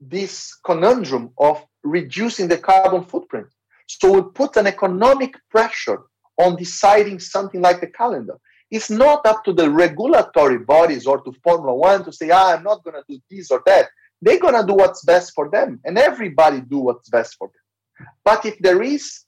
this 0.00 0.54
conundrum 0.64 1.30
of 1.38 1.64
reducing 1.84 2.48
the 2.48 2.58
carbon 2.58 3.04
footprint. 3.04 3.46
So 3.86 4.12
we 4.12 4.22
put 4.34 4.56
an 4.56 4.66
economic 4.66 5.36
pressure 5.50 6.00
on 6.38 6.56
deciding 6.56 7.20
something 7.20 7.60
like 7.60 7.80
the 7.80 7.86
calendar. 7.86 8.38
It's 8.70 8.90
not 8.90 9.24
up 9.26 9.44
to 9.44 9.52
the 9.52 9.70
regulatory 9.70 10.58
bodies 10.58 11.06
or 11.06 11.20
to 11.22 11.32
Formula 11.44 11.74
One 11.74 12.04
to 12.04 12.12
say, 12.12 12.30
ah, 12.30 12.54
I'm 12.54 12.64
not 12.64 12.82
going 12.82 12.96
to 12.96 13.04
do 13.08 13.20
this 13.30 13.50
or 13.50 13.62
that. 13.66 13.88
they're 14.24 14.40
gonna 14.40 14.66
do 14.66 14.74
what's 14.74 15.04
best 15.04 15.32
for 15.34 15.50
them, 15.50 15.80
and 15.84 15.98
everybody 15.98 16.60
do 16.60 16.78
what's 16.78 17.08
best 17.10 17.36
for 17.38 17.48
them. 17.48 18.08
But 18.24 18.46
if 18.46 18.58
there 18.58 18.82
is 18.82 19.20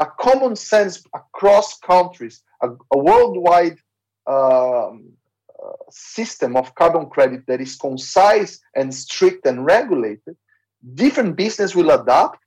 a 0.00 0.06
common 0.20 0.56
sense 0.56 1.02
across 1.14 1.78
countries, 1.78 2.42
a, 2.62 2.68
a 2.94 2.98
worldwide 2.98 3.78
um, 4.26 5.12
uh, 5.62 5.82
system 5.90 6.56
of 6.56 6.74
carbon 6.74 7.06
credit 7.06 7.42
that 7.46 7.60
is 7.60 7.76
concise 7.76 8.60
and 8.76 8.94
strict 8.94 9.46
and 9.46 9.64
regulated, 9.64 10.36
different 10.94 11.36
business 11.36 11.74
will 11.74 11.90
adapt. 11.90 12.38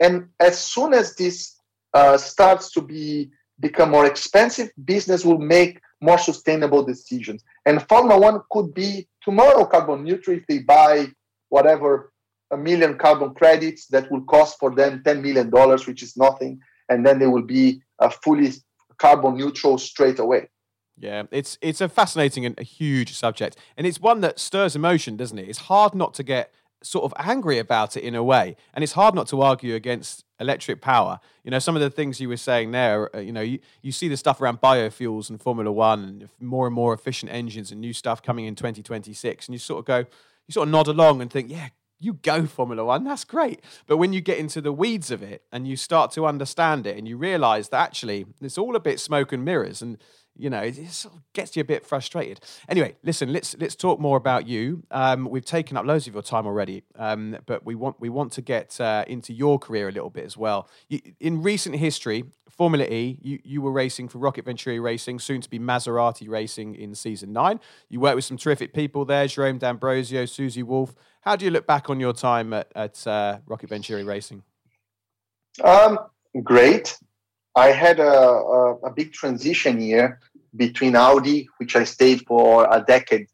And 0.00 0.28
as 0.40 0.58
soon 0.58 0.94
as 0.94 1.14
this 1.16 1.56
uh, 1.92 2.16
starts 2.16 2.72
to 2.72 2.82
be 2.82 3.30
become 3.60 3.90
more 3.90 4.06
expensive, 4.06 4.70
business 4.84 5.24
will 5.24 5.38
make 5.38 5.80
more 6.00 6.18
sustainable 6.18 6.82
decisions. 6.82 7.44
And 7.66 7.86
Formula 7.88 8.18
One 8.18 8.40
could 8.50 8.74
be 8.74 9.08
tomorrow 9.22 9.64
carbon 9.64 10.04
neutral 10.04 10.36
if 10.36 10.46
they 10.46 10.58
buy 10.58 11.08
whatever 11.48 12.12
a 12.50 12.56
million 12.56 12.98
carbon 12.98 13.32
credits 13.34 13.86
that 13.86 14.10
will 14.10 14.22
cost 14.22 14.58
for 14.58 14.74
them 14.74 15.02
$10 15.04 15.22
million, 15.22 15.50
which 15.86 16.02
is 16.02 16.16
nothing. 16.16 16.60
And 16.88 17.06
then 17.06 17.18
they 17.18 17.26
will 17.26 17.42
be 17.42 17.80
uh, 18.00 18.10
fully 18.10 18.52
carbon 18.98 19.36
neutral 19.36 19.78
straight 19.78 20.18
away. 20.18 20.48
Yeah, 20.96 21.24
it's 21.32 21.58
it's 21.60 21.80
a 21.80 21.88
fascinating 21.88 22.46
and 22.46 22.56
a 22.56 22.62
huge 22.62 23.14
subject, 23.16 23.56
and 23.76 23.84
it's 23.84 23.98
one 23.98 24.20
that 24.20 24.38
stirs 24.38 24.76
emotion, 24.76 25.16
doesn't 25.16 25.36
it? 25.36 25.48
It's 25.48 25.58
hard 25.58 25.92
not 25.92 26.14
to 26.14 26.22
get 26.22 26.54
sort 26.84 27.04
of 27.04 27.14
angry 27.18 27.58
about 27.58 27.96
it 27.96 28.04
in 28.04 28.14
a 28.14 28.22
way, 28.22 28.56
and 28.74 28.82
it's 28.82 28.92
hard 28.92 29.14
not 29.14 29.26
to 29.28 29.40
argue 29.42 29.74
against 29.74 30.24
electric 30.40 30.80
power. 30.80 31.20
You 31.42 31.50
know, 31.50 31.58
some 31.58 31.76
of 31.76 31.82
the 31.82 31.90
things 31.90 32.20
you 32.20 32.28
were 32.28 32.36
saying 32.36 32.72
there. 32.72 33.14
Uh, 33.14 33.20
you 33.20 33.32
know, 33.32 33.40
you, 33.40 33.58
you 33.82 33.92
see 33.92 34.08
the 34.08 34.16
stuff 34.16 34.40
around 34.40 34.60
biofuels 34.60 35.30
and 35.30 35.40
Formula 35.40 35.72
One, 35.72 36.04
and 36.04 36.28
more 36.40 36.66
and 36.66 36.74
more 36.74 36.92
efficient 36.92 37.32
engines 37.32 37.72
and 37.72 37.80
new 37.80 37.92
stuff 37.92 38.22
coming 38.22 38.44
in 38.44 38.54
2026, 38.54 39.46
and 39.46 39.54
you 39.54 39.58
sort 39.58 39.80
of 39.80 39.84
go, 39.84 39.98
you 39.98 40.52
sort 40.52 40.68
of 40.68 40.72
nod 40.72 40.88
along 40.88 41.20
and 41.20 41.30
think, 41.30 41.50
yeah, 41.50 41.68
you 41.98 42.14
go 42.14 42.46
Formula 42.46 42.84
One, 42.84 43.04
that's 43.04 43.24
great. 43.24 43.62
But 43.86 43.96
when 43.96 44.12
you 44.12 44.20
get 44.20 44.38
into 44.38 44.60
the 44.60 44.72
weeds 44.72 45.10
of 45.10 45.22
it 45.22 45.42
and 45.52 45.66
you 45.66 45.76
start 45.76 46.10
to 46.12 46.26
understand 46.26 46.86
it 46.86 46.98
and 46.98 47.08
you 47.08 47.16
realize 47.16 47.70
that 47.70 47.80
actually 47.80 48.26
it's 48.40 48.58
all 48.58 48.76
a 48.76 48.80
bit 48.80 49.00
smoke 49.00 49.32
and 49.32 49.44
mirrors 49.44 49.80
and 49.80 49.98
you 50.36 50.50
know, 50.50 50.60
it, 50.60 50.90
sort 50.90 51.14
of 51.14 51.20
gets 51.32 51.56
you 51.56 51.60
a 51.60 51.64
bit 51.64 51.86
frustrated. 51.86 52.40
Anyway, 52.68 52.96
listen, 53.02 53.32
let's 53.32 53.56
let's 53.58 53.74
talk 53.74 54.00
more 54.00 54.16
about 54.16 54.46
you. 54.46 54.82
Um, 54.90 55.28
we've 55.28 55.44
taken 55.44 55.76
up 55.76 55.86
loads 55.86 56.06
of 56.06 56.14
your 56.14 56.22
time 56.22 56.46
already, 56.46 56.82
um, 56.96 57.36
but 57.46 57.64
we 57.64 57.74
want 57.74 58.00
we 58.00 58.08
want 58.08 58.32
to 58.32 58.42
get 58.42 58.80
uh, 58.80 59.04
into 59.06 59.32
your 59.32 59.58
career 59.58 59.88
a 59.88 59.92
little 59.92 60.10
bit 60.10 60.24
as 60.24 60.36
well. 60.36 60.68
You, 60.88 61.00
in 61.20 61.42
recent 61.42 61.76
history, 61.76 62.24
Formula 62.56 62.84
E, 62.84 63.18
you, 63.20 63.40
you 63.42 63.62
were 63.62 63.72
racing 63.72 64.08
for 64.08 64.18
ROKiT 64.18 64.44
Venturi 64.44 64.78
Racing, 64.78 65.18
soon 65.18 65.40
to 65.40 65.50
be 65.50 65.58
Maserati 65.58 66.28
Racing 66.28 66.76
in 66.76 66.94
season 66.94 67.32
nine. 67.32 67.58
You 67.88 68.00
worked 68.00 68.16
with 68.16 68.24
some 68.24 68.36
terrific 68.36 68.72
people 68.72 69.04
there, 69.04 69.26
Jerome 69.26 69.58
D'Ambrosio, 69.58 70.24
Susie 70.24 70.62
Wolff. 70.62 70.94
How 71.22 71.36
do 71.36 71.44
you 71.44 71.50
look 71.50 71.66
back 71.66 71.90
on 71.90 71.98
your 71.98 72.12
time 72.12 72.52
at, 72.52 72.70
at 72.76 73.06
uh, 73.06 73.38
ROKiT 73.46 73.68
Venturi 73.68 74.04
Racing? 74.04 74.42
Um, 75.62 75.98
great. 76.42 76.96
I 77.56 77.68
had 77.68 78.00
a, 78.00 78.10
a, 78.10 78.74
a, 78.78 78.90
big 78.90 79.12
transition 79.12 79.80
year 79.80 80.18
between 80.56 80.96
Audi, 80.96 81.48
which 81.58 81.76
I 81.76 81.84
stayed 81.84 82.26
for 82.26 82.66
a 82.68 82.82
decade 82.82 83.28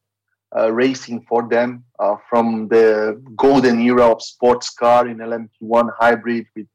uh, 0.55 0.71
racing 0.73 1.25
for 1.29 1.49
them 1.49 1.85
uh, 1.99 2.16
from 2.29 2.68
the 2.68 3.23
golden 3.37 3.81
era 3.81 4.11
of 4.11 4.23
sports 4.23 4.71
car 4.71 5.09
in 5.09 5.18
LMP1 5.18 5.91
hybrid 5.99 6.47
with 6.55 6.66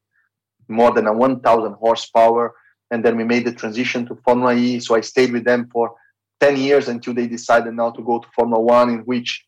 more 0.68 0.92
than 0.92 1.06
a 1.06 1.12
1,000 1.12 1.72
horsepower. 1.74 2.54
And 2.90 3.04
then 3.04 3.16
we 3.16 3.24
made 3.24 3.44
the 3.44 3.52
transition 3.52 4.06
to 4.06 4.16
Formula 4.24 4.54
E. 4.54 4.80
So 4.80 4.94
I 4.94 5.00
stayed 5.00 5.32
with 5.32 5.44
them 5.44 5.68
for 5.72 5.94
10 6.40 6.56
years 6.56 6.88
until 6.88 7.14
they 7.14 7.26
decided 7.26 7.74
now 7.74 7.90
to 7.90 8.02
go 8.02 8.18
to 8.18 8.28
Formula 8.34 8.60
One, 8.60 8.90
in 8.90 8.98
which 9.00 9.44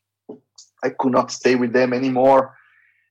I 0.85 0.91
could 0.91 1.13
not 1.13 1.33
stay 1.33 1.55
with 1.55 1.73
them 1.73 1.93
anymore. 1.93 2.55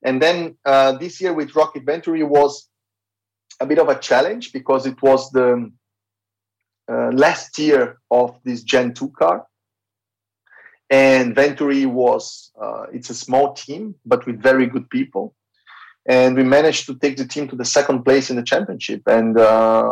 And 0.04 0.22
then 0.22 0.56
uh, 0.66 0.94
this 0.94 1.20
year 1.20 1.34
with 1.34 1.52
ROKiT 1.52 1.86
Venturi 1.86 2.24
was 2.24 2.70
a 3.60 3.66
bit 3.66 3.80
of 3.80 3.90
a 3.90 4.00
challenge 4.00 4.54
because 4.54 4.86
it 4.86 5.02
was 5.02 5.30
the 5.32 5.72
uh, 6.90 7.12
last 7.12 7.58
year 7.60 7.98
of 8.12 8.38
this 8.44 8.64
Gen 8.64 8.94
2 8.94 9.10
car. 9.10 9.46
And 10.90 11.36
Venturi 11.36 11.86
was, 11.86 12.52
uh, 12.62 12.86
it's 12.94 13.10
a 13.10 13.16
small 13.16 13.54
team, 13.54 13.96
but 14.06 14.26
with 14.26 14.42
very 14.42 14.68
good 14.68 14.90
people. 14.90 15.36
And 16.08 16.38
we 16.38 16.44
managed 16.44 16.86
to 16.86 16.96
take 16.96 17.18
the 17.18 17.28
team 17.28 17.50
to 17.50 17.58
the 17.58 17.66
second 17.66 18.04
place 18.04 18.30
in 18.30 18.38
the 18.38 18.44
championship. 18.44 19.02
And 19.06 19.38
uh, 19.38 19.92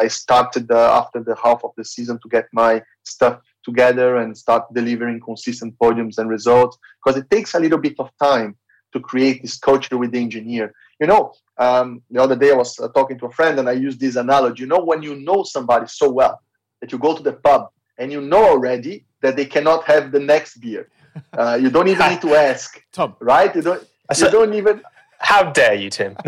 I 0.00 0.08
started 0.08 0.70
uh, 0.72 0.98
after 1.00 1.22
the 1.22 1.36
half 1.36 1.62
of 1.64 1.70
the 1.76 1.84
season 1.84 2.18
to 2.22 2.28
get 2.28 2.46
my 2.52 2.82
stuff 3.04 3.40
together 3.64 4.16
and 4.16 4.36
start 4.36 4.64
delivering 4.74 5.20
consistent 5.20 5.78
podiums 5.78 6.18
and 6.18 6.28
results 6.28 6.76
because 7.04 7.20
it 7.20 7.30
takes 7.30 7.54
a 7.54 7.60
little 7.60 7.78
bit 7.78 7.94
of 8.00 8.10
time 8.20 8.56
to 8.92 9.00
create 9.00 9.42
this 9.42 9.56
culture 9.56 9.96
with 9.96 10.10
the 10.10 10.18
engineer. 10.18 10.74
You 11.02 11.08
know, 11.08 11.32
um, 11.58 12.00
the 12.12 12.22
other 12.22 12.36
day 12.36 12.52
I 12.52 12.54
was 12.54 12.78
uh, 12.78 12.86
talking 12.86 13.18
to 13.18 13.26
a 13.26 13.32
friend 13.32 13.58
and 13.58 13.68
I 13.68 13.72
used 13.72 13.98
this 13.98 14.14
analogy. 14.14 14.62
You 14.62 14.68
know, 14.68 14.84
when 14.84 15.02
you 15.02 15.16
know 15.16 15.42
somebody 15.42 15.88
so 15.88 16.08
well 16.08 16.40
that 16.80 16.92
you 16.92 16.98
go 16.98 17.16
to 17.16 17.22
the 17.24 17.32
pub 17.32 17.70
and 17.98 18.12
you 18.12 18.20
know 18.20 18.44
already 18.44 19.04
that 19.20 19.34
they 19.34 19.44
cannot 19.44 19.82
have 19.82 20.12
the 20.12 20.20
next 20.20 20.58
beer, 20.58 20.88
uh, 21.32 21.58
you 21.60 21.70
don't 21.70 21.88
even 21.88 22.08
need 22.08 22.20
to 22.20 22.36
ask, 22.36 22.80
Tom. 22.92 23.16
Right? 23.18 23.52
You 23.52 23.62
don't. 23.62 23.82
You 24.16 24.30
don't 24.30 24.54
even. 24.54 24.80
How 25.18 25.50
dare 25.50 25.74
you, 25.74 25.90
Tim? 25.90 26.16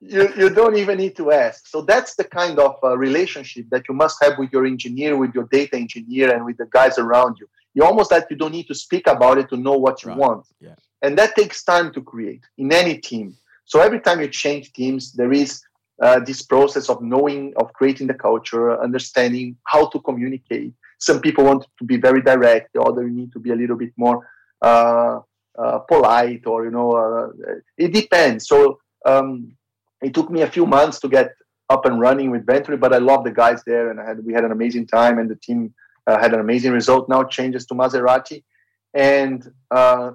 you, 0.00 0.22
you 0.36 0.50
don't 0.50 0.76
even 0.76 0.98
need 0.98 1.14
to 1.18 1.30
ask. 1.30 1.68
So 1.68 1.82
that's 1.82 2.16
the 2.16 2.24
kind 2.24 2.58
of 2.58 2.74
uh, 2.82 2.98
relationship 2.98 3.66
that 3.70 3.84
you 3.88 3.94
must 3.94 4.16
have 4.20 4.36
with 4.36 4.52
your 4.52 4.66
engineer, 4.66 5.16
with 5.16 5.32
your 5.32 5.46
data 5.52 5.76
engineer, 5.76 6.34
and 6.34 6.44
with 6.44 6.56
the 6.56 6.66
guys 6.66 6.98
around 6.98 7.36
you. 7.38 7.48
You 7.72 7.84
almost 7.84 8.10
like 8.10 8.26
you 8.30 8.36
don't 8.36 8.52
need 8.52 8.66
to 8.66 8.74
speak 8.74 9.06
about 9.06 9.38
it 9.38 9.48
to 9.50 9.56
know 9.56 9.76
what 9.76 10.02
you 10.02 10.08
right. 10.08 10.18
want. 10.18 10.46
Yeah. 10.60 10.74
And 11.02 11.16
that 11.18 11.34
takes 11.34 11.62
time 11.62 11.92
to 11.92 12.02
create 12.02 12.44
in 12.58 12.72
any 12.72 12.98
team. 12.98 13.36
So 13.64 13.80
every 13.80 14.00
time 14.00 14.20
you 14.20 14.28
change 14.28 14.72
teams, 14.72 15.12
there 15.12 15.32
is 15.32 15.62
uh, 16.02 16.20
this 16.20 16.42
process 16.42 16.88
of 16.88 17.02
knowing, 17.02 17.52
of 17.56 17.72
creating 17.72 18.06
the 18.06 18.14
culture, 18.14 18.80
understanding 18.82 19.56
how 19.64 19.86
to 19.88 20.00
communicate. 20.00 20.72
Some 20.98 21.20
people 21.20 21.44
want 21.44 21.64
to 21.78 21.84
be 21.84 21.96
very 21.96 22.22
direct, 22.22 22.72
the 22.74 22.82
other 22.82 23.08
need 23.08 23.32
to 23.32 23.38
be 23.38 23.50
a 23.50 23.54
little 23.54 23.76
bit 23.76 23.92
more 23.96 24.28
uh, 24.62 25.20
uh, 25.58 25.78
polite, 25.80 26.46
or 26.46 26.64
you 26.64 26.70
know, 26.70 26.92
uh, 26.92 27.28
it 27.76 27.92
depends. 27.92 28.48
So 28.48 28.78
um, 29.06 29.52
it 30.02 30.14
took 30.14 30.30
me 30.30 30.42
a 30.42 30.50
few 30.50 30.66
months 30.66 30.98
to 31.00 31.08
get 31.08 31.34
up 31.68 31.84
and 31.86 32.00
running 32.00 32.30
with 32.30 32.46
Venturi, 32.46 32.76
but 32.76 32.92
I 32.92 32.98
love 32.98 33.24
the 33.24 33.30
guys 33.30 33.62
there, 33.64 33.90
and 33.90 33.98
had 33.98 34.24
we 34.24 34.32
had 34.32 34.44
an 34.44 34.52
amazing 34.52 34.86
time, 34.86 35.18
and 35.18 35.30
the 35.30 35.36
team 35.36 35.72
uh, 36.06 36.18
had 36.18 36.34
an 36.34 36.40
amazing 36.40 36.72
result. 36.72 37.08
Now 37.08 37.24
changes 37.24 37.66
to 37.66 37.74
Maserati, 37.74 38.42
and 38.92 39.50
uh, 39.70 40.12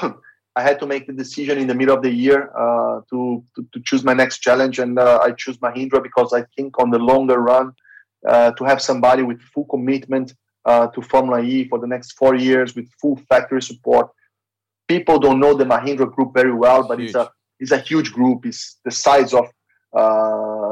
I 0.56 0.62
had 0.62 0.78
to 0.80 0.86
make 0.86 1.06
the 1.06 1.14
decision 1.14 1.58
in 1.58 1.66
the 1.66 1.74
middle 1.74 1.96
of 1.96 2.02
the 2.02 2.10
year 2.10 2.50
uh, 2.54 3.00
to, 3.10 3.42
to, 3.54 3.66
to 3.72 3.80
choose 3.84 4.04
my 4.04 4.12
next 4.12 4.38
challenge, 4.38 4.78
and 4.78 4.98
uh, 4.98 5.18
I 5.22 5.32
choose 5.32 5.56
Mahindra 5.58 6.02
because 6.02 6.32
I 6.34 6.44
think 6.56 6.78
on 6.78 6.90
the 6.90 6.98
longer 6.98 7.38
run, 7.40 7.72
uh, 8.26 8.52
to 8.52 8.64
have 8.64 8.80
somebody 8.80 9.22
with 9.22 9.40
full 9.40 9.64
commitment 9.64 10.34
uh, 10.64 10.86
to 10.88 11.02
Formula 11.02 11.42
E 11.42 11.66
for 11.68 11.78
the 11.78 11.86
next 11.86 12.12
four 12.12 12.34
years 12.34 12.76
with 12.76 12.88
full 13.00 13.16
factory 13.28 13.62
support. 13.62 14.08
People 14.88 15.18
don't 15.18 15.40
know 15.40 15.54
the 15.54 15.64
Mahindra 15.64 16.12
group 16.14 16.32
very 16.34 16.52
well, 16.52 16.86
but 16.86 16.98
Huge. 16.98 17.08
it's 17.08 17.16
a 17.16 17.30
it's 17.58 17.72
a 17.72 17.78
huge 17.78 18.12
group. 18.12 18.44
It's 18.44 18.78
the 18.84 18.90
size 18.90 19.32
of 19.34 19.46
uh, 19.96 20.71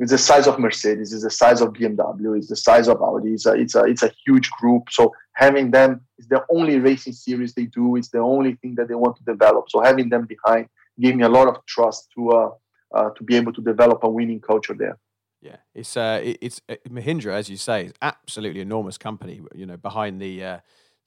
it's 0.00 0.12
the 0.12 0.18
size 0.18 0.46
of 0.46 0.58
Mercedes. 0.58 1.12
It's 1.12 1.24
the 1.24 1.30
size 1.30 1.60
of 1.60 1.74
BMW. 1.74 2.38
It's 2.38 2.48
the 2.48 2.56
size 2.56 2.88
of 2.88 3.02
Audi. 3.02 3.34
It's 3.34 3.44
a 3.44 3.52
it's 3.52 3.74
a 3.74 3.84
it's 3.84 4.02
a 4.02 4.10
huge 4.24 4.50
group. 4.52 4.90
So 4.90 5.14
having 5.34 5.70
them 5.70 6.00
is 6.18 6.26
the 6.26 6.42
only 6.50 6.78
racing 6.78 7.12
series 7.12 7.52
they 7.52 7.66
do. 7.66 7.96
It's 7.96 8.08
the 8.08 8.18
only 8.18 8.54
thing 8.54 8.74
that 8.76 8.88
they 8.88 8.94
want 8.94 9.16
to 9.18 9.24
develop. 9.24 9.70
So 9.70 9.82
having 9.82 10.08
them 10.08 10.26
behind 10.26 10.68
gave 10.98 11.16
me 11.16 11.24
a 11.24 11.28
lot 11.28 11.48
of 11.48 11.64
trust 11.66 12.08
to 12.14 12.30
uh, 12.30 12.50
uh 12.94 13.10
to 13.10 13.22
be 13.22 13.36
able 13.36 13.52
to 13.52 13.60
develop 13.60 14.02
a 14.02 14.08
winning 14.08 14.40
culture 14.40 14.74
there. 14.74 14.98
Yeah, 15.42 15.56
it's 15.74 15.94
uh, 15.96 16.20
it's 16.22 16.62
uh, 16.70 16.76
Mahindra, 16.88 17.32
as 17.32 17.50
you 17.50 17.58
say, 17.58 17.86
is 17.86 17.92
absolutely 18.00 18.62
enormous 18.62 18.96
company. 18.96 19.42
You 19.54 19.66
know, 19.66 19.76
behind 19.76 20.20
the 20.20 20.44
uh, 20.44 20.58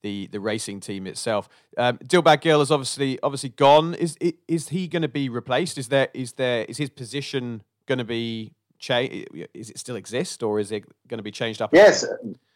the 0.03 0.27
the 0.27 0.39
racing 0.39 0.81
team 0.81 1.07
itself. 1.07 1.49
Um, 1.77 1.97
Dilbagh 1.97 2.41
Gill 2.41 2.61
is 2.61 2.69
obviously 2.69 3.19
obviously 3.23 3.49
gone. 3.49 3.95
Is 3.95 4.17
is 4.47 4.69
he 4.69 4.87
going 4.87 5.01
to 5.01 5.07
be 5.07 5.29
replaced? 5.29 5.79
Is 5.79 5.87
there 5.87 6.09
is 6.13 6.33
there 6.33 6.65
is 6.65 6.77
his 6.77 6.91
position 6.91 7.63
going 7.87 7.97
to 7.97 8.03
be 8.03 8.53
changed? 8.83 9.29
Is 9.53 9.69
it 9.71 9.77
still 9.79 9.97
exist 10.03 10.43
or 10.43 10.59
is 10.59 10.69
it 10.71 10.83
going 11.07 11.21
to 11.23 11.27
be 11.31 11.35
changed 11.41 11.61
up? 11.61 11.69
Yes, 11.73 12.05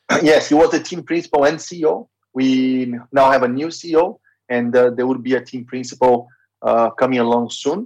yes. 0.32 0.50
He 0.50 0.56
was 0.62 0.70
the 0.72 0.84
team 0.90 1.02
principal 1.04 1.46
and 1.46 1.58
CEO. 1.58 2.08
We 2.34 2.94
now 3.12 3.32
have 3.32 3.44
a 3.44 3.52
new 3.60 3.70
CEO, 3.80 4.20
and 4.50 4.76
uh, 4.76 4.92
there 4.96 5.08
will 5.10 5.24
be 5.30 5.36
a 5.36 5.44
team 5.50 5.64
principal 5.66 6.14
uh, 6.62 6.90
coming 6.92 7.20
along 7.20 7.50
soon. 7.50 7.80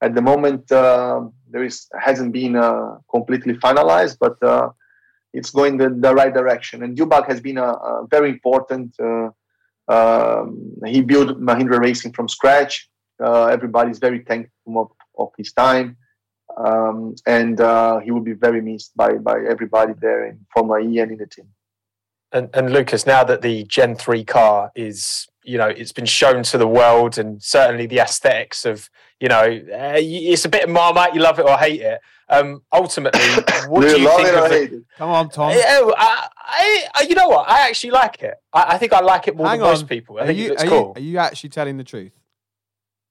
At 0.00 0.14
the 0.14 0.22
moment, 0.22 0.70
uh, 0.70 1.20
there 1.52 1.64
is 1.64 1.76
hasn't 2.06 2.32
been 2.32 2.54
uh, 2.56 2.98
completely 3.10 3.54
finalized, 3.54 4.16
but 4.24 4.36
uh, 4.42 4.68
it's 5.32 5.50
going 5.50 5.76
the, 5.76 5.88
the 5.90 6.14
right 6.14 6.32
direction. 6.32 6.82
And 6.82 6.96
Dilbagh 6.96 7.26
has 7.26 7.40
been 7.40 7.58
a, 7.58 7.70
a 7.90 8.06
very 8.08 8.30
important. 8.30 8.94
Uh, 9.08 9.30
um, 9.88 10.74
he 10.86 11.00
built 11.00 11.40
Mahindra 11.40 11.78
Racing 11.80 12.12
from 12.12 12.28
scratch. 12.28 12.88
Uh, 13.22 13.46
everybody's 13.46 13.98
very 13.98 14.20
thankful 14.20 14.74
of, 14.82 14.88
of 15.18 15.28
his 15.36 15.52
time, 15.52 15.96
um, 16.58 17.14
and 17.26 17.60
uh, 17.60 17.98
he 18.00 18.10
will 18.10 18.20
be 18.20 18.32
very 18.32 18.60
missed 18.60 18.96
by 18.96 19.12
by 19.14 19.36
everybody 19.48 19.92
there 20.00 20.26
in 20.26 20.44
Formula 20.52 20.80
E 20.80 20.98
and 20.98 21.12
in 21.12 21.18
the 21.18 21.26
team. 21.26 21.48
And, 22.30 22.50
and 22.52 22.72
Lucas, 22.72 23.06
now 23.06 23.24
that 23.24 23.40
the 23.40 23.64
Gen 23.64 23.94
three 23.94 24.24
car 24.24 24.70
is 24.74 25.26
you 25.44 25.56
know 25.56 25.68
it's 25.68 25.92
been 25.92 26.06
shown 26.06 26.42
to 26.44 26.58
the 26.58 26.68
world, 26.68 27.16
and 27.18 27.42
certainly 27.42 27.86
the 27.86 28.00
aesthetics 28.00 28.64
of 28.64 28.90
you 29.20 29.28
know 29.28 29.42
uh, 29.42 29.94
it's 29.96 30.44
a 30.44 30.48
bit 30.48 30.64
of 30.64 30.70
marmite. 30.70 31.14
You 31.14 31.20
love 31.20 31.38
it 31.38 31.46
or 31.46 31.56
hate 31.56 31.80
it. 31.80 32.00
Um, 32.28 32.62
ultimately, 32.72 33.20
what 33.68 33.80
do, 33.80 33.88
Do 33.88 34.00
you 34.00 34.06
love 34.06 34.16
think 34.16 34.28
it 34.28 34.34
or 34.34 34.44
of 34.44 34.50
hate 34.50 34.70
the, 34.70 34.76
it? 34.78 34.82
Come 34.98 35.10
on, 35.10 35.30
Tom. 35.30 35.50
Yeah, 35.52 35.80
I, 35.96 36.28
I, 36.94 37.06
you 37.08 37.14
know 37.14 37.28
what? 37.28 37.48
I 37.48 37.68
actually 37.68 37.92
like 37.92 38.22
it. 38.22 38.34
I, 38.52 38.74
I 38.74 38.78
think 38.78 38.92
I 38.92 39.00
like 39.00 39.28
it 39.28 39.36
more 39.36 39.46
Hang 39.46 39.60
than 39.60 39.66
on. 39.66 39.72
most 39.72 39.88
people. 39.88 40.18
I 40.18 40.22
are 40.22 40.26
think 40.26 40.38
you, 40.38 40.44
it 40.46 40.48
looks 40.50 40.64
are, 40.64 40.66
cool. 40.66 40.92
you, 40.96 41.02
are 41.02 41.04
you 41.12 41.18
actually 41.18 41.50
telling 41.50 41.78
the 41.78 41.84
truth? 41.84 42.12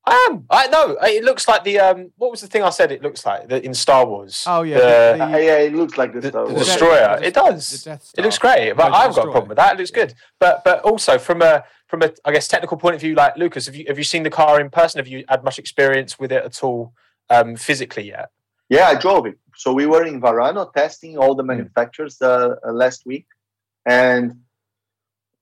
I 0.08 0.28
am. 0.30 0.45
I 0.49 0.68
know. 0.68 0.97
It 1.01 1.24
looks 1.26 1.47
like 1.47 1.64
the 1.66 1.80
um. 1.80 2.12
What 2.16 2.32
was 2.32 2.39
the 2.41 2.47
thing 2.47 2.64
I 2.64 2.70
said? 2.70 2.91
It 2.91 3.01
looks 3.01 3.26
like 3.26 3.49
the, 3.49 3.64
in 3.64 3.74
Star 3.74 4.05
Wars. 4.05 4.43
Oh, 4.47 4.62
yeah, 4.62 4.78
The, 4.78 5.18
the- 5.18 5.43
yeah, 5.43 5.58
it 5.58 5.74
looks 5.74 5.97
like 5.97 6.14
the, 6.14 6.22
the, 6.22 6.30
Star 6.30 6.45
Wars. 6.45 6.60
Destroy- 6.60 6.89
destroyer. 6.95 7.20
It 7.24 7.34
does. 7.34 7.84
the 7.84 7.89
Death 7.89 8.12
It 8.18 8.22
looks 8.22 8.38
great, 8.38 8.72
but 8.74 8.88
No, 8.89 8.95
I 8.95 9.01
haven't 9.01 9.16
got 9.18 9.28
a 9.28 9.32
problem 9.32 9.49
with 9.49 9.58
that. 9.58 9.74
It 9.76 9.80
looks 9.80 9.91
good. 9.91 10.14
But 10.39 10.64
but 10.64 10.82
also 10.82 11.18
from 11.18 11.41
a 11.41 11.64
from 11.88 12.01
a 12.03 12.14
I 12.24 12.32
guess 12.32 12.47
technical 12.47 12.78
point 12.78 12.95
of 12.95 13.01
view, 13.01 13.16
like 13.16 13.36
Lucas, 13.38 13.66
have 13.66 13.76
you 13.76 13.86
have 13.89 13.97
you 13.97 14.03
seen 14.05 14.24
the 14.24 14.30
car 14.30 14.62
in 14.62 14.70
person? 14.70 14.99
Have 14.99 15.10
you 15.10 15.26
had 15.28 15.43
much 15.43 15.60
experience 15.60 16.18
with 16.18 16.32
it 16.32 16.43
at 16.43 16.64
all 16.64 16.93
um, 17.30 17.55
physically 17.58 18.08
yet? 18.08 18.30
Yeah, 18.70 18.88
I 18.88 18.95
drove 18.95 19.26
it. 19.26 19.38
So 19.55 19.74
we 19.74 19.86
were 19.88 20.05
in 20.05 20.22
Varano 20.22 20.72
testing 20.74 21.18
all 21.18 21.36
the 21.36 21.43
manufacturers 21.43 22.22
uh, 22.22 22.55
uh, 22.66 22.72
last 22.72 23.05
week, 23.05 23.26
and 23.86 24.36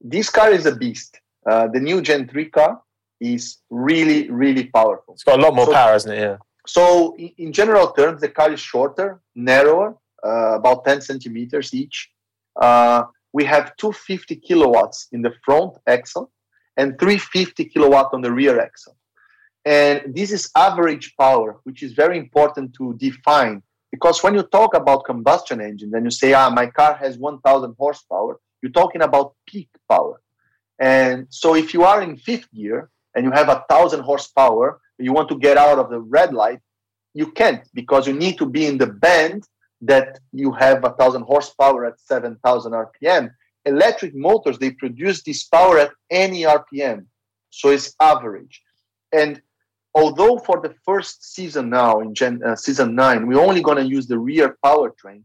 this 0.01 0.29
car 0.29 0.51
is 0.51 0.65
a 0.65 0.75
beast. 0.75 1.19
Uh, 1.49 1.67
the 1.67 1.79
new 1.79 2.01
Gen 2.01 2.27
3 2.27 2.49
car 2.49 2.81
is 3.19 3.57
really, 3.69 4.29
really 4.29 4.65
powerful. 4.65 5.13
It's 5.13 5.23
got 5.23 5.39
a 5.39 5.41
lot 5.41 5.55
more 5.55 5.65
So- 5.65 5.73
power, 5.73 5.95
isn't 5.95 6.11
it? 6.11 6.19
Yeah. 6.19 6.37
So, 6.67 7.15
in, 7.17 7.53
general 7.53 7.91
terms, 7.91 8.21
the 8.21 8.29
car 8.29 8.51
is 8.51 8.59
shorter, 8.59 9.21
narrower, 9.35 9.95
uh, 10.25 10.55
about 10.55 10.83
10 10.83 10.99
centimeters 11.01 11.73
each. 11.73 12.09
Uh, 12.59 13.03
we 13.33 13.43
have 13.43 13.75
250 13.77 14.37
kilowatts 14.37 15.07
in 15.11 15.21
the 15.21 15.33
front 15.43 15.77
axle 15.85 16.31
and 16.77 16.97
350 16.99 17.65
kilowatt 17.65 18.09
on 18.13 18.21
the 18.21 18.31
rear 18.31 18.59
axle. 18.59 18.95
And 19.63 20.15
this 20.15 20.31
is 20.31 20.49
average 20.55 21.13
power, 21.19 21.59
which 21.63 21.83
is 21.83 21.93
very 21.93 22.17
important 22.17 22.73
to 22.75 22.95
define 22.97 23.61
because 23.91 24.21
when 24.23 24.35
you 24.35 24.43
talk 24.43 24.75
about 24.75 25.05
combustion 25.05 25.61
engines 25.61 25.93
and 25.93 26.03
you 26.05 26.11
say, 26.11 26.33
ah, 26.33 26.49
my 26.49 26.67
car 26.67 26.95
has 26.95 27.17
1000 27.17 27.75
horsepower, 27.77 28.39
you're 28.61 28.71
talking 28.71 29.01
about 29.01 29.35
peak 29.47 29.69
power. 29.89 30.21
And 30.79 31.27
so 31.29 31.55
if 31.55 31.73
you 31.73 31.83
are 31.83 32.01
in 32.01 32.17
fifth 32.17 32.51
gear 32.53 32.89
and 33.15 33.25
you 33.25 33.31
have 33.31 33.49
a 33.49 33.63
thousand 33.69 34.01
horsepower, 34.01 34.79
you 34.99 35.13
want 35.13 35.29
to 35.29 35.37
get 35.37 35.57
out 35.57 35.79
of 35.79 35.89
the 35.89 35.99
red 35.99 36.33
light, 36.33 36.59
you 37.13 37.31
can't 37.31 37.63
because 37.73 38.05
you 38.07 38.13
need 38.13 38.37
to 38.37 38.45
be 38.45 38.65
in 38.65 38.77
the 38.77 38.87
band 38.87 39.47
that 39.81 40.19
you 40.31 40.51
have 40.51 40.83
a 40.83 40.91
thousand 40.91 41.23
horsepower 41.23 41.85
at 41.85 41.99
7,000 41.99 42.73
RPM. 42.73 43.31
Electric 43.65 44.13
motors, 44.15 44.59
they 44.59 44.71
produce 44.71 45.23
this 45.23 45.43
power 45.43 45.79
at 45.79 45.91
any 46.09 46.43
RPM. 46.43 47.05
So 47.49 47.69
it's 47.69 47.95
average. 48.01 48.61
And 49.11 49.41
although 49.93 50.37
for 50.37 50.61
the 50.61 50.75
first 50.85 51.33
season 51.33 51.69
now 51.69 51.99
in 51.99 52.13
Gen, 52.13 52.41
uh, 52.43 52.55
season 52.55 52.95
nine, 52.95 53.27
we're 53.27 53.39
only 53.39 53.61
going 53.61 53.77
to 53.77 53.85
use 53.85 54.07
the 54.07 54.19
rear 54.19 54.57
powertrain 54.63 55.23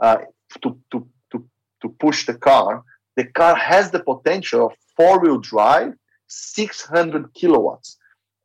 uh, 0.00 0.18
to, 0.62 0.78
to, 0.92 1.08
to, 1.32 1.44
to 1.82 1.88
push 2.00 2.26
the 2.26 2.34
car, 2.34 2.82
the 3.16 3.24
car 3.24 3.54
has 3.56 3.90
the 3.90 4.00
potential 4.00 4.66
of 4.66 4.72
four 4.96 5.18
wheel 5.20 5.38
drive, 5.38 5.94
600 6.32 7.32
kilowatts, 7.34 7.98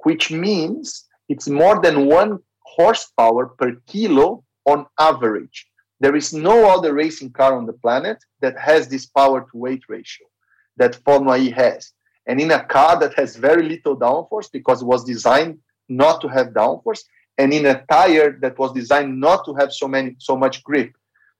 which 0.04 0.32
means 0.32 1.06
it's 1.30 1.48
more 1.48 1.82
than 1.82 2.06
one 2.06 2.40
horsepower 2.62 3.48
per 3.48 3.76
kilo 3.88 4.44
on 4.66 4.86
average. 5.00 5.68
There 6.00 6.16
is 6.16 6.34
no 6.34 6.70
other 6.70 6.94
racing 6.94 7.32
car 7.32 7.58
on 7.58 7.66
the 7.66 7.74
planet 7.74 8.24
that 8.42 8.58
has 8.60 8.88
this 8.88 9.06
power 9.06 9.42
to 9.42 9.58
weight 9.58 9.84
ratio 9.90 10.28
that 10.76 10.96
Formula 11.04 11.38
E 11.38 11.50
has. 11.50 11.94
And 12.28 12.40
in 12.40 12.52
a 12.52 12.64
car 12.64 13.00
that 13.00 13.14
has 13.16 13.36
very 13.36 13.64
little 13.64 13.98
downforce 13.98 14.52
because 14.52 14.82
it 14.82 14.86
was 14.86 15.04
designed 15.04 15.58
not 15.90 16.22
to 16.22 16.28
have 16.28 16.48
downforce, 16.48 17.04
and 17.38 17.54
in 17.54 17.66
a 17.66 17.84
tire 17.90 18.38
that 18.42 18.58
was 18.60 18.74
designed 18.74 19.20
not 19.20 19.46
to 19.46 19.54
have 19.56 19.72
so 19.72 19.88
many 19.88 20.16
so 20.20 20.36
much 20.36 20.64
grip. 20.64 20.92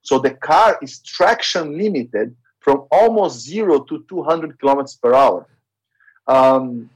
So 0.02 0.18
the 0.18 0.30
car 0.30 0.78
is 0.80 1.00
traction 1.00 1.76
limited 1.76 2.34
from 2.60 2.86
almost 2.90 3.40
zero 3.40 3.80
to 3.80 4.04
200 4.08 4.58
kilometers 4.58 4.96
per 4.96 5.14
hour. 5.14 5.46
Um, 6.28 6.90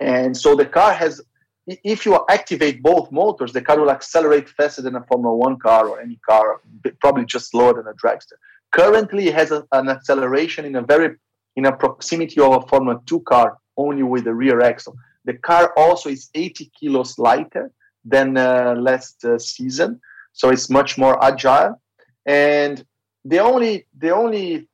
and 0.00 0.36
so 0.36 0.56
the 0.56 0.64
car 0.64 0.92
has, 0.94 1.20
if 1.66 2.06
you 2.06 2.18
activate 2.28 2.82
both 2.82 3.12
motors, 3.12 3.52
the 3.52 3.60
car 3.60 3.78
will 3.78 3.90
accelerate 3.90 4.48
faster 4.48 4.82
than 4.82 4.96
a 4.96 5.02
Formula 5.04 5.36
One 5.36 5.58
car 5.58 5.86
or 5.86 6.00
any 6.00 6.18
car, 6.28 6.60
probably 7.00 7.26
just 7.26 7.50
slower 7.50 7.74
than 7.74 7.86
a 7.86 7.94
dragster. 7.94 8.38
Currently, 8.72 9.28
it 9.28 9.34
has 9.34 9.50
a, 9.50 9.66
an 9.72 9.88
acceleration 9.88 10.64
in 10.64 10.76
a 10.76 10.82
very 10.82 11.16
in 11.56 11.66
a 11.66 11.76
proximity 11.76 12.40
of 12.40 12.64
a 12.64 12.66
Formula 12.66 13.00
Two 13.06 13.20
car, 13.20 13.58
only 13.76 14.02
with 14.02 14.24
the 14.24 14.34
rear 14.34 14.60
axle. 14.60 14.96
The 15.24 15.34
car 15.34 15.72
also 15.76 16.08
is 16.08 16.30
80 16.34 16.70
kilos 16.78 17.18
lighter 17.18 17.70
than 18.04 18.36
uh, 18.36 18.74
last 18.78 19.24
uh, 19.24 19.38
season, 19.38 20.00
so 20.32 20.48
it's 20.48 20.70
much 20.70 20.96
more 20.96 21.22
agile. 21.22 21.80
And 22.24 22.84
the 23.24 23.40
only 23.40 23.86
the 23.98 24.10
only 24.10 24.69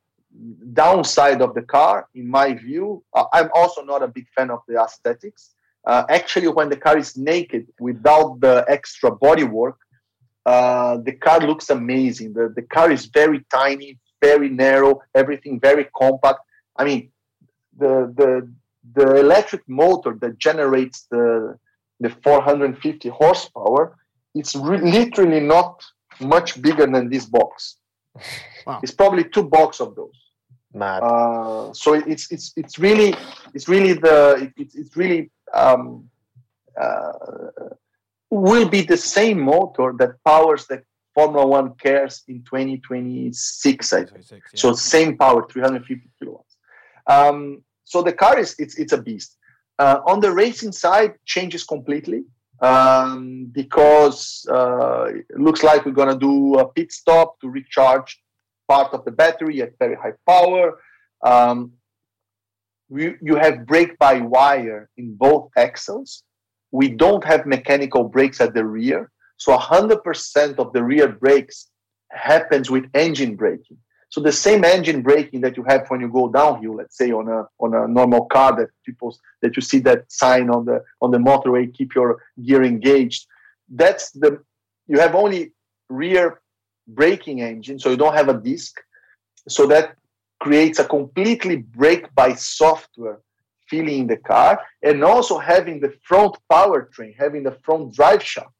downside 0.73 1.41
of 1.43 1.55
the 1.55 1.63
car, 1.63 2.09
in 2.15 2.29
my 2.29 2.55
view, 2.55 3.03
uh, 3.15 3.25
I'm 3.33 3.51
also 3.55 3.83
not 3.83 4.03
a 4.03 4.09
big 4.09 4.27
fan 4.37 4.51
of 4.51 4.61
the 4.69 4.81
aesthetics. 4.81 5.55
Uh, 5.87 6.05
actually, 6.09 6.49
when 6.49 6.69
the 6.69 6.77
car 6.77 6.99
is 6.99 7.17
naked 7.17 7.67
without 7.79 8.41
the 8.41 8.65
extra 8.69 9.11
bodywork, 9.11 9.77
uh, 10.45 10.99
the 10.99 11.13
car 11.13 11.41
looks 11.41 11.71
amazing. 11.71 12.33
The, 12.33 12.53
the 12.55 12.63
car 12.63 12.91
is 12.91 13.07
very 13.07 13.45
tiny, 13.51 13.99
very 14.23 14.49
narrow, 14.49 15.01
everything 15.15 15.61
very 15.61 15.87
compact. 15.97 16.41
I 16.77 16.85
mean, 16.85 17.11
the 17.79 18.13
the 18.17 18.53
the 18.95 19.17
electric 19.17 19.69
motor 19.69 20.17
that 20.21 20.39
generates 20.39 21.07
the 21.11 21.59
the 22.01 22.11
450 22.11 23.09
horsepower, 23.09 23.97
it's 24.35 24.55
re- 24.55 24.79
literally 24.79 25.41
not 25.41 25.83
much 26.21 26.61
bigger 26.61 26.87
than 26.87 27.09
this 27.09 27.27
box. 27.27 27.77
Wow. 28.67 28.81
It's 28.83 28.93
probably 28.93 29.25
two 29.25 29.45
box 29.45 29.81
of 29.81 29.95
those. 29.95 30.26
Mad. 30.75 31.03
Uh, 31.03 31.73
so 31.73 31.95
it's 31.95 32.31
it's 32.31 32.53
it's 32.57 32.79
really 32.79 33.15
it's 33.55 33.69
really 33.69 33.95
the 33.95 34.35
it, 34.43 34.53
it's 34.57 34.75
it's 34.75 34.97
really 34.97 35.31
um, 35.55 36.09
uh, 36.81 37.13
will 38.31 38.69
be 38.69 38.83
the 38.83 38.97
same 38.97 39.41
motor 39.41 39.95
that 39.99 40.23
powers 40.25 40.67
the 40.67 40.83
Formula 41.15 41.47
One 41.47 41.75
cars 41.83 42.23
in 42.29 42.43
2026. 42.43 43.93
I 43.93 44.05
think. 44.05 44.25
So 44.55 44.75
same 44.75 45.17
power, 45.17 45.47
350 45.49 46.11
kilowatts. 46.19 46.57
Um, 47.07 47.63
so 47.85 48.03
the 48.03 48.13
car 48.13 48.39
is 48.39 48.55
it's 48.59 48.77
it's 48.77 48.93
a 48.93 49.01
beast. 49.01 49.39
Uh, 49.79 50.01
on 50.07 50.21
the 50.21 50.33
racing 50.33 50.73
side, 50.73 51.15
changes 51.25 51.65
completely 51.65 52.25
um, 52.61 53.47
because 53.53 54.47
uh, 54.51 55.07
it 55.07 55.39
looks 55.39 55.63
like 55.63 55.85
we're 55.85 55.93
gonna 55.93 56.19
do 56.19 56.59
a 56.59 56.67
pit 56.69 56.93
stop 56.93 57.39
to 57.41 57.49
recharge 57.49 58.23
part 58.69 58.93
of 58.93 59.05
the 59.05 59.11
battery 59.11 59.63
at 59.63 59.79
very 59.79 59.97
high 59.97 60.15
power. 60.27 60.79
Um, 61.25 61.73
we, 62.89 63.15
you 63.21 63.37
have 63.37 63.67
brake 63.67 63.99
by 63.99 64.21
wire 64.21 64.89
in 64.97 65.15
both 65.15 65.51
axles. 65.57 66.23
We 66.71 66.89
don't 66.89 67.25
have 67.25 67.47
mechanical 67.47 68.05
brakes 68.05 68.41
at 68.41 68.55
the 68.55 68.65
rear, 68.65 69.11
so 69.37 69.57
100% 69.57 70.59
of 70.59 70.73
the 70.73 70.83
rear 70.83 71.09
brakes 71.09 71.69
happens 72.11 72.71
with 72.71 72.85
engine 72.95 73.37
braking. 73.37 73.79
So 74.09 74.21
the 74.21 74.33
same 74.33 74.65
engine 74.65 75.03
braking 75.03 75.41
that 75.43 75.57
you 75.57 75.65
have 75.69 75.89
when 75.89 76.01
you 76.01 76.09
go 76.09 76.31
downhill, 76.31 76.77
let's 76.77 76.97
say 76.97 77.11
on 77.13 77.29
a 77.29 77.47
on 77.59 77.75
a 77.75 77.89
normal 77.89 78.27
car 78.27 78.55
that 78.57 78.69
people 78.85 79.17
that 79.43 79.57
you 79.57 79.63
see 79.63 79.81
that 79.81 80.11
sign 80.11 80.49
on 80.49 80.65
the 80.65 80.83
on 81.01 81.11
the 81.11 81.19
motorway, 81.19 81.73
keep 81.73 81.95
your 81.95 82.23
gear 82.43 82.63
engaged. 82.63 83.27
That's 83.69 84.13
the 84.13 84.43
you 84.87 85.01
have 85.01 85.15
only 85.15 85.53
rear 85.89 86.41
braking 86.87 87.41
engine, 87.41 87.79
so 87.79 87.91
you 87.91 87.97
don't 87.97 88.15
have 88.15 88.29
a 88.29 88.41
disc. 88.41 88.81
So 89.49 89.67
that 89.67 89.97
creates 90.41 90.79
a 90.79 90.85
completely 90.85 91.57
brake 91.57 92.15
by 92.15 92.35
software 92.35 93.21
feeling 93.69 94.01
in 94.01 94.07
the 94.07 94.17
car, 94.17 94.61
and 94.83 95.03
also 95.03 95.39
having 95.39 95.81
the 95.81 95.93
front 96.03 96.37
powertrain, 96.51 97.15
having 97.19 97.43
the 97.43 97.59
front 97.65 97.95
drive 97.95 98.23
shaft 98.23 98.53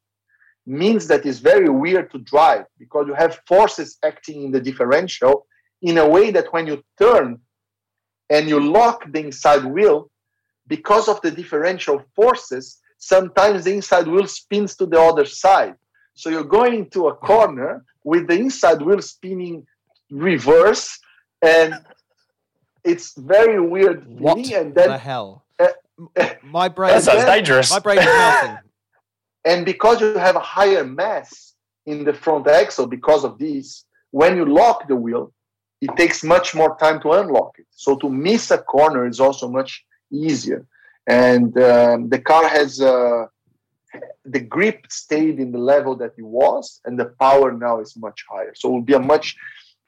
means 0.65 1.07
that 1.07 1.25
it's 1.25 1.39
very 1.39 1.69
weird 1.69 2.11
to 2.11 2.19
drive 2.19 2.65
because 2.77 3.07
you 3.07 3.13
have 3.13 3.39
forces 3.47 3.97
acting 4.03 4.43
in 4.43 4.51
the 4.51 4.59
differential 4.59 5.47
in 5.81 5.97
a 5.97 6.07
way 6.07 6.29
that 6.29 6.51
when 6.51 6.67
you 6.67 6.83
turn 6.99 7.39
and 8.29 8.49
you 8.49 8.59
lock 8.59 9.09
the 9.11 9.19
inside 9.19 9.63
wheel, 9.63 10.11
because 10.67 11.07
of 11.07 11.21
the 11.21 11.31
differential 11.31 12.03
forces, 12.13 12.81
sometimes 12.97 13.63
the 13.63 13.73
inside 13.73 14.07
wheel 14.07 14.27
spins 14.27 14.75
to 14.75 14.85
the 14.85 14.99
other 14.99 15.23
side. 15.23 15.75
So 16.17 16.29
you're 16.31 16.51
going 16.59 16.73
into 16.73 17.07
a 17.09 17.15
corner 17.15 17.85
with 18.03 18.27
the 18.27 18.33
inside 18.33 18.81
wheel 18.81 19.01
spinning 19.03 19.67
reverse, 20.09 20.99
and 21.43 21.75
it's 22.83 23.07
very 23.15 23.59
weird 23.61 24.03
feeling. 24.03 24.23
What 24.23 24.51
and 24.51 24.73
the 24.73 24.97
hell? 24.97 25.45
uh, 25.59 25.67
my 26.41 26.67
brain. 26.75 26.91
that 26.93 27.03
sounds 27.03 27.19
then- 27.19 27.37
dangerous. 27.37 27.69
My 27.69 27.79
brain 27.79 27.99
is 27.99 28.05
melting. 28.05 28.57
and 29.45 29.63
because 29.63 30.01
you 30.01 30.17
have 30.17 30.35
a 30.35 30.45
higher 30.57 30.83
mass 30.83 31.53
in 31.85 32.03
the 32.03 32.13
front 32.13 32.47
axle 32.47 32.87
because 32.87 33.23
of 33.23 33.37
this 33.37 33.85
when 34.11 34.35
you 34.35 34.45
lock 34.45 34.87
the 34.87 34.95
wheel 34.95 35.31
it 35.81 35.91
takes 35.95 36.23
much 36.23 36.55
more 36.55 36.75
time 36.77 36.99
to 36.99 37.11
unlock 37.11 37.53
it 37.59 37.67
so 37.69 37.95
to 37.95 38.09
miss 38.09 38.49
a 38.51 38.57
corner 38.57 39.05
is 39.07 39.19
also 39.19 39.47
much 39.47 39.85
easier. 40.11 40.65
And 41.07 41.57
um, 41.57 42.09
the 42.09 42.19
car 42.19 42.47
has 42.47 42.81
uh, 42.81 43.27
the 44.25 44.39
grip 44.39 44.85
stayed 44.89 45.39
in 45.39 45.51
the 45.51 45.57
level 45.57 45.95
that 45.97 46.13
it 46.17 46.25
was, 46.25 46.81
and 46.85 46.99
the 46.99 47.05
power 47.19 47.51
now 47.51 47.79
is 47.79 47.95
much 47.97 48.23
higher. 48.29 48.53
So 48.55 48.69
it 48.69 48.71
will 48.71 48.81
be 48.81 48.93
a 48.93 48.99
much 48.99 49.35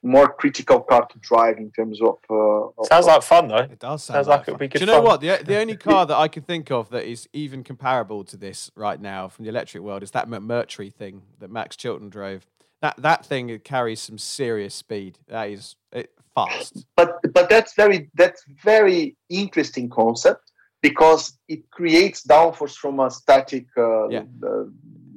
more 0.01 0.31
critical 0.33 0.79
car 0.79 1.05
to 1.07 1.19
drive 1.19 1.57
in 1.57 1.71
terms 1.71 1.99
of. 2.01 2.17
Uh, 2.29 2.83
Sounds 2.83 3.05
like 3.05 3.21
fun 3.21 3.47
though. 3.47 3.57
It 3.57 3.79
does 3.79 4.03
sound 4.03 4.15
Sounds 4.15 4.27
like, 4.27 4.39
like 4.39 4.47
it'd 4.49 4.59
be 4.59 4.67
good 4.67 4.79
Do 4.79 4.85
you 4.85 4.87
know 4.87 4.99
fun. 4.99 5.03
what? 5.03 5.21
The, 5.21 5.39
the 5.43 5.57
only 5.59 5.75
car 5.75 6.05
that 6.05 6.15
I 6.17 6.27
can 6.27 6.43
think 6.43 6.71
of 6.71 6.89
that 6.89 7.05
is 7.05 7.27
even 7.33 7.63
comparable 7.63 8.23
to 8.25 8.37
this 8.37 8.71
right 8.75 8.99
now 8.99 9.27
from 9.27 9.43
the 9.43 9.49
electric 9.49 9.83
world 9.83 10.03
is 10.03 10.11
that 10.11 10.27
McMurtry 10.27 10.93
thing 10.93 11.23
that 11.39 11.49
Max 11.51 11.75
Chilton 11.75 12.09
drove. 12.09 12.45
That 12.81 12.95
that 12.97 13.25
thing 13.25 13.59
carries 13.59 13.99
some 13.99 14.17
serious 14.17 14.73
speed. 14.73 15.19
That 15.27 15.49
is 15.49 15.75
it, 15.91 16.13
fast. 16.33 16.85
but 16.95 17.19
but 17.33 17.49
that's 17.49 17.73
very 17.75 18.09
that's 18.15 18.43
very 18.63 19.17
interesting 19.29 19.89
concept 19.89 20.48
because 20.81 21.37
it 21.47 21.69
creates 21.71 22.23
downforce 22.25 22.75
from 22.75 22.99
a 22.99 23.09
static. 23.11 23.65
Uh, 23.77 24.07
Yeah. 24.09 24.23
uh, 24.43 24.47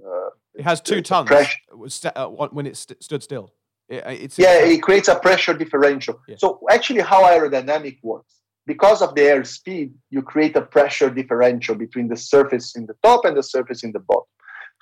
uh, 0.09 0.31
It 0.55 0.65
has 0.65 0.81
two 0.81 0.97
It's 0.99 1.09
tons 1.09 1.27
pressure- 1.29 2.13
uh, 2.17 2.27
when 2.57 2.67
it 2.67 2.77
st- 2.77 3.03
stood 3.03 3.23
still. 3.23 3.47
It, 3.89 4.03
it's 4.25 4.39
yeah, 4.39 4.57
it 4.75 4.83
creates 4.83 5.09
a 5.09 5.17
pressure 5.17 5.55
differential. 5.55 6.21
Yeah. 6.29 6.37
So 6.39 6.61
actually, 6.71 7.01
how 7.01 7.23
aerodynamic 7.25 7.99
works 8.03 8.35
because 8.67 9.03
of 9.03 9.15
the 9.15 9.23
air 9.23 9.45
speed, 9.45 9.93
you 10.11 10.23
create 10.23 10.55
a 10.57 10.63
pressure 10.63 11.11
differential 11.11 11.75
between 11.75 12.09
the 12.09 12.17
surface 12.17 12.77
in 12.77 12.87
the 12.87 12.95
top 13.03 13.25
and 13.25 13.37
the 13.37 13.43
surface 13.43 13.83
in 13.83 13.93
the 13.93 13.99
bottom. 14.01 14.29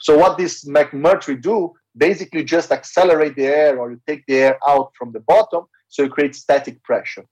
So 0.01 0.16
what 0.18 0.37
this 0.39 0.64
McMurtry 0.64 1.41
do 1.41 1.72
basically 1.97 2.45
just 2.45 2.70
accelerate 2.72 3.37
the 3.37 3.47
air 3.47 3.78
or 3.78 3.91
you 3.93 4.01
take 4.07 4.22
the 4.26 4.37
air 4.47 4.59
out 4.68 4.89
from 4.99 5.12
the 5.12 5.20
bottom, 5.20 5.64
so 5.89 6.03
you 6.05 6.09
create 6.11 6.35
static 6.35 6.83
pressure. 6.83 7.24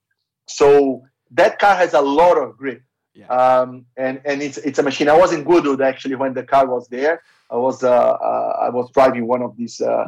So 0.49 1.03
that 1.33 1.59
car 1.59 1.75
has 1.77 1.93
a 1.95 2.01
lot 2.01 2.37
of 2.39 2.57
grip. 2.57 2.83
Yeah. 3.19 3.27
Um, 3.27 3.71
and 3.97 4.21
and 4.25 4.41
it's 4.47 4.59
it's 4.69 4.79
a 4.79 4.83
machine. 4.91 5.09
I 5.09 5.19
was 5.25 5.33
in 5.33 5.43
Goodwood 5.43 5.83
actually 5.83 6.15
when 6.23 6.35
the 6.35 6.45
car 6.55 6.67
was 6.77 6.85
there. 6.97 7.15
I 7.51 7.57
was 7.57 7.83
uh, 7.83 7.91
uh, 8.31 8.53
I 8.67 8.69
was 8.79 8.87
driving 8.93 9.27
one 9.27 9.43
of 9.43 9.57
these 9.61 9.77
uh, 9.81 10.07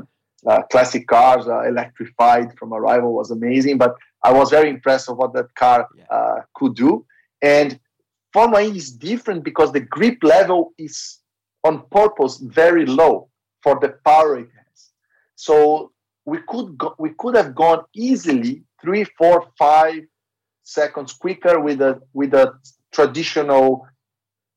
uh, 0.50 0.62
classic 0.72 1.08
cars, 1.08 1.44
uh, 1.48 1.62
electrified 1.72 2.48
from 2.58 2.72
Arrival, 2.72 3.12
was 3.12 3.30
amazing. 3.32 3.78
But 3.78 3.92
I 4.22 4.32
was 4.32 4.50
very 4.50 4.68
impressed 4.76 5.08
of 5.10 5.16
what 5.20 5.32
that 5.38 5.48
car 5.56 5.88
Yeah. 5.96 6.04
uh, 6.16 6.38
could 6.54 6.74
do. 6.76 7.04
And 7.42 7.68
Formula 8.32 8.62
E 8.62 8.76
is 8.76 8.90
different 8.92 9.40
because 9.50 9.72
the 9.72 9.80
grip 9.96 10.18
level 10.22 10.60
is 10.78 11.18
on 11.64 11.74
purpose 11.90 12.34
very 12.62 12.86
low 12.86 13.28
for 13.64 13.74
the 13.82 13.90
power 14.10 14.38
it 14.38 14.50
has. 14.58 14.78
So 15.34 15.54
we 16.26 16.38
could 16.50 16.78
go, 16.78 16.94
we 16.98 17.10
could 17.18 17.34
have 17.34 17.50
gone 17.54 17.80
easily 18.08 18.62
three, 18.82 19.04
four, 19.18 19.36
five 19.58 20.02
seconds 20.70 21.12
quicker 21.12 21.60
with 21.60 21.80
a 21.80 22.00
with 22.12 22.32
a 22.34 22.52
traditional 22.92 23.86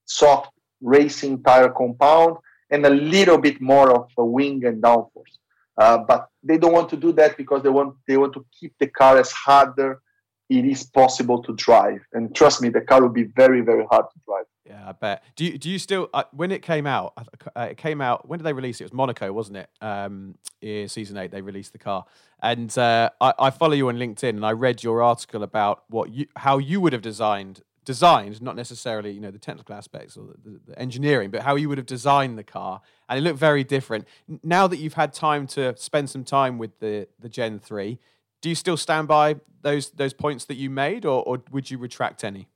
soft 0.06 0.52
racing 0.82 1.42
tire 1.44 1.70
compound 1.70 2.38
and 2.70 2.86
a 2.86 2.90
little 2.90 3.38
bit 3.38 3.62
more 3.62 3.92
of 3.92 4.10
a 4.18 4.26
wing 4.26 4.66
and 4.66 4.82
downforce. 4.82 5.36
Uh, 5.78 5.98
but 5.98 6.28
they 6.44 6.58
don't 6.58 6.74
want 6.74 6.90
to 6.90 6.98
do 6.98 7.12
that 7.12 7.36
because 7.38 7.64
they 7.64 7.70
want 7.70 7.96
they 8.08 8.18
want 8.18 8.34
to 8.34 8.46
keep 8.58 8.74
the 8.80 8.88
car 8.88 9.18
as 9.18 9.32
harder 9.32 10.02
it 10.50 10.66
is 10.66 10.84
possible 10.84 11.42
to 11.42 11.54
drive. 11.56 12.02
And 12.14 12.36
trust 12.36 12.62
me, 12.62 12.70
the 12.70 12.82
car 12.82 13.02
will 13.02 13.18
be 13.24 13.28
very 13.42 13.62
very 13.62 13.86
hard 13.90 14.06
to 14.14 14.20
drive. 14.28 14.46
Yeah, 14.66 14.88
I 14.88 14.92
bet. 14.94 15.24
Do 15.36 15.44
you 15.44 15.58
do 15.58 15.70
you 15.70 15.78
still 15.78 16.10
uh, 16.14 16.24
when 16.32 16.52
it 16.52 16.62
came 16.62 16.88
out? 16.88 17.14
Uh, 17.56 17.68
it 17.72 17.78
came 17.78 18.00
out. 18.00 18.30
When 18.30 18.40
did 18.40 18.46
they 18.46 18.54
release 18.54 18.80
it? 18.80 18.84
It 18.84 18.86
was 18.86 18.94
Monaco, 18.94 19.32
wasn't 19.34 19.58
it? 19.58 19.70
Um, 19.82 20.36
yeah, 20.62 20.88
season 20.88 21.18
eight. 21.18 21.32
They 21.32 21.42
released 21.42 21.74
the 21.74 21.80
car, 21.80 22.06
and 22.42 22.76
uh, 22.78 23.10
I, 23.20 23.34
I 23.38 23.50
follow 23.50 23.74
you 23.74 23.90
on 23.90 23.98
LinkedIn, 23.98 24.30
and 24.30 24.46
I 24.46 24.52
read 24.52 24.82
your 24.82 25.02
article 25.02 25.44
about 25.44 25.84
what 25.90 26.12
you 26.12 26.28
how 26.38 26.60
you 26.60 26.80
would 26.80 26.94
have 26.94 27.02
designed 27.02 27.62
designed, 27.86 28.42
not 28.42 28.56
necessarily 28.56 29.12
you 29.12 29.20
know 29.20 29.32
the 29.32 29.40
technical 29.40 29.76
aspects 29.76 30.16
or 30.16 30.28
the, 30.28 30.52
the, 30.52 30.60
the 30.68 30.80
engineering, 30.80 31.30
but 31.30 31.42
how 31.42 31.56
you 31.56 31.68
would 31.68 31.78
have 31.78 31.88
designed 31.88 32.38
the 32.38 32.44
car, 32.44 32.82
and 33.10 33.20
it 33.20 33.22
looked 33.22 33.40
very 33.40 33.66
different. 33.66 34.08
Now 34.44 34.68
that 34.68 34.78
you've 34.78 34.94
had 34.94 35.14
time 35.14 35.46
to 35.48 35.76
spend 35.78 36.10
some 36.10 36.24
time 36.24 36.58
with 36.58 36.80
the 36.80 37.08
the 37.20 37.28
Gen 37.28 37.60
three, 37.60 38.00
do 38.42 38.48
you 38.48 38.56
still 38.56 38.78
stand 38.78 39.10
by 39.10 39.36
those 39.62 39.90
those 39.92 40.14
points 40.14 40.46
that 40.46 40.56
you 40.56 40.70
made, 40.70 41.06
or, 41.06 41.22
or 41.24 41.44
would 41.52 41.70
you 41.70 41.78
retract 41.78 42.24
any? 42.24 42.48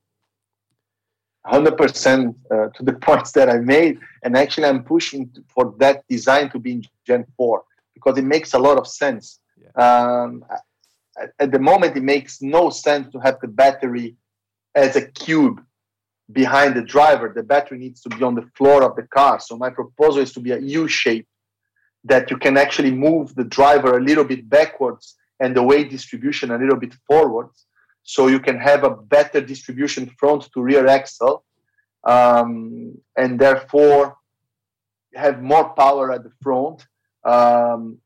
100% 1.48 2.36
uh, 2.52 2.68
to 2.76 2.84
the 2.84 2.94
points 3.08 3.32
that 3.34 3.50
I 3.50 3.58
made. 3.58 4.00
And 4.24 4.36
actually, 4.38 4.66
I'm 4.66 4.84
pushing 4.84 5.30
to, 5.32 5.44
for 5.48 5.74
that 5.80 6.04
design 6.08 6.50
to 6.52 6.60
be 6.60 6.74
in 6.74 6.84
Gen 7.06 7.26
4 7.38 7.64
because 7.94 8.18
it 8.18 8.26
makes 8.26 8.54
a 8.54 8.60
lot 8.60 8.78
of 8.78 8.88
sense. 8.88 9.40
Um, 9.76 10.46
at, 11.20 11.32
at 11.40 11.52
the 11.52 11.60
moment, 11.60 11.96
it 11.98 12.04
makes 12.04 12.42
no 12.42 12.70
sense 12.70 13.12
to 13.14 13.20
have 13.20 13.40
the 13.42 13.48
battery 13.48 14.16
as 14.76 14.96
a 14.96 15.08
cube 15.08 15.62
behind 16.32 16.76
the 16.76 16.82
driver. 16.82 17.32
The 17.34 17.44
battery 17.44 17.80
needs 17.80 18.02
to 18.02 18.10
be 18.10 18.24
on 18.24 18.36
the 18.36 18.48
floor 18.56 18.84
of 18.84 18.96
the 18.96 19.04
car. 19.04 19.40
So, 19.40 19.58
my 19.58 19.70
proposal 19.70 20.22
is 20.22 20.34
to 20.34 20.40
be 20.40 20.52
a 20.52 20.60
U 20.60 20.88
shape 20.88 21.28
that 22.04 22.32
you 22.32 22.38
can 22.38 22.58
actually 22.58 22.92
move 22.92 23.36
the 23.36 23.44
driver 23.44 23.98
a 23.98 24.02
little 24.02 24.24
bit 24.24 24.50
backwards 24.50 25.16
and 25.40 25.56
the 25.56 25.64
weight 25.64 25.90
distribution 25.90 26.52
a 26.52 26.58
little 26.58 26.78
bit 26.78 26.94
forwards 27.06 27.67
so 28.08 28.28
you 28.28 28.40
can 28.40 28.58
have 28.58 28.86
a 28.86 28.90
better 28.90 29.42
distribution 29.42 30.10
front 30.18 30.50
to 30.54 30.62
rear 30.62 30.88
axle 30.88 31.44
um, 32.06 32.98
and 33.18 33.38
therefore 33.38 34.16
have 35.14 35.42
more 35.42 35.74
power 35.74 36.14
at 36.14 36.24
the 36.24 36.32
front. 36.42 36.88
Um, 37.26 37.98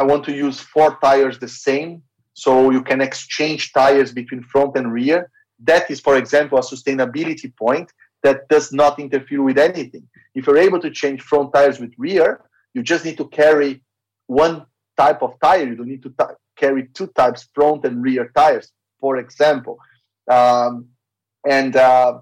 i 0.00 0.02
want 0.10 0.22
to 0.26 0.32
use 0.46 0.60
four 0.60 0.90
tires 1.02 1.36
the 1.40 1.52
same 1.66 2.02
so 2.34 2.70
you 2.70 2.82
can 2.90 3.00
exchange 3.00 3.72
tires 3.72 4.12
between 4.12 4.42
front 4.44 4.76
and 4.76 4.92
rear. 4.92 5.28
That 5.70 5.90
is 5.90 5.98
for 5.98 6.16
example 6.16 6.56
a 6.58 6.62
sustainability 6.62 7.50
point 7.56 7.88
that 8.22 8.48
does 8.48 8.72
not 8.72 9.00
interfere 9.00 9.42
with 9.42 9.58
anything. 9.58 10.04
If 10.36 10.46
you're 10.46 10.64
able 10.68 10.80
to 10.86 10.90
change 11.00 11.20
front 11.22 11.52
tires 11.52 11.80
with 11.80 11.92
rear 11.98 12.28
you 12.74 12.82
just 12.84 13.04
need 13.04 13.16
to 13.16 13.26
carry 13.26 13.82
one 14.28 14.66
type 14.96 15.20
of 15.20 15.32
tire. 15.42 15.66
You 15.66 15.74
don't 15.74 15.88
need 15.88 16.04
to 16.04 16.10
t- 16.10 16.36
carry 16.54 16.82
two 16.94 17.08
types 17.08 17.48
front 17.54 17.84
and 17.86 18.04
rear 18.04 18.30
tires 18.36 18.70
for 19.00 19.16
example. 19.16 19.78
Um, 20.30 20.88
and 21.48 21.76
uh, 21.76 22.18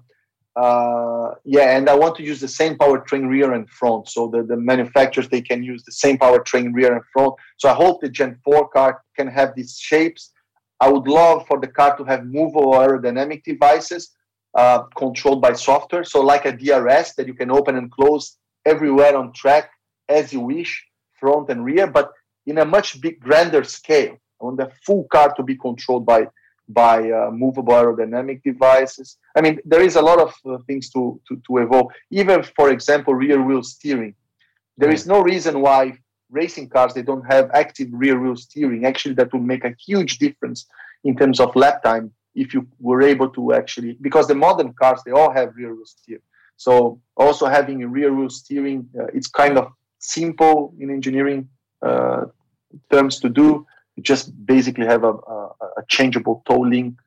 uh, 0.55 1.35
yeah, 1.45 1.77
and 1.77 1.89
I 1.89 1.95
want 1.95 2.15
to 2.17 2.23
use 2.23 2.39
the 2.39 2.47
same 2.47 2.77
powertrain 2.77 3.27
rear 3.29 3.53
and 3.53 3.69
front. 3.69 4.09
So 4.09 4.27
the, 4.27 4.43
the 4.43 4.57
manufacturers 4.57 5.29
they 5.29 5.41
can 5.41 5.63
use 5.63 5.83
the 5.83 5.91
same 5.91 6.17
powertrain 6.17 6.73
rear 6.73 6.93
and 6.93 7.03
front. 7.13 7.35
So 7.57 7.69
I 7.69 7.73
hope 7.73 8.01
the 8.01 8.09
Gen 8.09 8.39
4 8.43 8.69
car 8.69 9.03
can 9.15 9.27
have 9.27 9.53
these 9.55 9.77
shapes. 9.77 10.31
I 10.79 10.89
would 10.89 11.07
love 11.07 11.45
for 11.47 11.59
the 11.59 11.67
car 11.67 11.95
to 11.97 12.03
have 12.05 12.25
movable 12.25 12.73
aerodynamic 12.73 13.43
devices 13.43 14.15
uh, 14.55 14.83
controlled 14.95 15.41
by 15.41 15.53
software. 15.53 16.03
So 16.03 16.21
like 16.21 16.45
a 16.45 16.51
DRS 16.51 17.13
that 17.15 17.27
you 17.27 17.33
can 17.33 17.51
open 17.51 17.75
and 17.77 17.91
close 17.91 18.37
everywhere 18.65 19.15
on 19.15 19.33
track 19.33 19.69
as 20.09 20.33
you 20.33 20.39
wish, 20.39 20.85
front 21.19 21.49
and 21.49 21.63
rear, 21.63 21.87
but 21.87 22.11
in 22.45 22.57
a 22.59 22.65
much 22.65 22.99
big 23.01 23.19
grander 23.19 23.63
scale. 23.63 24.17
I 24.41 24.45
want 24.45 24.57
the 24.57 24.71
full 24.85 25.05
car 25.11 25.33
to 25.35 25.43
be 25.43 25.55
controlled 25.55 26.05
by 26.05 26.27
by 26.69 27.09
uh, 27.09 27.29
movable 27.31 27.73
aerodynamic 27.73 28.43
devices. 28.43 29.17
I 29.35 29.41
mean, 29.41 29.59
there 29.65 29.81
is 29.81 29.95
a 29.95 30.01
lot 30.01 30.19
of 30.19 30.33
uh, 30.45 30.57
things 30.67 30.89
to, 30.91 31.19
to, 31.27 31.41
to 31.47 31.57
evolve. 31.57 31.91
Even, 32.11 32.43
for 32.43 32.71
example, 32.71 33.13
rear 33.15 33.41
wheel 33.41 33.63
steering. 33.63 34.15
There 34.77 34.91
is 34.91 35.07
no 35.07 35.21
reason 35.21 35.61
why 35.61 35.97
racing 36.29 36.69
cars 36.69 36.93
they 36.93 37.01
don't 37.01 37.25
have 37.31 37.49
active 37.53 37.87
rear 37.91 38.19
wheel 38.19 38.35
steering. 38.35 38.85
Actually, 38.85 39.15
that 39.15 39.31
would 39.33 39.43
make 39.43 39.63
a 39.63 39.75
huge 39.85 40.19
difference 40.19 40.67
in 41.03 41.15
terms 41.15 41.39
of 41.39 41.55
lap 41.55 41.83
time 41.83 42.11
if 42.35 42.53
you 42.53 42.67
were 42.79 43.01
able 43.01 43.29
to 43.29 43.53
actually 43.53 43.97
because 44.01 44.27
the 44.27 44.35
modern 44.35 44.71
cars 44.73 45.01
they 45.05 45.11
all 45.11 45.31
have 45.31 45.55
rear 45.55 45.73
wheel 45.73 45.85
steer. 45.85 46.19
So 46.57 47.01
also 47.15 47.47
having 47.47 47.83
a 47.83 47.87
rear 47.87 48.13
wheel 48.13 48.29
steering, 48.29 48.89
uh, 48.99 49.05
it's 49.13 49.27
kind 49.27 49.57
of 49.57 49.71
simple 49.99 50.73
in 50.79 50.89
engineering 50.89 51.49
uh, 51.81 52.25
terms 52.91 53.19
to 53.19 53.29
do 53.29 53.65
you 53.97 54.03
just 54.03 54.45
basically 54.45 54.85
have 54.85 55.03
a, 55.03 55.11
a, 55.11 55.39
a 55.77 55.83
changeable 55.89 56.43
toe 56.47 56.61
link 56.61 56.97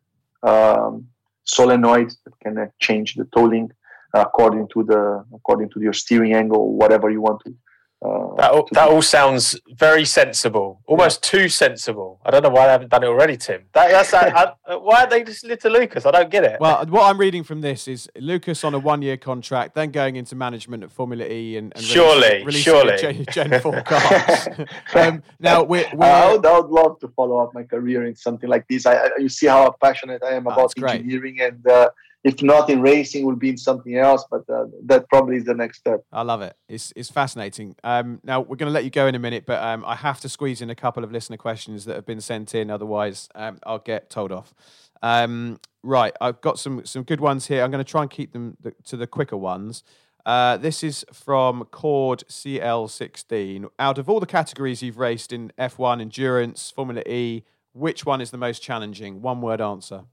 um, 0.43 1.07
solenoid 1.45 2.13
that 2.25 2.39
can 2.43 2.71
change 2.81 3.15
the 3.15 3.25
toe 3.27 3.45
link 3.45 3.73
according 4.13 4.69
to 4.69 4.83
the 4.83 5.25
according 5.33 5.71
to 5.71 5.81
your 5.81 5.93
steering 5.93 6.35
angle, 6.35 6.75
whatever 6.75 7.09
you 7.11 7.21
want 7.21 7.41
to. 7.45 7.55
Uh, 8.03 8.35
That 8.37 8.51
all, 8.53 8.69
that 8.73 8.89
all 8.89 9.03
sounds 9.03 9.61
very 9.77 10.07
sensible, 10.07 10.81
almost 10.87 11.23
too 11.23 11.51
sensible. 11.51 12.19
I 12.25 12.31
don't 12.31 12.43
know 12.43 12.49
why 12.49 12.65
they 12.65 12.73
haven't 12.73 12.91
done 12.91 13.03
it 13.03 13.09
already, 13.09 13.37
Tim. 13.37 13.65
That, 13.75 13.91
that's 13.91 14.15
I, 14.15 14.55
I, 14.67 14.77
why 14.77 15.05
are 15.05 15.07
they 15.07 15.23
just 15.23 15.45
little 15.45 15.71
Lucas? 15.73 16.07
I 16.07 16.11
don't 16.11 16.31
get 16.31 16.45
it. 16.45 16.59
Well, 16.61 16.87
what 16.87 17.11
I'm 17.11 17.19
reading 17.19 17.45
from 17.45 17.61
this 17.61 17.87
is 17.87 18.09
Lucas 18.17 18.65
on 18.65 18.73
a 18.73 18.79
one-year 18.79 19.19
contract, 19.19 19.75
then 19.75 19.91
going 19.91 20.17
into 20.17 20.35
management 20.35 20.83
at 20.83 20.91
Formula 20.91 21.27
E 21.27 21.59
and, 21.59 21.75
and 21.77 21.85
Surely, 21.85 22.43
releasing, 22.43 22.63
surely. 22.73 22.97
Gen, 22.97 23.27
Gen 23.31 23.61
4 23.61 23.83
car. 23.83 24.67
um, 24.95 25.23
now 25.39 25.63
we're, 25.63 25.85
we're 25.93 26.07
I 26.07 26.33
would, 26.33 26.47
I 26.47 26.59
would 26.59 26.71
love 26.71 26.99
to 27.01 27.09
follow 27.09 27.37
up 27.39 27.53
my 27.53 27.65
career 27.65 28.07
in 28.07 28.17
something 28.17 28.49
like 28.49 28.67
this. 28.67 28.87
I, 28.87 28.95
I 28.95 29.09
you 29.19 29.29
see 29.29 29.47
how 29.49 29.71
passionate 29.83 30.23
I 30.25 30.31
am 30.37 30.47
Ah, 30.47 30.53
about 30.53 30.61
that's 30.63 30.75
great. 30.75 31.01
engineering, 31.01 31.41
and 31.43 31.67
uh, 31.67 31.91
if 32.23 32.43
not 32.43 32.69
in 32.69 32.83
racing, 32.83 33.25
will 33.25 33.37
be 33.37 33.51
in 33.51 33.57
something 33.57 33.97
else. 33.97 34.25
But 34.31 34.49
uh, 34.49 34.67
that 34.85 35.09
probably 35.09 35.37
is 35.37 35.45
the 35.45 35.55
next 35.55 35.79
step. 35.79 36.05
I 36.13 36.23
love 36.23 36.43
it. 36.43 36.57
It's 36.69 36.93
it's 36.97 37.11
fascinating. 37.11 37.77
Um, 37.83 38.21
now 38.23 38.41
we're 38.41 38.57
going 38.57 38.69
to 38.69 38.75
let 38.75 38.85
you 38.85 38.91
go 38.91 39.07
in 39.07 39.15
a 39.15 39.19
minute, 39.19 39.45
but 39.47 39.63
um, 39.63 39.85
I 39.87 39.95
have 39.97 40.21
to 40.21 40.29
squeeze 40.29 40.61
in 40.61 40.71
a 40.71 40.75
couple 40.75 41.05
of 41.05 41.13
listener 41.13 41.37
questions 41.37 41.85
that 41.87 41.97
have 41.97 42.07
been 42.07 42.21
sent 42.21 42.55
in. 42.55 42.71
Otherwise, 42.71 43.29
um, 43.35 43.59
I'll 43.65 43.79
get 43.79 44.11
told 44.11 44.33
off. 44.33 44.55
Um, 45.03 45.61
right, 45.83 46.15
I've 46.21 46.41
got 46.41 46.59
some 46.59 46.85
some 46.85 47.03
good 47.03 47.21
ones 47.21 47.47
here. 47.47 47.63
I'm 47.63 47.71
going 47.71 47.85
to 47.85 47.91
try 47.91 48.03
and 48.03 48.11
keep 48.11 48.33
them 48.33 48.57
th- 48.63 48.75
to 48.87 48.97
the 48.97 49.07
quicker 49.07 49.37
ones. 49.37 49.83
Uh, 50.27 50.57
this 50.59 50.85
is 50.85 51.05
from 51.13 51.65
Cord 51.71 52.25
CL16. 52.29 53.69
Out 53.79 53.99
of 53.99 54.09
all 54.09 54.21
the 54.21 54.27
categories 54.27 54.83
you've 54.83 54.99
raced 54.99 55.33
in 55.33 55.51
F1, 55.59 56.01
endurance, 56.01 56.71
Formula 56.71 57.03
E, 57.07 57.43
which 57.73 58.05
one 58.05 58.21
is 58.21 58.31
the 58.31 58.37
most 58.37 58.63
challenging? 58.63 59.23
One 59.23 59.41
word 59.41 59.61
answer. 59.61 60.05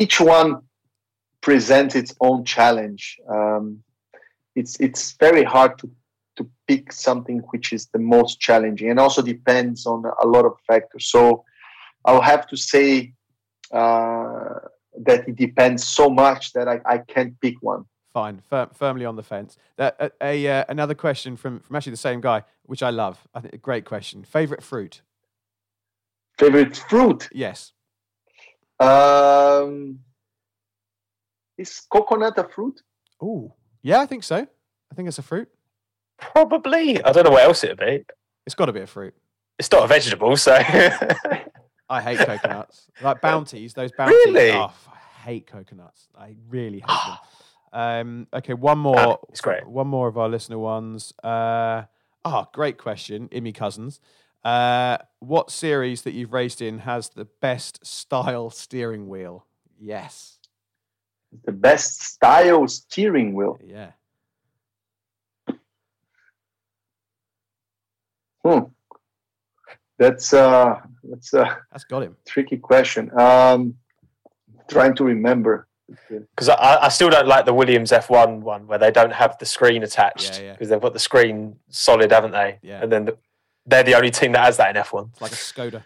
Each 0.00 0.18
one 0.18 0.62
presents 1.42 1.94
its 1.94 2.14
own 2.20 2.44
challenge. 2.44 3.18
Um, 3.28 3.82
it's 4.56 4.80
it's 4.80 5.12
very 5.20 5.44
hard 5.44 5.78
to 5.80 5.90
to 6.36 6.48
pick 6.66 6.92
something 6.92 7.38
which 7.50 7.72
is 7.72 7.86
the 7.92 7.98
most 7.98 8.40
challenging, 8.40 8.90
and 8.90 8.98
also 8.98 9.22
depends 9.22 9.86
on 9.86 10.04
a 10.22 10.26
lot 10.26 10.44
of 10.46 10.54
factors. 10.66 11.10
So 11.10 11.44
I'll 12.06 12.22
have 12.22 12.46
to 12.48 12.56
say 12.56 13.12
uh, 13.72 14.54
that 15.04 15.28
it 15.28 15.36
depends 15.36 15.84
so 15.84 16.08
much 16.08 16.52
that 16.54 16.66
I, 16.66 16.80
I 16.86 16.98
can't 16.98 17.38
pick 17.40 17.56
one. 17.60 17.84
Fine, 18.12 18.40
Fir- 18.40 18.70
firmly 18.72 19.04
on 19.04 19.16
the 19.16 19.22
fence. 19.22 19.56
Uh, 19.78 20.08
a, 20.20 20.48
uh, 20.48 20.64
another 20.68 20.94
question 20.94 21.36
from 21.36 21.60
from 21.60 21.76
actually 21.76 21.92
the 21.92 22.08
same 22.08 22.20
guy, 22.20 22.42
which 22.64 22.82
I 22.82 22.90
love. 22.90 23.28
I 23.34 23.40
think 23.40 23.54
a 23.54 23.58
great 23.58 23.84
question. 23.84 24.24
Favorite 24.24 24.62
fruit? 24.62 25.02
Favorite 26.38 26.76
fruit? 26.88 27.28
Yes. 27.32 27.72
Um, 28.80 30.00
is 31.58 31.80
coconut 31.92 32.38
a 32.38 32.44
fruit? 32.44 32.80
Oh, 33.20 33.52
yeah, 33.82 34.00
I 34.00 34.06
think 34.06 34.24
so. 34.24 34.36
I 34.36 34.94
think 34.94 35.08
it's 35.08 35.18
a 35.18 35.22
fruit. 35.22 35.48
Probably. 36.18 37.02
I 37.02 37.12
don't 37.12 37.24
know 37.24 37.30
what 37.30 37.44
else 37.44 37.62
it'd 37.64 37.78
be. 37.78 38.04
It's 38.46 38.54
got 38.54 38.66
to 38.66 38.72
be 38.72 38.80
a 38.80 38.86
fruit. 38.86 39.14
It's 39.58 39.70
not 39.70 39.84
a 39.84 39.86
vegetable, 39.86 40.36
so. 40.36 40.54
I 41.90 42.00
hate 42.00 42.18
coconuts. 42.18 42.86
like 43.02 43.20
bounties, 43.20 43.74
those 43.74 43.92
bounties. 43.92 44.16
Really? 44.26 44.52
Oh, 44.52 44.72
I 44.88 45.22
hate 45.24 45.46
coconuts. 45.46 46.08
I 46.18 46.34
really 46.48 46.80
hate 46.80 46.86
them. 46.86 47.18
Um, 47.72 48.26
okay, 48.34 48.52
one 48.52 48.80
more. 48.80 48.98
Ah, 48.98 49.16
it's 49.28 49.40
great. 49.40 49.64
One 49.64 49.86
more 49.86 50.08
of 50.08 50.18
our 50.18 50.28
listener 50.28 50.58
ones. 50.58 51.12
Uh, 51.22 51.84
oh, 52.24 52.48
great 52.52 52.78
question, 52.78 53.28
Imi 53.28 53.54
Cousins. 53.54 54.00
Uh, 54.44 54.98
what 55.18 55.50
series 55.50 56.02
that 56.02 56.12
you've 56.14 56.32
raced 56.32 56.62
in 56.62 56.80
has 56.80 57.10
the 57.10 57.26
best 57.40 57.84
style 57.84 58.48
steering 58.50 59.08
wheel? 59.08 59.46
Yes. 59.78 60.38
The 61.44 61.52
best 61.52 62.02
style 62.02 62.66
steering 62.68 63.34
wheel. 63.34 63.58
Yeah. 63.64 63.92
Hmm. 68.44 68.58
That's 69.98 70.32
uh, 70.32 70.80
that's 71.04 71.34
uh 71.34 71.54
That's 71.70 71.84
got 71.84 72.02
him. 72.02 72.16
tricky 72.26 72.56
question. 72.56 73.10
Um, 73.18 73.74
trying 74.68 74.94
to 74.96 75.04
remember. 75.04 75.66
Because 76.08 76.48
I, 76.48 76.84
I 76.84 76.88
still 76.88 77.10
don't 77.10 77.26
like 77.26 77.44
the 77.46 77.52
Williams 77.52 77.90
F1 77.90 78.40
one 78.40 78.66
where 78.68 78.78
they 78.78 78.92
don't 78.92 79.12
have 79.12 79.36
the 79.38 79.44
screen 79.44 79.82
attached 79.82 80.38
Yeah, 80.38 80.44
yeah. 80.46 80.52
because 80.52 80.68
they've 80.68 80.80
got 80.80 80.92
the 80.92 81.00
screen 81.00 81.56
solid, 81.68 82.12
haven't 82.12 82.30
they? 82.30 82.58
Yeah. 82.62 82.80
And 82.80 82.90
then 82.92 83.04
the, 83.06 83.18
they're 83.66 83.82
the 83.82 83.94
only 83.94 84.10
team 84.10 84.32
that 84.32 84.44
has 84.44 84.56
that 84.56 84.74
in 84.74 84.82
F1. 84.82 85.10
It's 85.12 85.20
like 85.20 85.32
a 85.32 85.34
Skoda. 85.34 85.82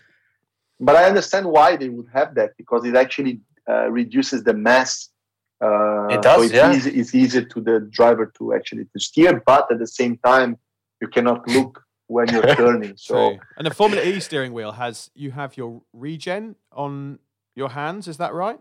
But 0.80 0.96
I 0.96 1.04
understand 1.04 1.46
why 1.46 1.76
they 1.76 1.88
would 1.88 2.08
have 2.12 2.34
that 2.34 2.56
because 2.56 2.84
it 2.84 2.96
actually 2.96 3.40
uh, 3.68 3.88
reduces 3.90 4.42
the 4.44 4.54
mass. 4.54 5.10
Uh, 5.60 6.08
It 6.10 6.22
does, 6.22 6.36
so 6.36 6.42
it's, 6.42 6.52
yeah. 6.52 6.72
easy, 6.74 6.90
it's 6.90 7.14
easier 7.14 7.42
to 7.42 7.60
the 7.60 7.80
driver 7.90 8.32
to 8.38 8.52
actually 8.54 8.84
to 8.92 9.00
steer, 9.00 9.42
but 9.46 9.70
at 9.70 9.78
the 9.78 9.86
same 9.86 10.18
time, 10.18 10.58
you 11.00 11.08
cannot 11.08 11.46
look 11.48 11.82
when 12.06 12.28
you're 12.28 12.54
turning. 12.62 12.94
So 12.96 13.14
True. 13.14 13.38
And 13.56 13.66
the 13.66 13.72
Formula 13.74 14.02
E 14.02 14.20
steering 14.20 14.52
wheel 14.52 14.72
has 14.72 15.10
you 15.14 15.30
have 15.30 15.56
your 15.56 15.82
regen 15.92 16.56
on 16.72 17.18
your 17.54 17.70
hands. 17.70 18.08
Is 18.08 18.16
that 18.18 18.34
right? 18.34 18.58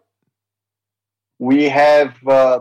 we 1.40 1.68
have 1.68 2.16
uh, 2.28 2.60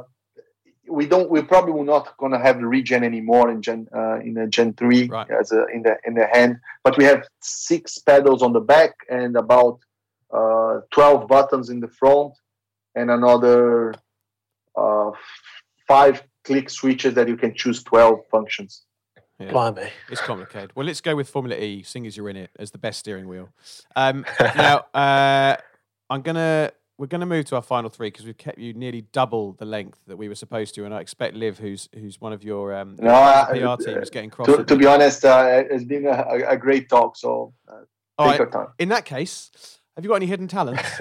we 0.98 1.06
don't 1.12 1.28
we 1.30 1.40
probably 1.42 1.72
will 1.72 1.90
not 1.96 2.16
going 2.18 2.32
to 2.32 2.38
have 2.46 2.56
the 2.60 2.66
regen 2.66 3.02
anymore 3.10 3.50
in 3.50 3.60
gen 3.66 3.80
uh, 4.00 4.18
in 4.28 4.36
a 4.38 4.46
gen 4.46 4.72
3 4.74 5.08
Right. 5.08 5.30
as 5.40 5.50
a 5.52 5.66
in 5.74 5.82
the 5.82 5.94
in 6.06 6.14
the 6.14 6.26
hand 6.36 6.52
but 6.84 6.96
we 6.98 7.04
have 7.04 7.20
six 7.40 7.98
pedals 7.98 8.40
on 8.42 8.52
the 8.52 8.60
back 8.74 8.92
and 9.10 9.36
about 9.36 9.78
uh, 10.38 10.80
12 10.92 11.28
buttons 11.28 11.68
in 11.70 11.80
the 11.80 11.88
front 11.88 12.32
and 12.94 13.10
another 13.10 13.94
uh, 14.76 15.10
five 15.86 16.22
click 16.44 16.70
switches 16.70 17.14
that 17.14 17.28
you 17.28 17.36
can 17.36 17.54
choose 17.54 17.82
12 17.82 18.20
functions 18.30 18.72
Yeah. 19.38 19.50
Blimey. 19.52 19.88
It's 20.12 20.20
complicated. 20.32 20.70
Well, 20.76 20.86
let's 20.86 21.00
go 21.00 21.16
with 21.16 21.28
Formula 21.28 21.56
E, 21.56 21.82
seeing 21.82 22.06
as 22.06 22.16
you're 22.16 22.30
in 22.34 22.36
it, 22.36 22.50
as 22.62 22.70
the 22.70 22.78
best 22.78 22.98
steering 23.02 23.26
wheel. 23.32 23.48
Um, 23.96 24.24
now, 24.66 24.76
uh, 24.94 25.56
I'm 26.10 26.22
gonna 26.22 26.70
we're 27.02 27.08
gonna 27.08 27.26
move 27.26 27.44
to 27.46 27.56
our 27.56 27.62
final 27.62 27.90
three 27.90 28.06
because 28.06 28.24
we've 28.24 28.38
kept 28.38 28.58
you 28.58 28.72
nearly 28.74 29.00
double 29.10 29.54
the 29.54 29.64
length 29.64 29.98
that 30.06 30.16
we 30.16 30.28
were 30.28 30.36
supposed 30.36 30.72
to, 30.76 30.84
and 30.84 30.94
I 30.94 31.00
expect 31.00 31.34
Liv, 31.34 31.58
who's 31.58 31.88
who's 31.92 32.20
one 32.20 32.32
of 32.32 32.44
your 32.44 32.72
um, 32.76 32.94
No, 33.00 33.44
PR 33.48 33.82
team, 33.82 33.98
is 33.98 34.08
getting 34.08 34.30
cross. 34.30 34.46
to, 34.46 34.62
to 34.62 34.76
be 34.76 34.86
honest 34.86 35.24
uh, 35.24 35.64
it's 35.68 35.82
been 35.82 36.06
a, 36.06 36.10
a, 36.10 36.50
a 36.50 36.56
great 36.56 36.88
talk 36.88 37.16
so 37.16 37.54
uh, 37.68 37.80
All 38.18 38.26
take 38.30 38.38
right. 38.38 38.38
your 38.38 38.50
time 38.50 38.68
In 38.78 38.88
that 38.90 39.04
case, 39.04 39.50
have 39.96 40.04
you 40.04 40.08
got 40.10 40.14
any 40.14 40.26
hidden 40.26 40.46
talents? 40.46 41.00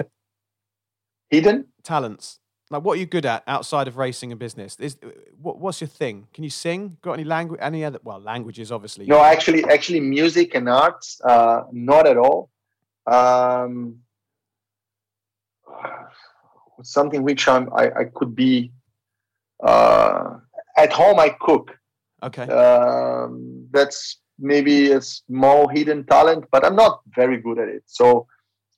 hidden 1.30 1.66
talents. 1.84 2.40
Like, 2.68 2.82
what 2.82 2.94
are 2.94 3.00
you 3.00 3.06
good 3.06 3.24
at 3.26 3.44
outside 3.46 3.86
of 3.86 3.96
racing 3.96 4.32
and 4.32 4.40
business? 4.40 4.76
Is 4.80 4.96
what, 5.40 5.60
what's 5.60 5.80
your 5.80 5.88
thing? 5.88 6.26
Can 6.34 6.42
you 6.42 6.50
sing? 6.50 6.96
Got 7.00 7.12
any 7.12 7.24
language? 7.24 7.60
Any 7.62 7.84
other? 7.84 8.00
Well, 8.02 8.18
languages, 8.18 8.72
obviously. 8.72 9.06
No, 9.06 9.22
actually, 9.22 9.62
actually, 9.66 10.00
music 10.00 10.56
and 10.56 10.68
arts, 10.68 11.20
uh, 11.22 11.62
not 11.70 12.08
at 12.08 12.16
all. 12.16 12.50
Um, 13.06 13.98
something 16.82 17.22
which 17.22 17.48
I'm, 17.48 17.72
I, 17.74 17.90
I 18.00 18.04
could 18.14 18.34
be 18.34 18.72
uh, 19.62 20.38
at 20.76 20.92
home. 20.92 21.18
I 21.18 21.30
cook. 21.40 21.76
Okay. 22.22 22.44
Um, 22.44 23.66
that's 23.70 24.20
maybe 24.38 24.92
a 24.92 25.00
small 25.00 25.68
hidden 25.68 26.04
talent, 26.04 26.44
but 26.50 26.64
I'm 26.64 26.76
not 26.76 27.00
very 27.14 27.38
good 27.38 27.58
at 27.58 27.68
it. 27.68 27.82
So 27.86 28.26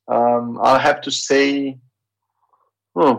um, 0.08 0.58
I'll 0.62 0.78
have 0.78 1.00
to 1.02 1.10
say, 1.10 1.78
hmm, 2.94 3.14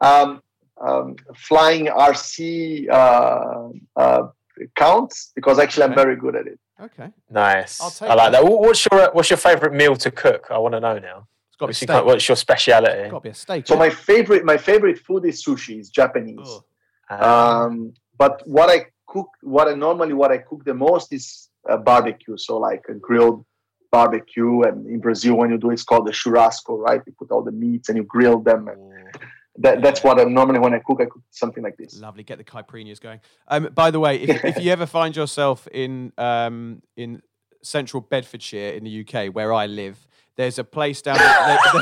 um, 0.00 0.42
um, 0.80 1.16
flying 1.34 1.86
RC 1.86 2.88
uh, 2.88 3.68
uh, 3.96 4.28
counts 4.76 5.32
because 5.34 5.58
actually 5.58 5.84
I'm 5.84 5.94
very 5.94 6.16
good 6.16 6.36
at 6.36 6.46
it. 6.46 6.58
okay. 6.80 7.10
Nice. 7.30 7.80
I'll 7.80 7.90
take 7.90 8.10
I 8.10 8.14
like 8.14 8.32
that. 8.32 8.42
that. 8.42 8.50
What's 8.50 8.86
your 8.90 9.10
What's 9.12 9.30
your 9.30 9.36
favourite 9.36 9.74
meal 9.74 9.96
to 9.96 10.10
cook? 10.10 10.46
I 10.50 10.58
want 10.58 10.74
to 10.74 10.80
know 10.80 10.98
now. 10.98 11.26
It's 11.60 11.60
got 11.60 11.66
to 11.66 11.66
be 11.66 11.72
What's 11.72 11.80
your, 11.82 11.96
steak. 11.96 12.06
what's 12.06 12.28
your 12.28 12.36
speciality? 12.36 13.10
Got 13.10 13.16
to 13.18 13.20
be 13.20 13.28
a 13.30 13.34
steak. 13.34 13.66
So 13.66 13.74
isn't 13.74 13.78
my 13.78 13.90
favorite, 13.90 14.44
my 14.44 14.56
favorite 14.56 14.98
food 15.00 15.24
is 15.24 15.44
sushi. 15.44 15.78
It's 15.78 15.88
Japanese. 15.88 16.38
Ugh. 16.48 16.62
Ah, 17.10 17.64
Um, 17.64 17.94
but 18.16 18.42
what 18.46 18.68
I 18.70 18.86
cook, 19.06 19.28
what 19.42 19.68
I 19.68 19.74
normally 19.74 20.12
what 20.14 20.30
I 20.30 20.38
cook 20.38 20.64
the 20.64 20.74
most 20.74 21.12
is 21.12 21.48
a 21.68 21.78
barbecue. 21.78 22.36
So 22.36 22.58
like 22.58 22.84
a 22.88 22.94
grilled 22.94 23.44
barbecue, 23.90 24.62
and 24.62 24.86
in 24.86 25.00
Brazil 25.00 25.36
when 25.36 25.50
you 25.50 25.58
do 25.58 25.70
it's 25.70 25.82
called 25.82 26.06
the 26.06 26.12
churrasco, 26.12 26.78
right? 26.78 27.00
You 27.06 27.12
put 27.18 27.30
all 27.30 27.42
the 27.42 27.52
meats 27.52 27.88
and 27.88 27.96
you 27.96 28.04
grill 28.04 28.38
them. 28.40 28.68
And 28.68 28.78
Oh, 28.80 29.20
that, 29.60 29.82
that's 29.82 30.04
what 30.04 30.20
I 30.20 30.24
normally 30.24 30.60
when 30.60 30.74
I 30.74 30.78
cook, 30.78 31.00
I 31.00 31.06
cook 31.06 31.22
something 31.30 31.64
like 31.64 31.76
this. 31.76 31.98
lovely. 31.98 32.22
Get 32.22 32.38
the 32.38 32.44
caipirinhas 32.44 33.00
going. 33.00 33.20
Um, 33.48 33.70
by 33.74 33.90
the 33.90 33.98
way, 33.98 34.16
if, 34.20 34.44
if 34.44 34.62
you 34.62 34.70
ever 34.76 34.86
find 34.86 35.16
yourself 35.16 35.66
in 35.72 36.12
um, 36.18 36.82
in 36.96 37.22
central 37.62 38.00
Bedfordshire 38.02 38.72
in 38.74 38.84
the 38.84 39.00
UK, 39.04 39.34
where 39.34 39.52
I 39.52 39.66
live, 39.66 40.06
there's 40.38 40.58
a 40.58 40.64
place 40.64 41.02
down. 41.02 41.18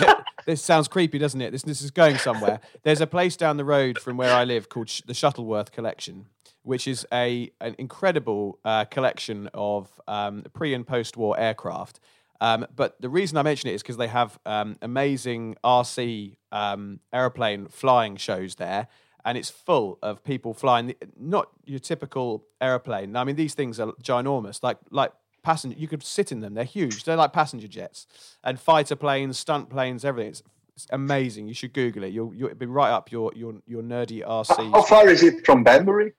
there- 0.01 0.25
this 0.47 0.63
sounds 0.63 0.87
creepy, 0.89 1.19
doesn't 1.19 1.41
it? 1.41 1.51
This 1.53 1.63
this 1.63 1.83
is 1.83 1.91
going 1.91 2.19
somewhere. 2.19 2.61
There's 2.83 3.01
a 3.01 3.07
place 3.07 3.37
down 3.37 3.57
the 3.57 3.65
road 3.65 3.99
from 3.99 4.17
where 4.17 4.33
I 4.33 4.45
live 4.45 4.69
called 4.69 4.89
Sh- 4.89 5.03
the 5.07 5.15
Shuttleworth 5.15 5.73
Collection, 5.73 6.27
which 6.63 6.87
is 6.89 7.07
a 7.13 7.51
an 7.61 7.75
incredible 7.79 8.59
uh, 8.65 8.85
collection 8.87 9.49
of 9.55 9.89
um, 10.09 10.45
pre 10.53 10.73
and 10.75 10.87
post 10.87 11.17
war 11.17 11.39
aircraft. 11.39 12.01
Um, 12.41 12.67
but 12.77 13.01
the 13.01 13.09
reason 13.09 13.39
I 13.39 13.43
mention 13.43 13.71
it 13.71 13.75
is 13.75 13.83
because 13.83 13.97
they 13.97 14.09
have 14.09 14.39
um, 14.47 14.77
amazing 14.83 15.57
RC 15.65 16.37
um, 16.53 17.01
aeroplane 17.13 17.67
flying 17.69 18.17
shows 18.17 18.55
there, 18.57 18.87
and 19.25 19.37
it's 19.37 19.51
full 19.51 19.99
of 20.03 20.23
people 20.23 20.55
flying 20.55 20.87
the, 20.89 20.97
not 21.19 21.49
your 21.65 21.81
typical 21.81 22.45
aeroplane. 22.61 23.17
I 23.17 23.25
mean, 23.25 23.37
these 23.37 23.55
things 23.55 23.81
are 23.81 23.93
ginormous, 24.03 24.63
like 24.63 24.77
like 24.91 25.13
passenger. 25.47 25.79
You 25.79 25.89
could 25.89 26.03
sit 26.03 26.33
in 26.33 26.41
them; 26.41 26.55
they're 26.55 26.65
huge. 26.65 27.05
They're 27.05 27.17
like 27.17 27.33
passenger 27.33 27.69
jets 27.69 28.07
and 28.43 28.59
fighter 28.59 28.97
planes, 28.97 29.39
stunt 29.39 29.71
planes, 29.71 30.05
everything. 30.05 30.31
It's, 30.31 30.43
it's 30.75 30.87
amazing. 30.91 31.47
You 31.47 31.55
should 31.55 31.73
Google 31.73 32.03
it. 32.03 32.13
You'll 32.13 32.35
you'll 32.35 32.55
be 32.55 32.67
right 32.67 32.91
up 32.91 33.13
your 33.13 33.33
your 33.35 33.55
your 33.67 33.83
nerdy 33.83 34.27
RC. 34.27 34.73
How 34.73 34.83
far 34.83 35.09
is 35.09 35.23
it 35.23 35.47
from 35.47 35.63
Banbury? 35.63 36.13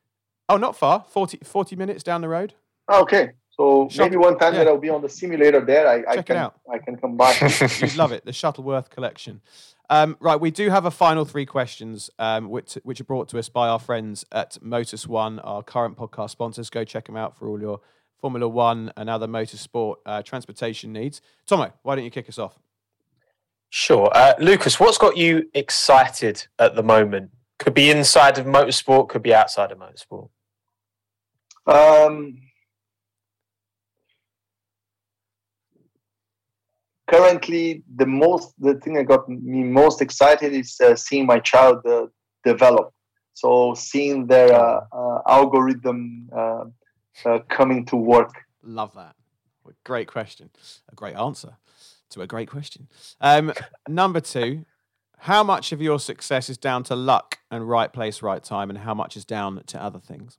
Oh, 0.49 0.55
not 0.55 0.77
far. 0.77 1.03
40, 1.09 1.39
40 1.43 1.75
minutes 1.75 2.03
down 2.03 2.21
the 2.21 2.29
road. 2.29 2.53
Okay, 2.89 3.31
so 3.49 3.89
maybe 3.97 4.15
one 4.15 4.37
time 4.37 4.53
yeah. 4.53 4.59
that 4.59 4.69
I'll 4.69 4.77
be 4.77 4.89
on 4.89 5.01
the 5.01 5.09
simulator 5.09 5.59
there, 5.59 5.85
I, 5.85 6.03
I 6.07 6.21
can 6.21 6.37
out. 6.37 6.55
I 6.71 6.77
can 6.77 6.95
come 6.95 7.17
back. 7.17 7.41
You'd 7.81 7.97
love 7.97 8.13
it. 8.13 8.23
The 8.23 8.31
Shuttleworth 8.31 8.89
collection. 8.89 9.41
Um, 9.89 10.15
right, 10.21 10.39
we 10.39 10.51
do 10.51 10.69
have 10.69 10.85
a 10.85 10.91
final 10.91 11.25
three 11.25 11.45
questions, 11.45 12.09
um, 12.17 12.49
which, 12.49 12.75
which 12.83 13.01
are 13.01 13.05
brought 13.05 13.27
to 13.29 13.39
us 13.39 13.49
by 13.49 13.67
our 13.67 13.79
friends 13.79 14.23
at 14.31 14.57
Motus 14.61 15.05
One, 15.05 15.39
our 15.39 15.63
current 15.63 15.97
podcast 15.97 16.29
sponsors. 16.29 16.69
Go 16.69 16.85
check 16.85 17.05
them 17.07 17.17
out 17.17 17.37
for 17.37 17.49
all 17.49 17.59
your 17.59 17.81
Formula 18.19 18.47
One 18.47 18.91
and 18.97 19.09
other 19.09 19.27
motorsport 19.27 19.95
uh, 20.05 20.21
transportation 20.21 20.91
needs. 20.91 21.21
Tomo, 21.45 21.71
why 21.83 21.95
don't 21.95 22.03
you 22.03 22.11
kick 22.11 22.29
us 22.29 22.39
off? 22.39 22.57
Sure. 23.69 24.09
Uh, 24.13 24.33
Lucas, 24.39 24.79
what's 24.79 24.97
got 24.97 25.17
you 25.17 25.49
excited 25.53 26.47
at 26.57 26.75
the 26.75 26.83
moment? 26.83 27.31
Could 27.59 27.73
be 27.73 27.89
inside 27.91 28.37
of 28.37 28.45
motorsport, 28.45 29.09
could 29.09 29.23
be 29.23 29.33
outside 29.33 29.71
of 29.71 29.79
motorsport. 29.79 30.29
Um, 31.65 32.39
currently, 37.07 37.83
the 37.93 38.05
most 38.05 38.53
the 38.57 38.75
thing 38.75 38.93
that 38.93 39.03
got 39.03 39.27
me 39.27 39.63
most 39.63 40.01
excited 40.01 40.53
is 40.53 40.79
uh, 40.79 40.95
seeing 40.95 41.25
my 41.25 41.39
child 41.39 41.85
uh, 41.85 42.07
develop. 42.45 42.93
So 43.33 43.73
seeing 43.75 44.27
their 44.27 44.53
uh, 44.53 44.81
uh, 44.91 45.21
algorithm 45.27 46.29
uh, 47.25 47.39
coming 47.49 47.85
to 47.85 47.95
work. 47.95 48.33
Love 48.63 48.93
that. 48.95 49.15
Great 49.83 50.07
question. 50.07 50.49
A 50.91 50.95
great 50.95 51.15
answer 51.15 51.57
to 52.11 52.21
a 52.21 52.27
great 52.27 52.49
question. 52.49 52.87
Um, 53.19 53.53
number 53.87 54.21
two, 54.21 54.65
how 55.19 55.43
much 55.43 55.71
of 55.71 55.81
your 55.81 55.99
success 55.99 56.49
is 56.49 56.57
down 56.57 56.83
to 56.83 56.95
luck 56.95 57.39
and 57.51 57.67
right 57.67 57.91
place, 57.91 58.21
right 58.21 58.43
time, 58.43 58.69
and 58.69 58.79
how 58.79 58.93
much 58.93 59.17
is 59.17 59.25
down 59.25 59.63
to 59.67 59.81
other 59.81 59.99
things? 59.99 60.37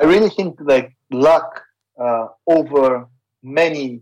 I 0.00 0.04
really 0.04 0.30
think 0.30 0.58
like 0.60 0.96
luck 1.10 1.62
uh, 2.00 2.28
over 2.46 3.08
many 3.42 4.00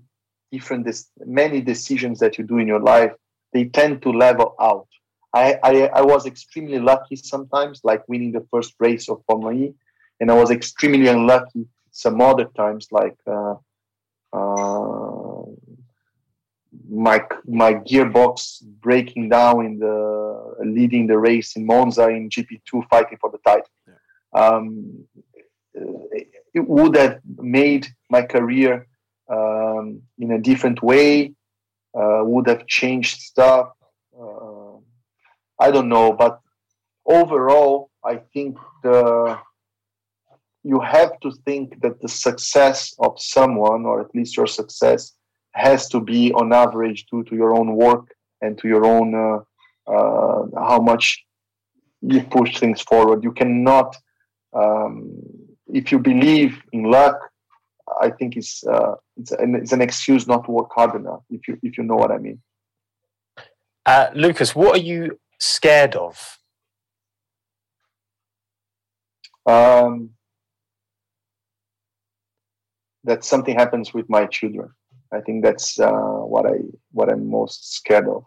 different 0.52 0.86
many 1.24 1.60
decisions 1.62 2.18
that 2.18 2.36
you 2.36 2.44
do 2.44 2.58
in 2.58 2.66
your 2.66 2.80
life, 2.80 3.12
they 3.52 3.64
tend 3.64 4.02
to 4.02 4.10
level 4.10 4.54
out. 4.60 4.88
I, 5.36 5.58
I, 5.62 5.72
I 6.00 6.02
was 6.02 6.26
extremely 6.26 6.78
lucky 6.78 7.16
sometimes, 7.16 7.80
like 7.84 8.08
winning 8.08 8.32
the 8.32 8.46
first 8.50 8.74
race 8.78 9.08
of 9.08 9.22
Formula 9.26 9.52
E, 9.52 9.74
and 10.20 10.30
I 10.30 10.34
was 10.34 10.50
extremely 10.50 11.08
unlucky 11.08 11.66
some 11.90 12.20
other 12.20 12.46
times, 12.56 12.88
like 12.90 13.18
uh, 13.26 13.54
uh, 14.32 15.42
my 16.88 17.18
my 17.62 17.72
gearbox 17.88 18.62
breaking 18.86 19.28
down 19.28 19.64
in 19.68 19.78
the 19.78 19.96
leading 20.64 21.06
the 21.06 21.18
race 21.18 21.56
in 21.56 21.66
Monza 21.66 22.08
in 22.08 22.30
GP2, 22.30 22.88
fighting 22.88 23.18
for 23.20 23.30
the 23.30 23.38
title. 23.38 23.72
Yeah. 23.86 24.40
Um, 24.40 25.04
it 26.58 26.66
would 26.66 26.96
have 26.96 27.20
made 27.36 27.86
my 28.08 28.22
career 28.22 28.86
um, 29.28 30.00
in 30.18 30.30
a 30.32 30.40
different 30.40 30.82
way, 30.82 31.32
uh, 31.94 32.20
would 32.24 32.46
have 32.48 32.66
changed 32.66 33.20
stuff. 33.20 33.75
I 35.58 35.70
don't 35.70 35.88
know, 35.88 36.12
but 36.12 36.40
overall, 37.06 37.90
I 38.04 38.16
think 38.32 38.58
the 38.82 39.38
you 40.62 40.80
have 40.80 41.20
to 41.20 41.30
think 41.44 41.80
that 41.82 42.00
the 42.02 42.08
success 42.08 42.92
of 42.98 43.12
someone, 43.20 43.86
or 43.86 44.00
at 44.00 44.12
least 44.14 44.36
your 44.36 44.48
success, 44.48 45.12
has 45.52 45.88
to 45.88 46.00
be 46.00 46.32
on 46.32 46.52
average 46.52 47.06
due 47.06 47.22
to 47.24 47.36
your 47.36 47.54
own 47.54 47.76
work 47.76 48.06
and 48.42 48.58
to 48.58 48.66
your 48.66 48.84
own 48.84 49.14
uh, 49.14 49.38
uh, 49.90 50.42
how 50.68 50.80
much 50.80 51.24
you 52.02 52.20
push 52.22 52.58
things 52.58 52.82
forward. 52.82 53.22
You 53.22 53.32
cannot, 53.32 53.96
um, 54.52 55.22
if 55.72 55.92
you 55.92 56.00
believe 56.00 56.60
in 56.72 56.82
luck, 56.84 57.16
I 58.00 58.10
think 58.10 58.36
it's 58.36 58.66
uh, 58.66 58.96
it's, 59.16 59.30
an, 59.30 59.54
it's 59.54 59.72
an 59.72 59.80
excuse 59.80 60.26
not 60.26 60.44
to 60.46 60.50
work 60.50 60.70
hard 60.74 60.96
enough. 60.96 61.22
If 61.30 61.46
you 61.46 61.58
if 61.62 61.78
you 61.78 61.84
know 61.84 61.94
what 61.94 62.10
I 62.10 62.18
mean. 62.18 62.42
Uh, 63.86 64.08
Lucas, 64.14 64.54
what 64.56 64.74
are 64.74 64.82
you 64.82 65.18
scared 65.38 65.94
of? 65.96 66.38
Um, 69.46 70.10
that 73.04 73.24
something 73.24 73.56
happens 73.56 73.94
with 73.94 74.08
my 74.08 74.26
children. 74.26 74.70
I 75.12 75.20
think 75.20 75.44
that's 75.44 75.78
uh, 75.78 75.90
what 75.90 76.46
I 76.46 76.58
what 76.90 77.08
I'm 77.08 77.30
most 77.30 77.74
scared 77.74 78.08
of. 78.08 78.24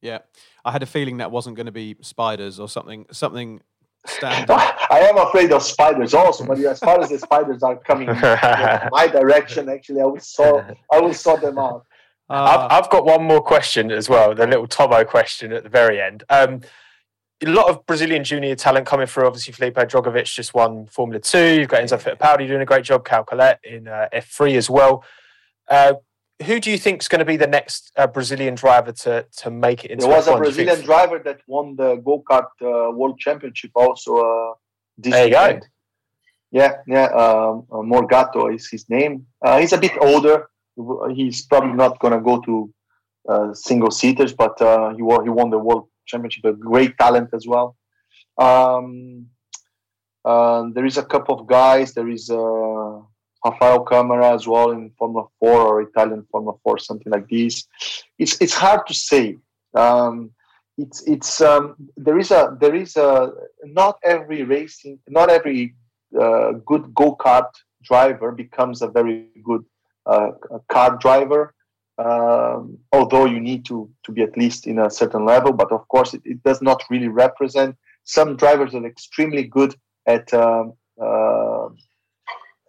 Yeah, 0.00 0.18
I 0.64 0.72
had 0.72 0.82
a 0.82 0.86
feeling 0.86 1.18
that 1.18 1.30
wasn't 1.30 1.56
going 1.56 1.66
to 1.66 1.72
be 1.72 1.96
spiders 2.00 2.58
or 2.58 2.68
something 2.68 3.06
something. 3.10 3.60
I 4.22 5.00
am 5.08 5.16
afraid 5.16 5.50
of 5.52 5.62
spiders 5.62 6.12
also, 6.12 6.44
but 6.44 6.58
as 6.58 6.78
far 6.78 7.00
as 7.00 7.08
the 7.08 7.18
spiders 7.18 7.62
are 7.62 7.76
coming 7.76 8.06
my 8.90 9.08
direction, 9.10 9.70
actually, 9.70 10.02
I 10.02 10.04
will 10.04 10.20
sort 10.20 10.76
I 10.92 11.00
will 11.00 11.14
sort 11.14 11.40
them 11.40 11.58
out. 11.58 11.86
Uh, 12.28 12.68
I've, 12.70 12.84
I've 12.84 12.90
got 12.90 13.04
one 13.04 13.22
more 13.22 13.42
question 13.42 13.90
as 13.90 14.08
well, 14.08 14.34
the 14.34 14.46
little 14.46 14.66
Tomo 14.66 15.04
question 15.04 15.52
at 15.52 15.62
the 15.62 15.68
very 15.68 16.00
end. 16.00 16.24
Um, 16.30 16.60
a 17.42 17.50
lot 17.50 17.68
of 17.68 17.84
Brazilian 17.86 18.24
junior 18.24 18.54
talent 18.54 18.86
coming 18.86 19.06
through. 19.06 19.26
Obviously, 19.26 19.52
Felipe 19.52 19.76
Drugovich 19.76 20.34
just 20.34 20.54
won 20.54 20.86
Formula 20.86 21.20
Two. 21.20 21.60
You've 21.60 21.68
got 21.68 21.82
Enzo 21.82 22.00
Fittipaldi 22.00 22.46
doing 22.46 22.62
a 22.62 22.64
great 22.64 22.84
job. 22.84 23.04
Caio 23.04 23.24
Collet 23.24 23.58
in 23.64 23.88
uh, 23.88 24.08
F3 24.14 24.56
as 24.56 24.70
well. 24.70 25.04
Uh, 25.68 25.94
who 26.44 26.58
do 26.60 26.70
you 26.70 26.78
think 26.78 27.02
is 27.02 27.08
going 27.08 27.20
to 27.20 27.24
be 27.24 27.36
the 27.36 27.46
next 27.46 27.92
uh, 27.96 28.06
Brazilian 28.06 28.54
driver 28.54 28.92
to 28.92 29.26
to 29.38 29.50
make 29.50 29.84
it 29.84 29.90
into? 29.90 30.06
There 30.06 30.16
was 30.16 30.26
F1, 30.26 30.34
a 30.34 30.38
Brazilian 30.38 30.80
driver 30.80 31.18
that 31.18 31.40
won 31.46 31.76
the 31.76 31.96
go 31.96 32.22
kart 32.28 32.48
uh, 32.62 32.90
world 32.92 33.18
championship 33.18 33.72
also. 33.74 34.16
Uh, 34.16 34.54
this 34.96 35.12
there 35.12 35.28
you 35.28 35.36
weekend. 35.36 35.60
go. 35.60 35.66
Yeah, 36.50 36.72
yeah. 36.86 37.06
Um, 37.06 37.66
uh, 37.70 37.76
Morgado 37.78 38.54
is 38.54 38.68
his 38.68 38.88
name. 38.88 39.26
he's 39.58 39.72
a 39.72 39.78
bit 39.78 39.92
older. 40.00 40.48
He's 41.14 41.46
probably 41.46 41.74
not 41.74 41.98
going 42.00 42.14
to 42.14 42.20
go 42.20 42.40
to 42.40 43.54
single 43.54 43.90
seaters, 43.90 44.32
but 44.32 44.56
he 44.96 45.02
won, 45.02 45.24
he 45.24 45.30
won 45.30 45.50
the 45.50 45.58
world 45.58 45.88
championship. 46.06 46.44
A 46.44 46.52
great 46.52 46.96
talent 46.98 47.30
as 47.32 47.46
well. 47.46 47.76
Um, 48.38 49.26
uh, 50.24 50.68
there 50.72 50.86
is 50.86 50.96
a 50.96 51.04
couple 51.04 51.38
of 51.38 51.46
guys. 51.46 51.92
There 51.92 52.08
is 52.08 52.30
uh, 52.30 53.00
Rafael 53.44 53.84
Camara 53.84 54.32
as 54.34 54.46
well 54.46 54.70
in 54.70 54.90
Formula 54.98 55.26
Four 55.38 55.60
or 55.60 55.82
Italian 55.82 56.26
Formula 56.30 56.56
Four, 56.62 56.78
something 56.78 57.12
like 57.12 57.28
this. 57.28 57.66
It's 58.18 58.40
it's 58.40 58.54
hard 58.54 58.86
to 58.86 58.94
say. 58.94 59.36
Um, 59.74 60.30
it's 60.78 61.02
it's 61.06 61.40
um, 61.40 61.76
there 61.96 62.18
is 62.18 62.30
a 62.30 62.56
there 62.60 62.74
is 62.74 62.96
a 62.96 63.32
not 63.64 63.98
every 64.02 64.42
racing 64.42 64.98
not 65.08 65.30
every 65.30 65.74
uh, 66.20 66.52
good 66.66 66.92
go 66.94 67.14
kart 67.14 67.50
driver 67.82 68.32
becomes 68.32 68.82
a 68.82 68.88
very 68.88 69.28
good 69.44 69.64
uh, 70.06 70.30
car 70.68 70.96
driver 70.96 71.54
um, 71.98 72.78
although 72.92 73.24
you 73.24 73.40
need 73.40 73.64
to 73.66 73.90
to 74.04 74.12
be 74.12 74.22
at 74.22 74.36
least 74.36 74.66
in 74.66 74.78
a 74.78 74.90
certain 74.90 75.24
level. 75.24 75.52
But 75.52 75.70
of 75.72 75.86
course, 75.88 76.14
it, 76.14 76.22
it 76.24 76.42
does 76.42 76.60
not 76.60 76.82
really 76.90 77.08
represent. 77.08 77.76
Some 78.04 78.36
drivers 78.36 78.74
are 78.74 78.84
extremely 78.84 79.44
good 79.44 79.74
at 80.06 80.32
um, 80.34 80.74
uh, 81.00 81.68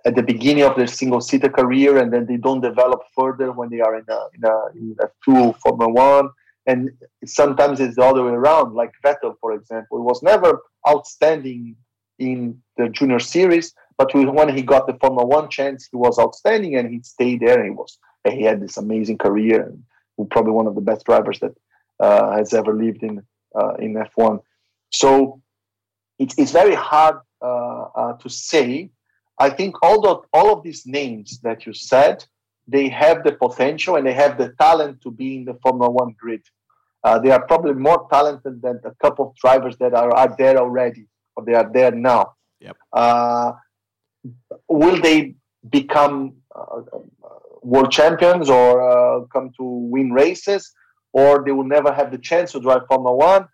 at 0.06 0.16
the 0.16 0.22
beginning 0.22 0.64
of 0.64 0.76
their 0.76 0.88
single 0.88 1.22
seater 1.22 1.50
career, 1.50 1.98
and 1.98 2.14
then 2.14 2.28
they 2.28 2.38
don't 2.38 2.62
develop 2.62 3.02
further 3.18 3.52
when 3.52 3.70
they 3.70 3.82
are 3.82 3.96
in 3.96 4.06
a 4.08 4.20
in 4.36 4.44
a, 4.44 4.58
in 4.76 4.96
a 5.02 5.08
two 5.24 5.54
Formula 5.64 5.92
One. 5.92 6.30
And 6.68 6.92
sometimes 7.26 7.80
it's 7.80 7.96
the 7.96 8.04
other 8.04 8.24
way 8.24 8.32
around. 8.32 8.74
Like 8.74 8.92
Vettel, 9.04 9.36
for 9.40 9.54
example, 9.54 10.04
was 10.04 10.24
never 10.24 10.62
outstanding 10.88 11.76
in 12.18 12.60
the 12.78 12.90
junior 12.90 13.20
series, 13.20 13.74
but 13.98 14.14
when 14.14 14.56
he 14.56 14.62
got 14.62 14.88
the 14.88 14.98
Formula 15.00 15.26
One 15.26 15.50
chance, 15.50 15.88
he 15.90 15.98
was 15.98 16.20
outstanding, 16.20 16.76
and 16.76 16.90
he 16.90 17.02
stayed 17.02 17.40
there. 17.42 17.60
And 17.60 17.66
he 17.66 17.72
was 17.72 17.98
he 18.30 18.44
had 18.44 18.62
this 18.62 18.78
amazing 18.78 19.18
career 19.18 19.74
and 20.18 20.30
probably 20.30 20.52
one 20.52 20.68
of 20.68 20.76
the 20.76 20.82
best 20.82 21.06
drivers 21.06 21.40
that 21.40 21.56
uh, 22.00 22.32
has 22.38 22.54
ever 22.54 22.74
lived 22.74 23.04
in 23.04 23.24
uh, 23.56 23.76
in 23.76 23.94
F1. 23.94 24.42
So 24.92 25.42
it's 26.20 26.36
it's 26.38 26.52
very 26.52 26.76
hard 26.76 27.18
uh, 27.42 27.84
uh, 27.96 28.14
to 28.18 28.30
say. 28.30 28.92
I 29.38 29.50
think 29.50 29.76
all 29.84 30.00
the, 30.02 30.22
all 30.34 30.54
of 30.54 30.64
these 30.64 30.86
names 30.86 31.40
that 31.42 31.66
you 31.66 31.74
said, 31.74 32.24
they 32.68 32.88
have 32.88 33.26
the 33.26 33.34
potential 33.34 33.98
and 33.98 34.08
they 34.08 34.14
have 34.14 34.38
the 34.38 34.54
talent 34.58 35.02
to 35.02 35.12
be 35.12 35.36
in 35.36 35.46
the 35.46 35.56
Formula 35.56 35.90
One 35.90 36.16
grid. 36.18 36.42
Uh, 37.04 37.20
they 37.20 37.32
are 37.32 37.46
probably 37.46 37.74
more 37.74 38.08
talented 38.10 38.62
than 38.62 38.80
a 38.86 38.92
couple 38.96 39.28
of 39.28 39.36
drivers 39.36 39.78
that 39.78 39.94
are, 39.94 40.10
are 40.16 40.34
there 40.38 40.58
already 40.58 41.08
or 41.36 41.44
they 41.44 41.54
are 41.54 41.70
there 41.72 41.92
now. 41.92 42.34
Yep. 42.62 42.78
Uh, 44.52 44.56
will 44.68 45.00
they 45.02 45.36
become 45.70 46.34
world 47.66 47.92
champions 47.92 48.50
or 48.50 48.70
uh, 48.82 49.26
come 49.26 49.52
to 49.58 49.64
win 49.64 50.12
races, 50.12 50.72
or 51.14 51.44
they 51.44 51.52
will 51.52 51.66
never 51.66 51.92
have 51.92 52.12
the 52.12 52.18
chance 52.18 52.52
to 52.52 52.60
drive 52.60 52.84
Formula 52.88 53.16
One. 53.16 53.48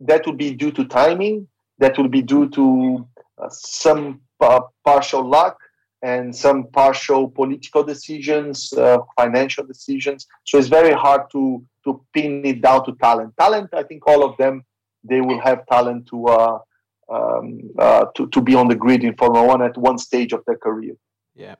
That 0.00 0.26
would 0.26 0.36
be 0.36 0.52
due 0.52 0.72
to 0.72 0.84
timing. 0.84 1.48
That 1.78 1.96
would 1.98 2.10
be 2.10 2.22
due 2.22 2.48
to 2.50 3.08
uh, 3.42 3.48
some 3.50 4.20
uh, 4.40 4.60
partial 4.84 5.24
luck 5.24 5.56
and 6.02 6.34
some 6.34 6.68
partial 6.68 7.28
political 7.28 7.82
decisions, 7.82 8.72
uh, 8.74 8.98
financial 9.16 9.64
decisions. 9.64 10.26
So 10.44 10.58
it's 10.58 10.68
very 10.68 10.92
hard 10.92 11.22
to 11.32 11.64
to 11.84 12.04
pin 12.12 12.44
it 12.44 12.60
down 12.60 12.84
to 12.84 12.92
talent. 12.92 13.34
Talent, 13.38 13.70
I 13.72 13.84
think 13.84 14.06
all 14.06 14.24
of 14.24 14.36
them 14.36 14.64
they 15.04 15.20
will 15.20 15.40
have 15.40 15.66
talent 15.66 16.06
to 16.08 16.26
uh, 16.26 16.58
um, 17.08 17.70
uh, 17.78 18.06
to 18.16 18.26
to 18.28 18.40
be 18.40 18.54
on 18.54 18.68
the 18.68 18.74
grid 18.74 19.04
in 19.04 19.14
Formula 19.16 19.46
One 19.46 19.62
at 19.62 19.76
one 19.76 19.98
stage 19.98 20.32
of 20.32 20.44
their 20.46 20.58
career. 20.58 20.94
Yeah. 21.34 21.56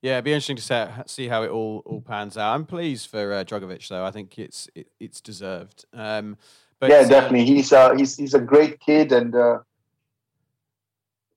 Yeah, 0.00 0.12
it'd 0.12 0.24
be 0.24 0.32
interesting 0.32 0.56
to 0.56 1.04
see 1.06 1.26
how 1.26 1.42
it 1.42 1.50
all 1.50 1.82
all 1.84 2.00
pans 2.00 2.36
out. 2.36 2.54
I'm 2.54 2.66
pleased 2.66 3.10
for 3.10 3.32
uh, 3.32 3.44
Drugovich, 3.44 3.88
though. 3.88 4.04
I 4.04 4.12
think 4.12 4.38
it's 4.38 4.68
it, 4.74 4.86
it's 5.00 5.20
deserved. 5.20 5.84
Um, 5.92 6.36
But, 6.80 6.90
yeah, 6.90 6.98
uh, 6.98 7.08
definitely. 7.08 7.44
He's 7.44 7.72
uh, 7.72 7.94
he's 7.96 8.16
he's 8.16 8.34
a 8.34 8.40
great 8.40 8.78
kid, 8.78 9.10
and 9.12 9.34
uh, 9.34 9.58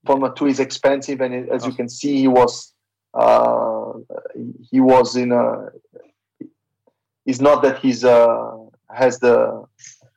Formula 0.06 0.34
Two 0.36 0.46
is 0.46 0.60
expensive, 0.60 1.22
and 1.22 1.50
as 1.50 1.66
you 1.66 1.74
can 1.74 1.90
see, 1.90 2.18
he 2.18 2.28
was 2.28 2.74
uh, 3.14 3.94
he 4.70 4.80
was 4.80 5.16
in 5.16 5.32
a. 5.32 5.70
It's 7.26 7.42
not 7.42 7.64
that 7.64 7.80
he's 7.80 8.04
uh, 8.04 8.52
has 8.94 9.18
the 9.20 9.66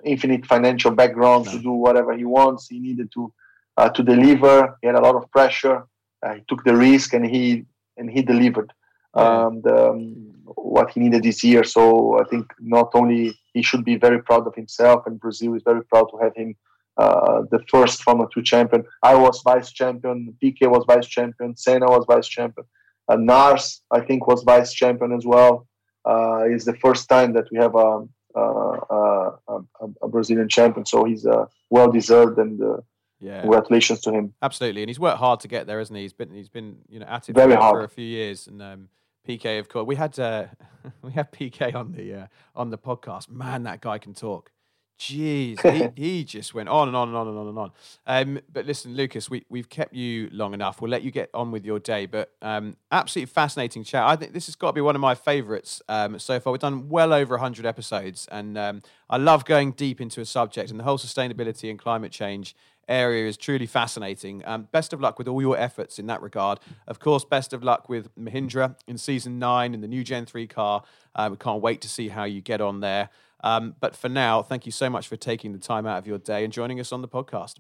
infinite 0.05 0.47
financial 0.47 0.91
background 0.91 1.47
to 1.47 1.59
do 1.59 1.73
whatever 1.73 2.17
he 2.17 2.25
wants. 2.25 2.69
He 2.69 2.79
needed 2.79 3.11
to 3.15 3.33
uh, 3.77 3.91
to 3.91 4.03
deliver. 4.03 4.77
He 4.81 4.87
had 4.87 4.97
a 4.97 5.01
lot 5.01 5.17
of 5.17 5.31
pressure. 5.31 5.87
Uh, 6.25 6.35
he 6.35 6.43
took 6.49 6.65
the 6.65 6.77
risk, 6.77 7.15
and 7.15 7.25
he 7.27 7.65
and 7.97 8.11
he 8.11 8.23
delivered 8.23 8.73
um, 9.15 9.61
the, 9.63 9.91
um, 9.91 10.15
what 10.57 10.91
he 10.91 11.01
needed 11.01 11.23
this 11.23 11.43
year. 11.45 11.65
So 11.65 12.21
I 12.21 12.25
think 12.25 12.53
not 12.61 12.91
only 12.95 13.39
he 13.53 13.63
should 13.63 13.85
be 13.85 13.97
very 13.97 14.23
proud 14.23 14.47
of 14.47 14.55
himself, 14.55 15.07
and 15.07 15.21
Brazil 15.21 15.55
is 15.55 15.63
very 15.65 15.85
proud 15.85 16.07
to 16.11 16.19
have 16.19 16.35
him 16.35 16.55
uh, 16.97 17.43
the 17.51 17.61
first 17.69 18.03
Formula 18.03 18.29
Two 18.33 18.43
champion. 18.43 18.85
I 19.03 19.15
was 19.15 19.43
vice 19.43 19.73
champion. 19.73 20.37
PK 20.43 20.71
was 20.71 20.85
vice 20.87 21.07
champion. 21.07 21.57
Senna 21.57 21.87
was 21.87 22.05
vice 22.07 22.29
champion. 22.29 22.67
Uh, 23.09 23.17
Nasr, 23.17 23.81
I 23.91 24.01
think, 24.01 24.27
was 24.27 24.43
vice 24.45 24.73
champion 24.73 25.13
as 25.13 25.27
well. 25.27 25.67
Uh, 26.05 26.45
it's 26.47 26.65
the 26.65 26.77
first 26.77 27.09
time 27.09 27.33
that 27.33 27.47
we 27.51 27.59
have 27.59 27.75
a, 27.75 28.07
a, 28.35 28.41
a, 28.41 29.39
a, 29.49 29.87
a 30.03 30.09
Brazilian 30.09 30.49
champion, 30.49 30.87
so 30.87 31.05
he's 31.05 31.27
uh, 31.27 31.47
well 31.71 31.91
deserved, 31.91 32.39
and 32.39 32.63
uh, 32.63 32.79
yeah, 33.21 33.41
congratulations 33.41 34.01
to 34.03 34.13
him. 34.13 34.35
absolutely. 34.43 34.83
And 34.83 34.91
he's 34.91 35.01
worked 35.01 35.19
hard 35.19 35.41
to 35.41 35.49
get 35.49 35.67
there, 35.67 35.79
hasn't 35.79 35.97
he? 35.97 36.03
He's 36.03 36.13
been 36.13 36.33
he's 36.33 36.49
been 36.49 36.79
you 36.89 37.01
know 37.01 37.07
at 37.07 37.29
it 37.29 37.35
Very 37.35 37.55
for, 37.55 37.61
hard. 37.61 37.75
for 37.77 37.85
a 37.85 37.89
few 37.89 38.07
years. 38.07 38.47
And 38.47 38.61
um, 38.61 38.89
PK, 39.27 39.59
of 39.59 39.69
course, 39.69 39.87
we 39.87 39.97
had 39.97 40.19
uh, 40.19 40.47
we 41.03 41.13
had 41.13 41.33
PK 41.33 41.75
on 41.75 41.93
the 41.93 42.15
uh, 42.15 42.27
on 42.55 42.71
the 42.71 42.79
podcast. 42.79 43.31
Man, 43.31 43.63
that 43.65 43.81
guy 43.81 43.99
can 43.99 44.15
talk. 44.15 44.51
Jeez, 44.99 45.61
he, 45.61 45.91
he 46.03 46.25
just 46.25 46.55
went 46.55 46.69
on 46.69 46.89
and 46.89 46.97
on 46.97 47.09
and 47.09 47.17
on 47.17 47.29
and 47.29 47.39
on 47.39 47.49
and 47.49 47.59
on. 47.59 47.73
Um, 48.07 48.41
but 48.53 48.65
listen, 48.67 48.95
Lucas, 48.95 49.29
we, 49.29 49.45
we've 49.49 49.69
kept 49.69 49.95
you 49.95 50.29
long 50.33 50.55
enough. 50.55 50.81
We'll 50.81 50.91
let 50.91 51.03
you 51.03 51.11
get 51.11 51.31
on 51.35 51.51
with 51.51 51.65
your 51.65 51.79
day. 51.79 52.07
But 52.07 52.33
um, 52.43 52.77
absolutely 52.93 53.33
fascinating 53.33 53.85
chat. 53.85 54.05
I 54.05 54.17
think 54.17 54.33
this 54.33 54.47
has 54.47 54.55
got 54.55 54.69
to 54.69 54.73
be 54.75 54.81
one 54.81 54.95
of 54.95 55.01
my 55.01 55.15
favourites 55.15 55.83
um, 55.89 56.19
so 56.19 56.39
far. 56.39 56.53
We've 56.53 56.61
done 56.61 56.89
well 56.89 57.13
over 57.13 57.35
100 57.35 57.67
episodes. 57.67 58.29
And 58.31 58.57
um, 58.57 58.83
I 59.11 59.17
love 59.17 59.45
going 59.45 59.73
deep 59.73 60.01
into 60.01 60.21
a 60.21 60.27
subject. 60.27 60.71
And 60.71 60.79
the 60.79 60.85
whole 60.85 60.99
sustainability 60.99 61.71
and 61.71 61.79
climate 61.79 62.13
change 62.13 62.55
area 62.89 63.27
is 63.27 63.37
truly 63.37 63.67
fascinating. 63.67 64.43
Um, 64.45 64.69
best 64.71 64.93
of 64.93 65.01
luck 65.01 65.19
with 65.19 65.27
all 65.27 65.41
your 65.41 65.59
efforts 65.59 65.99
in 65.99 66.07
that 66.07 66.23
regard. 66.23 66.61
Of 66.87 67.01
course, 67.01 67.25
best 67.25 67.53
of 67.53 67.63
luck 67.65 67.89
with 67.89 68.15
Mahindra 68.17 68.77
in 68.87 68.99
season 68.99 69.39
nine 69.39 69.75
in 69.75 69.81
the 69.81 69.89
new 69.89 70.05
Gen 70.05 70.27
3 70.27 70.47
car. 70.47 70.83
Uh, 71.15 71.29
we 71.33 71.37
can't 71.37 71.63
wait 71.63 71.81
to 71.83 71.89
see 71.89 72.09
how 72.09 72.25
you 72.25 72.41
get 72.41 72.61
on 72.61 72.81
there. 72.81 73.09
Um, 73.45 73.77
but 73.79 73.95
for 73.95 74.09
now, 74.09 74.43
thank 74.43 74.65
you 74.65 74.73
so 74.73 74.89
much 74.89 75.07
for 75.07 75.17
taking 75.17 75.53
the 75.53 75.59
time 75.59 75.87
out 75.87 75.99
of 75.99 76.07
your 76.07 76.19
day 76.19 76.45
and 76.45 76.53
joining 76.53 76.81
us 76.81 76.93
on 76.93 77.03
the 77.03 77.09
podcast. 77.09 77.57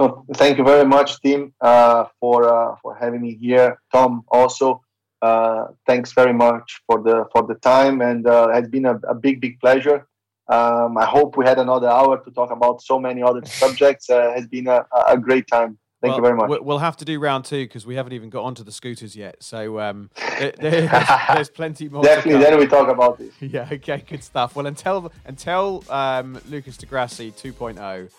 Oh, 0.00 0.24
thank 0.34 0.58
you 0.58 0.64
very 0.64 0.84
much, 0.84 1.20
Tim, 1.20 1.54
uh, 1.60 2.06
for 2.18 2.48
uh, 2.48 2.74
for 2.82 2.96
having 2.96 3.22
me 3.22 3.36
here. 3.40 3.78
Tom, 3.92 4.24
also, 4.28 4.82
uh, 5.22 5.66
thanks 5.86 6.12
very 6.12 6.32
much 6.32 6.82
for 6.86 7.00
the 7.00 7.26
for 7.32 7.46
the 7.46 7.54
time, 7.54 8.02
and 8.02 8.26
uh, 8.26 8.48
it 8.50 8.54
has 8.54 8.68
been 8.68 8.84
a, 8.84 8.96
a 9.08 9.14
big, 9.14 9.40
big 9.40 9.60
pleasure. 9.60 10.08
Um, 10.48 10.98
I 10.98 11.06
hope 11.06 11.36
we 11.36 11.44
had 11.44 11.60
another 11.60 11.88
hour 11.88 12.18
to 12.24 12.30
talk 12.32 12.50
about 12.50 12.82
so 12.82 12.98
many 12.98 13.22
other 13.22 13.42
subjects. 13.44 14.10
Uh, 14.10 14.30
it 14.30 14.40
has 14.40 14.46
been 14.48 14.66
a, 14.66 14.84
a 15.06 15.16
great 15.16 15.46
time. 15.46 15.78
Thank 16.02 16.16
you 16.16 16.22
Well, 16.22 16.30
very 16.30 16.36
much. 16.36 16.50
we- 16.50 16.66
We'll 16.66 16.78
have 16.78 16.96
to 16.98 17.04
do 17.04 17.18
round 17.18 17.44
two 17.44 17.64
because 17.64 17.86
we 17.86 17.94
haven't 17.94 18.12
even 18.12 18.28
got 18.28 18.42
onto 18.44 18.62
the 18.64 18.72
scooters 18.72 19.14
yet. 19.16 19.36
So 19.42 19.78
um, 19.80 20.10
there, 20.38 20.52
there's, 20.58 20.90
there's 21.34 21.48
plenty 21.50 21.88
more. 21.88 22.02
Definitely, 22.02 22.42
then 22.42 22.58
we 22.58 22.66
talk 22.66 22.88
about 22.88 23.20
it. 23.20 23.32
Yeah, 23.40 23.68
okay, 23.72 24.02
good 24.08 24.22
stuff. 24.24 24.54
Well, 24.56 24.66
until 24.66 25.12
until 25.26 25.84
um, 25.88 26.38
Lucas 26.48 26.76
di 26.76 26.86
Grassi 26.86 27.30
2.0, 27.32 28.10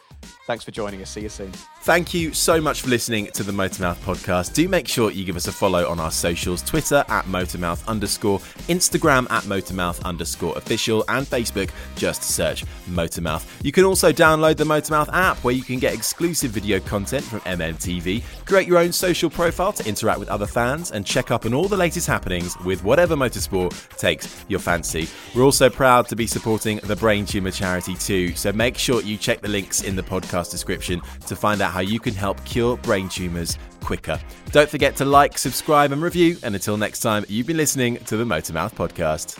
thanks 0.47 0.63
for 0.63 0.71
joining 0.71 1.01
us. 1.01 1.09
See 1.09 1.21
you 1.21 1.29
soon. 1.29 1.51
Thank 1.81 2.13
you 2.13 2.33
so 2.33 2.61
much 2.61 2.81
for 2.81 2.89
listening 2.89 3.27
to 3.33 3.43
the 3.43 3.51
Motormouth 3.51 3.95
podcast. 3.97 4.53
Do 4.53 4.67
make 4.69 4.87
sure 4.87 5.11
you 5.11 5.25
give 5.25 5.35
us 5.35 5.47
a 5.47 5.51
follow 5.51 5.89
on 5.89 5.99
our 5.99 6.11
socials 6.11 6.61
Twitter 6.61 7.03
at 7.09 7.25
Motormouth 7.25 7.85
underscore, 7.87 8.39
Instagram 8.69 9.29
at 9.29 9.43
Motormouth 9.43 10.01
underscore 10.05 10.57
official, 10.57 11.03
and 11.09 11.25
Facebook. 11.27 11.69
Just 11.97 12.23
search 12.23 12.63
Motormouth. 12.89 13.45
You 13.63 13.71
can 13.73 13.83
also 13.83 14.11
download 14.13 14.55
the 14.57 14.63
Motormouth 14.63 15.09
app 15.13 15.37
where 15.43 15.53
you 15.53 15.63
can 15.63 15.79
get 15.79 15.93
exclusive 15.93 16.51
video 16.51 16.79
content 16.79 17.23
from 17.25 17.41
MMTV, 17.73 18.23
create 18.45 18.67
your 18.67 18.77
own 18.77 18.91
social 18.91 19.29
profile 19.29 19.73
to 19.73 19.87
interact 19.87 20.19
with 20.19 20.29
other 20.29 20.47
fans, 20.47 20.91
and 20.91 21.05
check 21.05 21.31
up 21.31 21.45
on 21.45 21.53
all 21.53 21.67
the 21.67 21.77
latest 21.77 22.07
happenings 22.07 22.57
with 22.59 22.83
whatever 22.83 23.15
motorsport 23.15 23.97
takes 23.97 24.45
your 24.47 24.59
fancy. 24.59 25.07
We're 25.35 25.43
also 25.43 25.69
proud 25.69 26.07
to 26.09 26.15
be 26.15 26.27
supporting 26.27 26.77
the 26.83 26.95
Brain 26.95 27.25
Tumor 27.25 27.51
charity 27.51 27.95
too, 27.95 28.35
so 28.35 28.51
make 28.53 28.77
sure 28.77 29.01
you 29.01 29.17
check 29.17 29.41
the 29.41 29.49
links 29.49 29.83
in 29.83 29.95
the 29.95 30.03
podcast 30.03 30.51
description 30.51 31.01
to 31.27 31.35
find 31.35 31.61
out 31.61 31.71
how 31.71 31.81
you 31.81 31.99
can 31.99 32.13
help 32.13 32.43
cure 32.45 32.77
brain 32.77 33.09
tumors 33.09 33.57
quicker. 33.81 34.19
Don't 34.51 34.69
forget 34.69 34.95
to 34.97 35.05
like, 35.05 35.37
subscribe, 35.37 35.91
and 35.91 36.01
review. 36.01 36.37
And 36.43 36.55
until 36.55 36.77
next 36.77 37.01
time, 37.01 37.25
you've 37.27 37.47
been 37.47 37.57
listening 37.57 37.97
to 38.05 38.17
the 38.17 38.23
Motormouth 38.23 38.73
podcast. 38.73 39.39